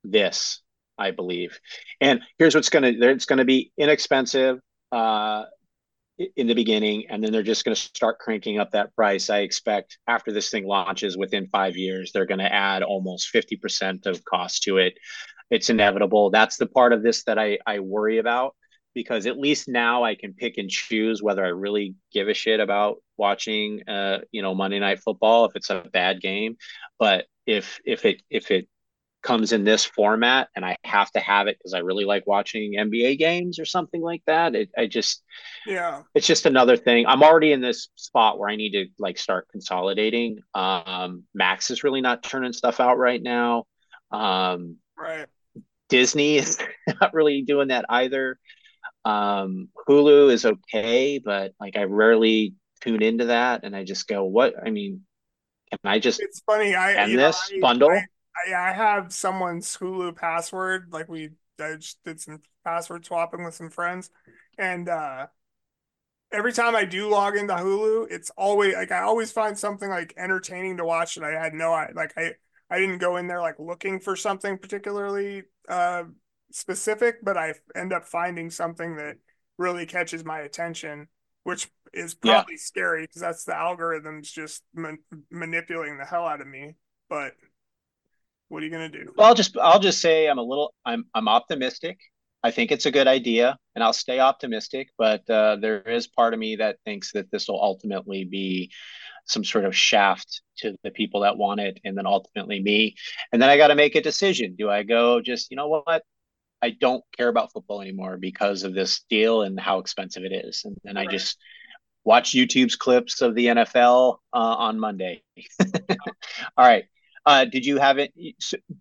[0.04, 0.60] this,
[0.98, 1.58] I believe.
[2.00, 4.60] And here's what's gonna it's gonna be inexpensive
[4.92, 5.44] uh,
[6.36, 9.30] in the beginning, and then they're just gonna start cranking up that price.
[9.30, 14.24] I expect after this thing launches within five years, they're gonna add almost 50% of
[14.24, 14.94] cost to it
[15.51, 16.31] it's inevitable.
[16.31, 18.55] That's the part of this that I, I worry about
[18.97, 22.60] because at least now I can pick and choose whether I really give a shit
[22.60, 26.56] about watching uh you know Monday night football if it's a bad game.
[26.98, 28.68] But if if it if it
[29.23, 32.74] comes in this format and I have to have it because I really like watching
[32.74, 35.23] NBA games or something like that it, I just
[35.66, 36.02] yeah.
[36.14, 37.06] it's just another thing.
[37.06, 40.39] I'm already in this spot where I need to like start consolidating.
[40.55, 43.64] Um Max is really not turning stuff out right now.
[44.10, 45.27] Um right
[45.88, 46.58] Disney is
[47.00, 48.38] not really doing that either.
[49.04, 54.24] Um, Hulu is okay, but like I rarely tune into that, and I just go,
[54.24, 55.02] "What?" I mean,
[55.70, 56.20] can I just?
[56.20, 56.74] It's funny.
[56.74, 57.90] I end this know, I, bundle.
[57.90, 58.06] I,
[58.52, 60.88] I, I have someone's Hulu password.
[60.90, 61.30] Like we,
[61.60, 64.10] I just did some password swapping with some friends,
[64.58, 65.26] and uh
[66.32, 70.14] every time I do log into Hulu, it's always like I always find something like
[70.16, 72.34] entertaining to watch that I had no like I
[72.70, 76.05] I didn't go in there like looking for something particularly uh,
[76.51, 79.16] specific, but I end up finding something that
[79.59, 81.09] really catches my attention,
[81.44, 82.60] which is probably yeah.
[82.60, 84.62] scary because that's the algorithms just
[85.30, 86.74] manipulating the hell out of me.
[87.09, 87.32] But
[88.48, 89.12] what are you gonna do?
[89.16, 91.98] Well, I'll just I'll just say I'm a little I'm I'm optimistic.
[92.43, 94.90] I think it's a good idea, and I'll stay optimistic.
[94.98, 98.70] But uh, there is part of me that thinks that this will ultimately be
[99.27, 102.94] some sort of shaft to the people that want it and then ultimately me.
[103.32, 104.57] And then i got to make a decision.
[104.57, 106.03] Do i go just you know what?
[106.62, 110.62] I don't care about football anymore because of this deal and how expensive it is.
[110.65, 111.09] And then right.
[111.09, 111.39] i just
[112.05, 115.23] watch youtube's clips of the nfl uh, on monday.
[116.57, 116.85] All right.
[117.24, 118.12] Uh, did you have it?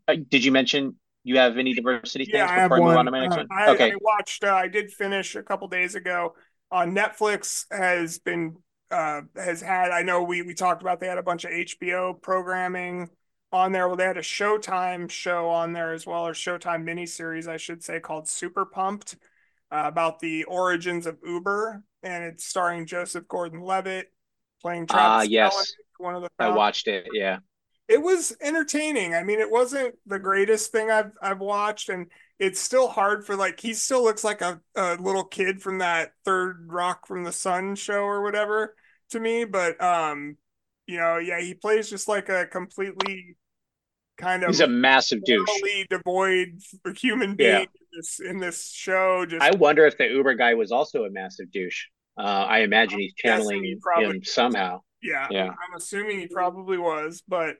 [0.07, 3.07] Uh, did you mention you have any diversity yeah, I have one.
[3.07, 3.91] Uh, I, okay.
[3.91, 6.35] I watched uh, i did finish a couple days ago
[6.71, 8.55] on netflix has been
[8.91, 9.91] uh, has had.
[9.91, 13.09] I know we we talked about they had a bunch of HBO programming
[13.51, 13.87] on there.
[13.87, 17.83] Well, they had a Showtime show on there as well, or Showtime miniseries, I should
[17.83, 19.15] say, called Super Pumped
[19.71, 24.11] uh, about the origins of Uber, and it's starring Joseph Gordon-Levitt
[24.61, 25.05] playing Travis.
[25.05, 25.55] Ah, yes.
[25.55, 27.07] Kalanick, one of the I watched it.
[27.13, 27.39] Yeah.
[27.87, 29.13] It was entertaining.
[29.13, 32.07] I mean, it wasn't the greatest thing I've I've watched, and
[32.39, 36.11] it's still hard for like he still looks like a, a little kid from that
[36.25, 38.75] third Rock from the Sun show or whatever
[39.11, 39.45] to me.
[39.45, 40.37] But um,
[40.87, 43.37] you know, yeah, he plays just like a completely
[44.17, 45.49] kind of He's a massive douche.
[45.89, 46.59] devoid
[46.97, 47.59] human being Yeah.
[47.61, 49.25] in this in this show.
[49.25, 51.85] Just I wonder if the Uber guy was also a massive douche.
[52.17, 54.81] Uh, I imagine he's channeling he him somehow.
[55.01, 55.49] yeah, Yeah.
[55.49, 57.57] I'm assuming he probably was, but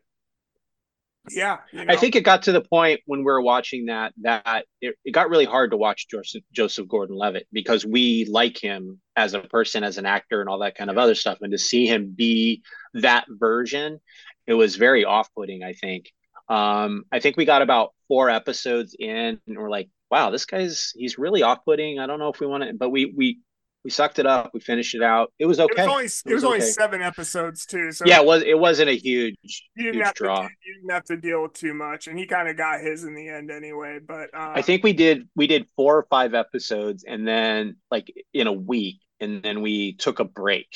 [1.32, 4.66] yeah, you I think it got to the point when we were watching that that
[4.82, 9.34] it, it got really hard to watch Joseph, Joseph Gordon-Levitt because we like him as
[9.34, 11.40] a person, as an actor, and all that kind of other stuff.
[11.42, 12.64] And to see him be
[12.96, 14.00] that version,
[14.48, 15.64] it was very off-putting.
[15.64, 16.12] I think.
[16.48, 20.94] Um, I think we got about four episodes in, and we're like, "Wow, this guy's
[20.96, 23.40] he's really off-putting." I don't know if we want to, but we we
[23.86, 24.50] we sucked it up.
[24.52, 25.32] We finished it out.
[25.38, 25.84] It was it okay.
[25.84, 26.66] was only it was only okay.
[26.66, 28.42] seven episodes too, so Yeah, it was.
[28.42, 29.36] It wasn't a huge
[29.76, 30.42] you didn't huge have draw.
[30.42, 33.04] to you didn't have to deal with too much, and he kind of got his
[33.04, 34.00] in the end anyway.
[34.06, 38.12] But uh, I think we did we did four or five episodes and then like
[38.34, 40.68] in a week and then we took a break.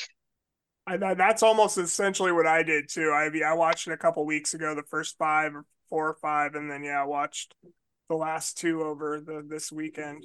[0.86, 3.10] I, that's almost essentially what I did too.
[3.10, 6.54] I I watched it a couple weeks ago, the first five or four or five,
[6.54, 7.56] and then yeah, I watched
[8.08, 10.24] the last two over the this weekend.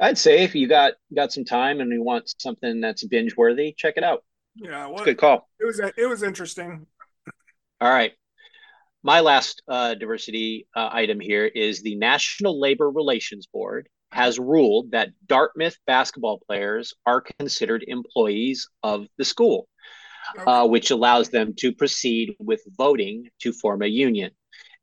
[0.00, 3.74] I'd say if you got got some time and you want something that's binge worthy,
[3.76, 4.24] check it out.
[4.56, 5.48] Yeah, well, good call.
[5.58, 6.86] it was it was interesting.
[7.80, 8.12] All right.
[9.02, 14.90] My last uh, diversity uh, item here is the National Labor Relations Board has ruled
[14.90, 19.68] that Dartmouth basketball players are considered employees of the school.
[20.36, 20.44] Okay.
[20.44, 24.30] uh, which allows them to proceed with voting to form a union.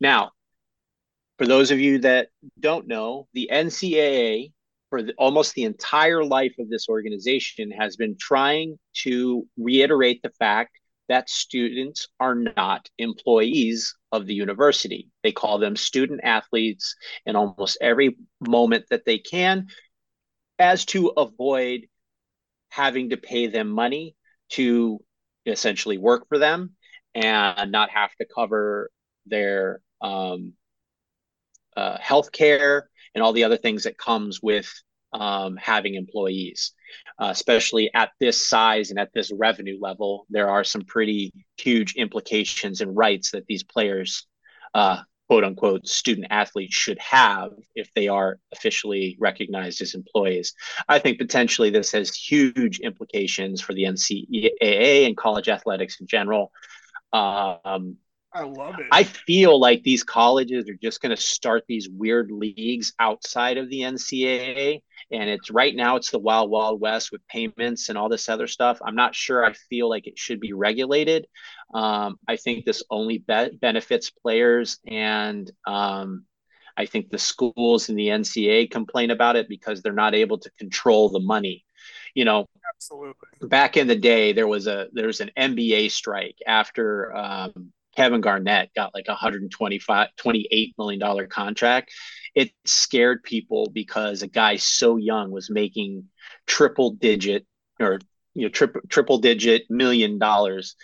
[0.01, 0.31] Now,
[1.37, 2.29] for those of you that
[2.59, 4.51] don't know, the NCAA,
[4.89, 10.31] for the, almost the entire life of this organization, has been trying to reiterate the
[10.39, 15.09] fact that students are not employees of the university.
[15.23, 16.95] They call them student athletes
[17.25, 19.67] in almost every moment that they can,
[20.59, 21.81] as to avoid
[22.69, 24.15] having to pay them money
[24.49, 24.99] to
[25.45, 26.75] essentially work for them
[27.15, 28.89] and not have to cover
[29.25, 30.53] their um,
[31.75, 34.71] uh, health care and all the other things that comes with
[35.11, 36.73] um, having employees
[37.19, 41.95] uh, especially at this size and at this revenue level there are some pretty huge
[41.95, 44.27] implications and rights that these players
[44.75, 50.53] uh, quote unquote student athletes should have if they are officially recognized as employees
[50.87, 56.51] I think potentially this has huge implications for the NCAA and college athletics in general.
[57.13, 57.97] Um,
[58.33, 58.87] I love it.
[58.91, 63.69] I feel like these colleges are just going to start these weird leagues outside of
[63.69, 64.81] the NCAA,
[65.11, 68.47] and it's right now it's the wild wild west with payments and all this other
[68.47, 68.79] stuff.
[68.85, 69.45] I'm not sure.
[69.45, 71.27] I feel like it should be regulated.
[71.73, 75.49] Um, I think this only be- benefits players and.
[75.65, 76.25] Um,
[76.79, 80.51] I think the schools and the NCAA complain about it because they're not able to
[80.59, 81.65] control the money.
[82.13, 82.45] You know,
[82.75, 83.15] Absolutely.
[83.41, 88.21] back in the day, there was a there was an NBA strike after um, Kevin
[88.21, 91.91] Garnett got like a 125 28 million dollar contract.
[92.35, 96.05] It scared people because a guy so young was making
[96.45, 97.47] triple digit
[97.79, 97.99] or
[98.35, 100.75] you know triple triple digit million dollars,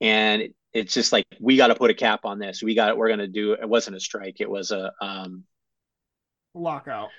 [0.00, 2.62] and it's just like we got to put a cap on this.
[2.62, 2.96] We got it.
[2.96, 3.52] We're gonna do.
[3.52, 4.40] It wasn't a strike.
[4.40, 5.44] It was a um,
[6.54, 7.10] Lockout.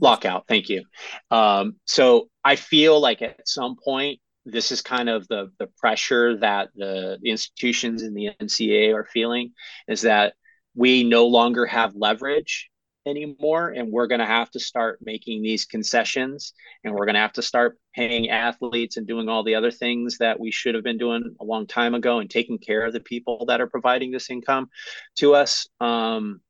[0.00, 0.46] lockout.
[0.48, 0.84] Thank you.
[1.30, 6.36] Um, so I feel like at some point, this is kind of the the pressure
[6.38, 9.52] that the, institutions in the NCA are feeling
[9.88, 10.34] is that
[10.74, 12.70] we no longer have leverage
[13.06, 16.52] anymore, and we're going to have to start making these concessions,
[16.84, 20.18] and we're going to have to start paying athletes and doing all the other things
[20.18, 23.00] that we should have been doing a long time ago, and taking care of the
[23.00, 24.68] people that are providing this income
[25.16, 25.68] to us.
[25.80, 26.40] Um,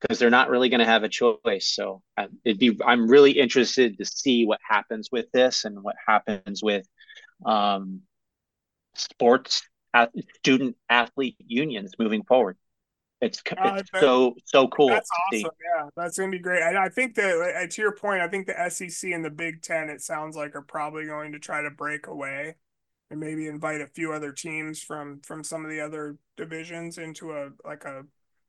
[0.00, 1.74] because they're not really going to have a choice.
[1.74, 5.96] So uh, it'd be I'm really interested to see what happens with this and what
[6.06, 6.86] happens with
[7.44, 8.02] um,
[8.94, 9.62] sports
[9.94, 12.56] at, student athlete unions moving forward.
[13.20, 14.88] It's, Uh, it's that- so so cool.
[14.88, 15.50] That's awesome.
[15.62, 16.62] Yeah, that's gonna be great.
[16.62, 19.60] And I think that uh, to your point, I think the SEC and the Big
[19.62, 22.54] Ten, it sounds like, are probably going to try to break away
[23.10, 27.32] and maybe invite a few other teams from from some of the other divisions into
[27.32, 28.04] a like a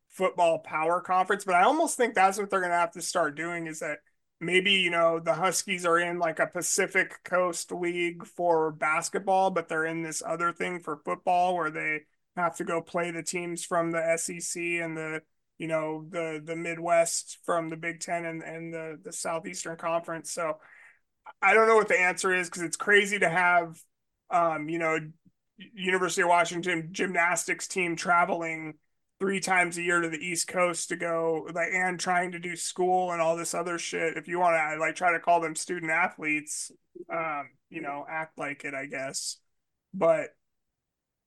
[0.08, 1.44] football power conference.
[1.44, 4.00] But I almost think that's what they're gonna have to start doing is that
[4.42, 9.70] maybe you know the Huskies are in like a Pacific Coast league for basketball, but
[9.70, 12.02] they're in this other thing for football where they
[12.36, 15.22] have to go play the teams from the SEC and the
[15.58, 20.32] you know the the Midwest from the Big Ten and, and the the Southeastern Conference.
[20.32, 20.58] So
[21.42, 23.80] I don't know what the answer is because it's crazy to have
[24.32, 24.98] um, you know
[25.58, 28.74] University of Washington gymnastics team traveling
[29.22, 32.56] three times a year to the East Coast to go like and trying to do
[32.56, 34.18] school and all this other shit.
[34.18, 36.72] If you want to like try to call them student athletes,
[37.14, 39.38] um, you know, act like it, I guess.
[39.94, 40.30] But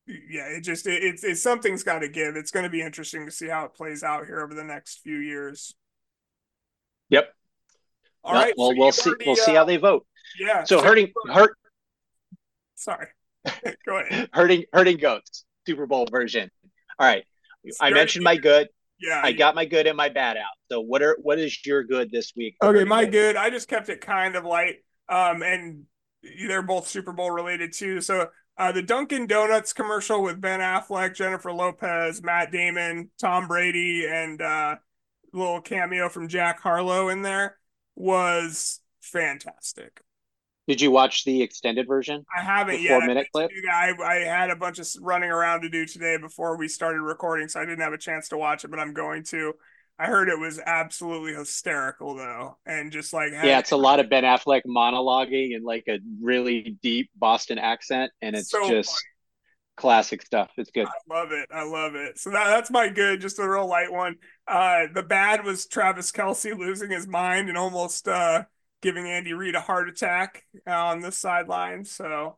[0.08, 2.34] yeah, it just it, it's it's something's got to give.
[2.34, 5.00] It's going to be interesting to see how it plays out here over the next
[5.04, 5.76] few years.
[7.10, 7.32] Yep.
[8.24, 8.54] All right.
[8.56, 9.10] Well, so we'll see.
[9.10, 10.04] Already, we'll uh, see how they vote.
[10.40, 10.64] Yeah.
[10.64, 11.56] So, so hurting hurt.
[12.74, 13.06] Sorry.
[13.86, 14.30] Go ahead.
[14.32, 16.50] hurting Herding Goats Super Bowl version.
[16.98, 17.24] All right.
[17.80, 18.68] I mentioned my good.
[19.00, 20.54] Yeah, I got my good and my bad out.
[20.70, 22.56] So what are what is your good this week?
[22.62, 23.36] Okay, my good.
[23.36, 24.76] I just kept it kind of light.
[25.08, 25.84] Um, and
[26.22, 28.00] they're both Super Bowl related too.
[28.00, 34.06] So uh, the Dunkin' Donuts commercial with Ben Affleck, Jennifer Lopez, Matt Damon, Tom Brady,
[34.06, 34.76] and uh,
[35.32, 37.58] little cameo from Jack Harlow in there
[37.96, 40.00] was fantastic.
[40.66, 42.24] Did you watch the extended version?
[42.34, 42.98] I haven't yet.
[42.98, 43.50] Four minute clip.
[43.70, 47.48] I, I had a bunch of running around to do today before we started recording,
[47.48, 49.52] so I didn't have a chance to watch it, but I'm going to.
[49.98, 54.08] I heard it was absolutely hysterical though, and just like yeah, it's a lot of
[54.08, 59.00] Ben Affleck monologuing and like a really deep Boston accent, and it's so just funny.
[59.76, 60.50] classic stuff.
[60.56, 60.86] It's good.
[60.86, 61.48] I love it.
[61.52, 62.18] I love it.
[62.18, 64.16] So that, that's my good, just a real light one.
[64.48, 68.44] Uh, the bad was Travis Kelce losing his mind and almost uh
[68.84, 71.84] giving Andy Reid a heart attack on the sideline.
[71.86, 72.36] So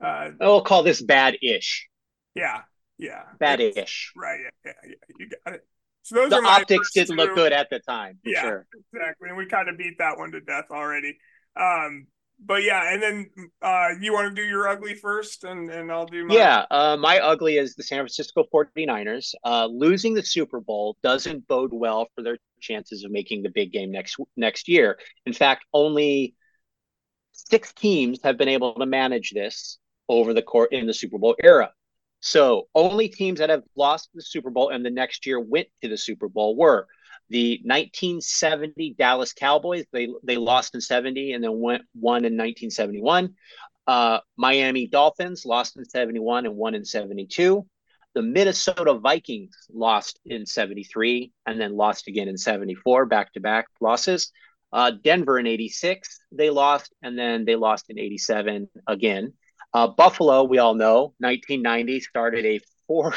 [0.00, 1.88] uh, we'll call this bad-ish.
[2.34, 2.60] Yeah,
[2.98, 4.12] yeah, bad-ish.
[4.14, 4.38] Right.
[4.64, 5.66] Yeah, yeah, yeah, you got it.
[6.02, 8.20] So those the are optics didn't look good at the time.
[8.24, 8.66] yeah, sure.
[8.92, 9.28] exactly.
[9.28, 11.16] And we kind of beat that one to death already.
[11.58, 12.06] Um,
[12.38, 13.30] but yeah, and then
[13.62, 16.66] uh, you want to do your ugly first, and and I'll do my yeah.
[16.70, 19.34] Uh, my ugly is the San Francisco 49ers.
[19.42, 22.36] Uh, losing the Super Bowl doesn't bode well for their
[22.66, 24.98] chances of making the big game next next year.
[25.24, 26.34] In fact, only
[27.32, 29.78] six teams have been able to manage this
[30.08, 31.72] over the court in the Super Bowl era.
[32.20, 35.88] So only teams that have lost the Super Bowl and the next year went to
[35.88, 36.86] the Super Bowl were
[37.28, 39.84] the 1970 Dallas Cowboys.
[39.92, 43.34] They they lost in 70 and then went won in 1971.
[43.86, 47.66] Uh, Miami Dolphins lost in 71 and won in 72.
[48.16, 53.66] The Minnesota Vikings lost in 73 and then lost again in 74, back to back
[53.78, 54.32] losses.
[54.72, 59.34] Uh, Denver in 86, they lost, and then they lost in 87 again.
[59.74, 63.14] Uh, Buffalo, we all know, 1990 started a four,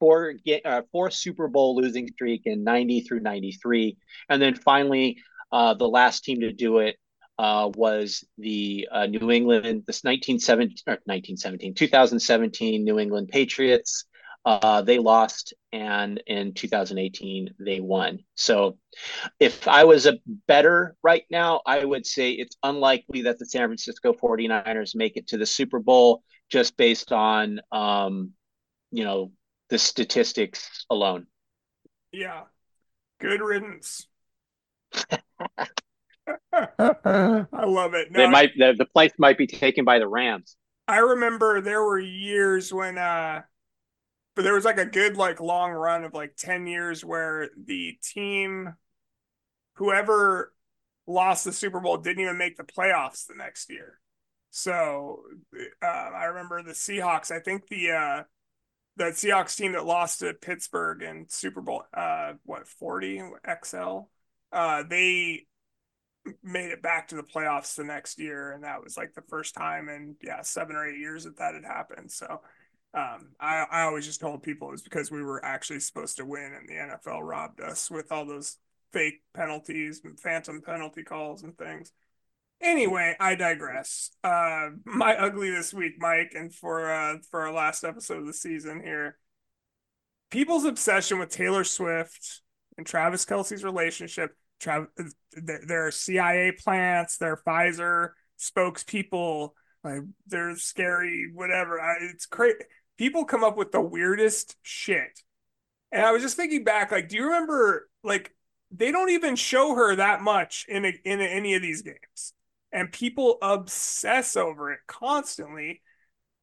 [0.00, 0.34] four,
[0.64, 3.96] uh, four Super Bowl losing streak in 90 through 93.
[4.28, 5.18] And then finally,
[5.52, 6.96] uh, the last team to do it
[7.38, 14.04] uh, was the uh, New England, this 1917, or 1917, 2017 New England Patriots.
[14.44, 18.18] Uh, they lost, and in 2018 they won.
[18.34, 18.76] So,
[19.38, 20.18] if I was a
[20.48, 25.28] better right now, I would say it's unlikely that the San Francisco 49ers make it
[25.28, 28.32] to the Super Bowl just based on, um,
[28.90, 29.30] you know,
[29.70, 31.26] the statistics alone.
[32.10, 32.42] Yeah,
[33.20, 34.06] good riddance.
[36.52, 38.10] I love it.
[38.10, 40.56] No, they might the, the place might be taken by the Rams.
[40.86, 43.42] I remember there were years when uh
[44.34, 47.98] but there was like a good like long run of like 10 years where the
[48.02, 48.74] team
[49.74, 50.52] whoever
[51.06, 53.98] lost the Super Bowl didn't even make the playoffs the next year.
[54.50, 55.22] So
[55.82, 57.30] uh, I remember the Seahawks.
[57.30, 58.22] I think the uh,
[58.96, 63.22] the Seahawks team that lost to Pittsburgh in Super Bowl uh, what 40
[63.64, 64.00] XL
[64.52, 65.46] uh, they
[66.42, 69.54] made it back to the playoffs the next year, and that was like the first
[69.54, 72.10] time in yeah seven or eight years that that had happened.
[72.10, 72.40] So
[72.94, 76.24] um, I I always just told people it was because we were actually supposed to
[76.24, 78.58] win, and the NFL robbed us with all those
[78.92, 81.92] fake penalties and phantom penalty calls and things.
[82.60, 84.10] Anyway, I digress.
[84.22, 88.32] Uh, my ugly this week, Mike, and for uh, for our last episode of the
[88.32, 89.18] season here,
[90.30, 92.42] people's obsession with Taylor Swift
[92.78, 94.36] and Travis Kelce's relationship
[95.36, 99.50] Trav, there are CIA plants, there are Pfizer spokespeople,
[99.84, 101.80] like they're scary, whatever.
[101.80, 102.58] I, it's crazy.
[102.98, 105.20] People come up with the weirdest shit.
[105.90, 108.34] And I was just thinking back, like, do you remember, like,
[108.70, 112.32] they don't even show her that much in a, in any of these games,
[112.72, 115.82] and people obsess over it constantly.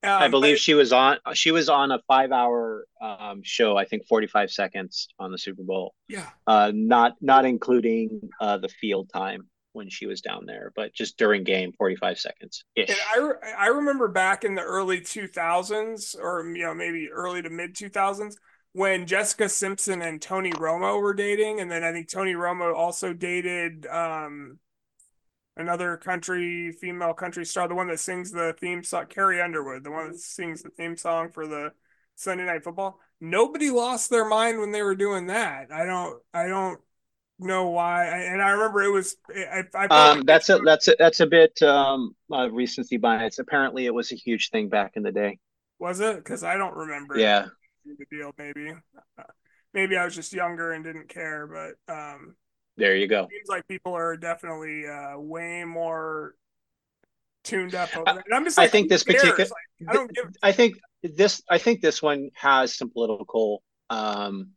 [0.02, 1.18] Um, I believe but, she was on.
[1.34, 3.76] She was on a five-hour um, show.
[3.76, 5.94] I think forty-five seconds on the Super Bowl.
[6.08, 6.28] Yeah.
[6.48, 9.50] Uh, not not including uh, the field time.
[9.74, 12.66] when she was down there, but just during game, 45 seconds.
[12.76, 17.50] And I, I remember back in the early 2000s, or you know maybe early to
[17.50, 18.36] mid 2000s,
[18.74, 23.14] when Jessica Simpson and Tony Romo were dating, and then I think Tony Romo also
[23.14, 24.60] dated um,
[25.60, 29.92] another country female country star, the one that sings the theme song, Carrie Underwood, the
[29.92, 31.74] one that sings the theme song for the
[32.16, 33.00] Sunday Night Football.
[33.22, 35.72] Nobody lost their mind when they were doing that.
[35.72, 36.22] I don't.
[36.34, 36.80] I don't
[37.38, 38.06] know why.
[38.08, 39.18] And I remember it was.
[39.30, 43.40] I, I um, like that's a that's a that's a bit um uh, recency bias.
[43.40, 45.38] Apparently, it was a huge thing back in the day.
[45.80, 46.18] Was it?
[46.18, 47.18] Because I don't remember.
[47.18, 47.48] Yeah.
[47.86, 48.72] The deal, maybe.
[49.18, 49.24] Uh,
[49.74, 52.36] maybe I was just younger and didn't care, but um.
[52.80, 53.28] There you go.
[53.30, 56.34] Seems like people are definitely uh, way more
[57.44, 58.24] tuned up over there.
[58.26, 59.36] And I'm just like, I think this particular.
[59.38, 60.26] Like, I don't give.
[60.42, 61.42] I think this.
[61.50, 64.52] I think this one has some political um,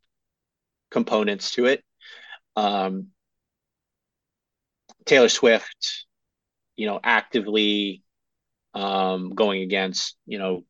[0.91, 1.83] components to it.
[2.55, 3.09] Um,
[5.05, 6.07] Taylor Swift,
[6.77, 8.05] you know, actively
[8.73, 10.63] um, going against, you know,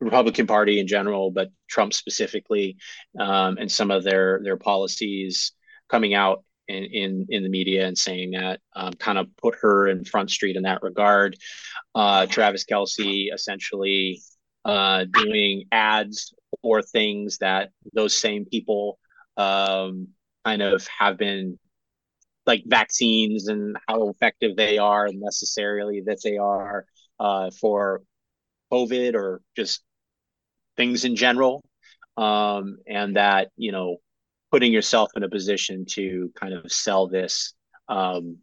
[0.00, 2.78] Republican Party in general, but Trump specifically,
[3.18, 5.52] um, and some of their their policies
[5.88, 9.88] coming out in in, in the media and saying that um, kind of put her
[9.88, 11.36] in front street in that regard.
[11.94, 14.20] Uh, Travis Kelce essentially
[14.64, 18.98] uh, doing ads for things that those same people
[19.36, 20.08] um,
[20.44, 21.58] kind of have been
[22.46, 26.84] like vaccines and how effective they are and necessarily that they are
[27.18, 28.02] uh, for
[28.72, 29.82] COVID or just
[30.76, 31.64] things in general.
[32.16, 33.96] Um, and that, you know,
[34.54, 37.54] putting yourself in a position to kind of sell this
[37.88, 38.38] um,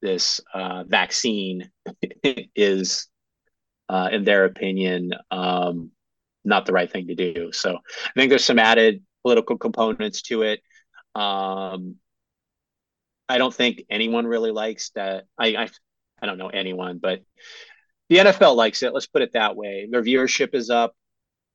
[0.00, 1.68] this uh, vaccine
[2.54, 3.08] is,
[3.88, 5.90] uh, in their opinion, um,
[6.44, 7.50] not the right thing to do.
[7.50, 10.60] So I think there's some added political components to it.
[11.16, 11.96] Um,
[13.28, 15.24] I don't think anyone really likes that.
[15.36, 15.68] I, I
[16.22, 17.22] I don't know anyone, but
[18.10, 18.94] the NFL likes it.
[18.94, 19.88] Let's put it that way.
[19.90, 20.94] Their viewership is up.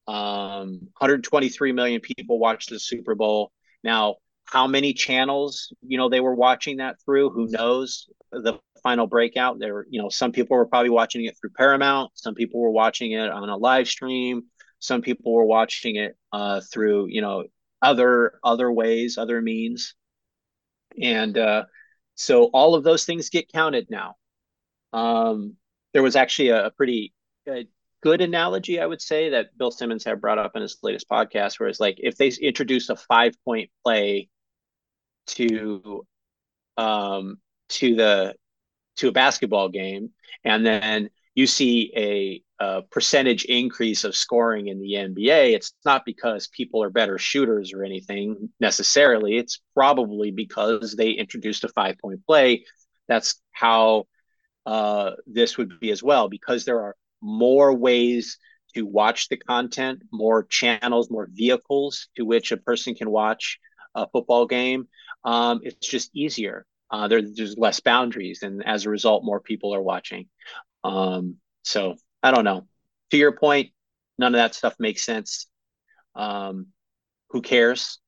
[0.09, 3.53] Um, 123 million people watched the Super Bowl.
[3.83, 7.31] Now, how many channels you know they were watching that through?
[7.31, 8.07] Who knows?
[8.31, 9.59] The final breakout.
[9.59, 12.11] There you know some people were probably watching it through Paramount.
[12.15, 14.43] Some people were watching it on a live stream.
[14.79, 17.45] Some people were watching it uh, through you know
[17.81, 19.95] other other ways, other means,
[21.01, 21.65] and uh,
[22.15, 24.15] so all of those things get counted now.
[24.93, 25.55] Um,
[25.93, 27.13] there was actually a, a pretty
[27.49, 27.63] uh,
[28.01, 31.59] good analogy, I would say, that Bill Simmons had brought up in his latest podcast,
[31.59, 34.29] where it's like if they introduce a five point play
[35.27, 36.05] to
[36.77, 37.37] um,
[37.69, 38.35] to the
[38.97, 40.11] to a basketball game,
[40.43, 46.03] and then you see a, a, percentage increase of scoring in the NBA, it's not
[46.05, 49.37] because people are better shooters or anything necessarily.
[49.37, 52.65] It's probably because they introduced a five point play.
[53.07, 54.07] That's how
[54.65, 58.37] uh, this would be as well, because there are more ways
[58.73, 63.59] to watch the content, more channels, more vehicles to which a person can watch
[63.95, 64.87] a football game.
[65.23, 66.65] Um, it's just easier.
[66.89, 70.27] Uh, there, there's less boundaries, and as a result, more people are watching.
[70.83, 72.67] Um, so I don't know.
[73.11, 73.71] To your point,
[74.17, 75.47] none of that stuff makes sense.
[76.15, 76.67] Um,
[77.29, 77.99] who cares?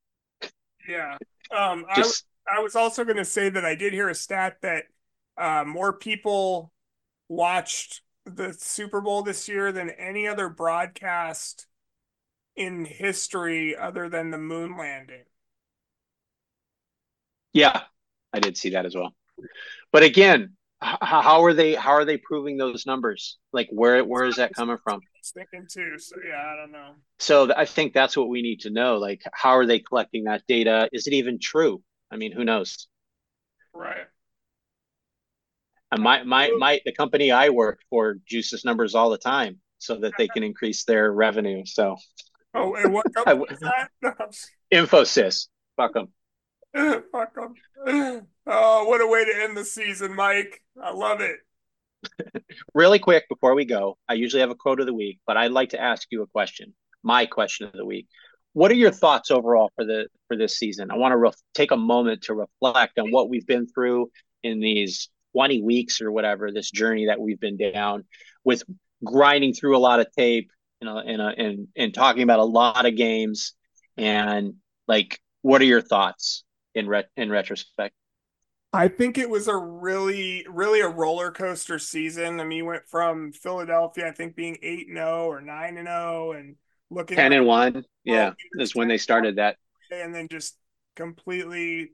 [0.88, 1.18] Yeah.
[1.56, 4.58] Um, Just, I, I was also going to say that I did hear a stat
[4.62, 4.86] that
[5.38, 6.72] uh, more people
[7.30, 11.68] watched the Super Bowl this year than any other broadcast
[12.56, 15.24] in history other than the moon landing.
[17.52, 17.82] Yeah,
[18.32, 19.14] I did see that as well.
[19.92, 23.38] But again, how are they how are they proving those numbers?
[23.52, 25.02] Like where where is that coming from?
[25.34, 26.96] thinking too so yeah i don't know.
[27.18, 30.44] So i think that's what we need to know like how are they collecting that
[30.48, 30.90] data?
[30.92, 31.82] Is it even true?
[32.12, 32.88] I mean who knows?
[33.74, 34.08] Right
[35.94, 39.96] Uh, my my my the company i work for juices numbers all the time so
[39.96, 41.96] that they can increase their revenue so
[42.54, 43.90] oh and what company is that
[44.74, 45.48] infosys
[45.78, 46.08] fuck them
[47.12, 50.62] fuck them Oh, what a way to end the season, Mike.
[50.82, 51.38] I love it.
[52.74, 55.52] really quick before we go, I usually have a quote of the week, but I'd
[55.52, 56.74] like to ask you a question.
[57.04, 58.08] My question of the week.
[58.52, 60.92] What are your thoughts overall for the for this season?
[60.92, 64.12] I want to ref- take a moment to reflect on what we've been through
[64.44, 68.06] in these 20 weeks or whatever this journey that we've been down
[68.44, 68.64] with
[69.04, 70.52] grinding through a lot of tape,
[70.82, 73.54] you know, and uh, and and talking about a lot of games
[73.98, 74.56] and
[74.88, 76.44] like what are your thoughts
[76.74, 77.92] in re- in retrospect?
[78.76, 82.40] I think it was a really, really a roller coaster season.
[82.40, 85.78] I mean, you went from Philadelphia, I think, being eight and zero oh or nine
[85.78, 86.56] and zero, oh and
[86.90, 87.78] looking ten and one.
[87.78, 89.58] Oh, yeah, that's when they started that,
[89.92, 90.58] and then just
[90.96, 91.92] completely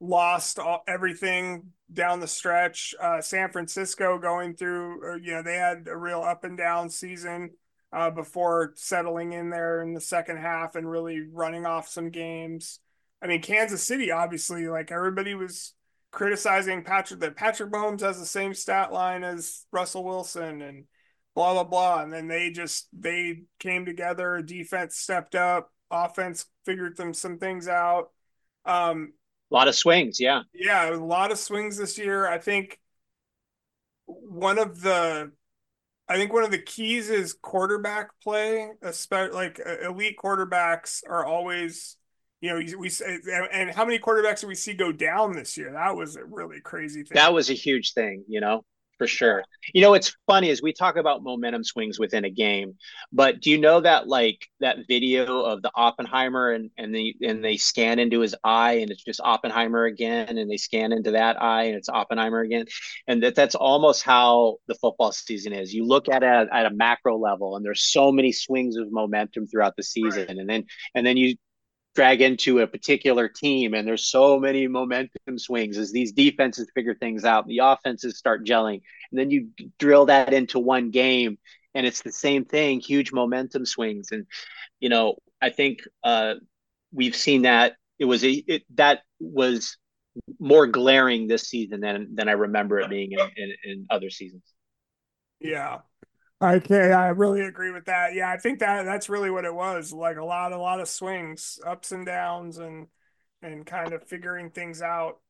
[0.00, 2.94] lost all, everything down the stretch.
[3.00, 7.50] Uh, San Francisco going through, you know, they had a real up and down season
[7.92, 12.80] uh, before settling in there in the second half and really running off some games.
[13.22, 15.74] I mean, Kansas City, obviously, like everybody was
[16.10, 20.84] criticizing Patrick that Patrick Mahomes has the same stat line as Russell Wilson and
[21.34, 22.02] blah blah blah.
[22.02, 27.68] And then they just they came together, defense stepped up, offense figured them some things
[27.68, 28.10] out.
[28.64, 29.12] Um,
[29.50, 30.42] a lot of swings, yeah.
[30.54, 32.26] Yeah, a lot of swings this year.
[32.26, 32.78] I think
[34.06, 35.32] one of the
[36.08, 41.96] I think one of the keys is quarterback play, especially like elite quarterbacks are always
[42.40, 43.18] you know, we say
[43.52, 45.72] and how many quarterbacks did we see go down this year?
[45.72, 47.14] That was a really crazy thing.
[47.14, 48.64] That was a huge thing, you know,
[48.98, 49.44] for sure.
[49.74, 52.74] You know, it's funny as we talk about momentum swings within a game,
[53.12, 57.44] but do you know that like that video of the Oppenheimer and and they and
[57.44, 61.40] they scan into his eye and it's just Oppenheimer again, and they scan into that
[61.42, 62.66] eye and it's Oppenheimer again,
[63.06, 65.74] and that that's almost how the football season is.
[65.74, 69.46] You look at it at a macro level, and there's so many swings of momentum
[69.46, 70.38] throughout the season, right.
[70.38, 70.64] and then
[70.94, 71.36] and then you
[71.96, 76.94] drag into a particular team and there's so many momentum swings as these defenses figure
[76.94, 78.82] things out the offenses start gelling.
[79.10, 79.48] And then you
[79.78, 81.38] drill that into one game
[81.74, 84.12] and it's the same thing huge momentum swings.
[84.12, 84.26] And
[84.80, 86.34] you know i think uh,
[86.92, 89.76] we've seen that it was a it, that was
[90.38, 94.44] more glaring this season than than i remember it being in, in, in other seasons.
[95.40, 95.78] Yeah
[96.42, 98.12] Okay, I really agree with that.
[98.14, 99.90] Yeah, I think that that's really what it was.
[99.92, 102.88] Like a lot, a lot of swings, ups and downs, and
[103.42, 105.20] and kind of figuring things out.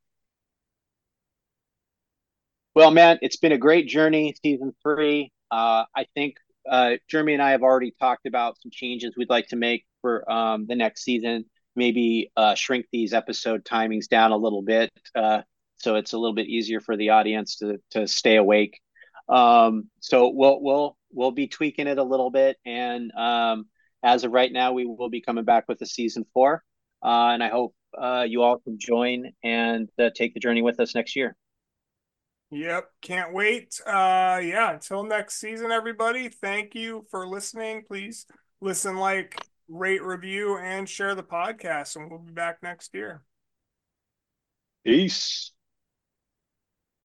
[2.75, 5.33] Well, man, it's been a great journey, season three.
[5.51, 6.37] Uh, I think
[6.69, 10.31] uh, Jerimie and I have already talked about some changes we'd like to make for
[10.31, 11.47] um, the next season.
[11.75, 15.43] Maybe uh, shrink these episode timings down a little bit, uh,
[15.77, 18.81] so it's a little bit easier for the audience to to stay awake.
[19.29, 23.67] Um, so we'll we'll we'll be tweaking it a little bit, and um,
[24.03, 26.63] as of right now, we will be coming back with a season four,
[27.03, 30.79] uh, and I hope uh, you all can join and uh, take the journey with
[30.81, 31.37] us next year.
[32.51, 33.81] Yep, can't wait.
[33.85, 36.29] Uh, yeah, until next season, everybody.
[36.29, 37.83] Thank you for listening.
[37.89, 38.27] Please
[38.61, 39.37] listen, like,
[39.69, 43.23] rate, review, and share the podcast, and we'll be back next year.
[44.85, 45.51] Peace.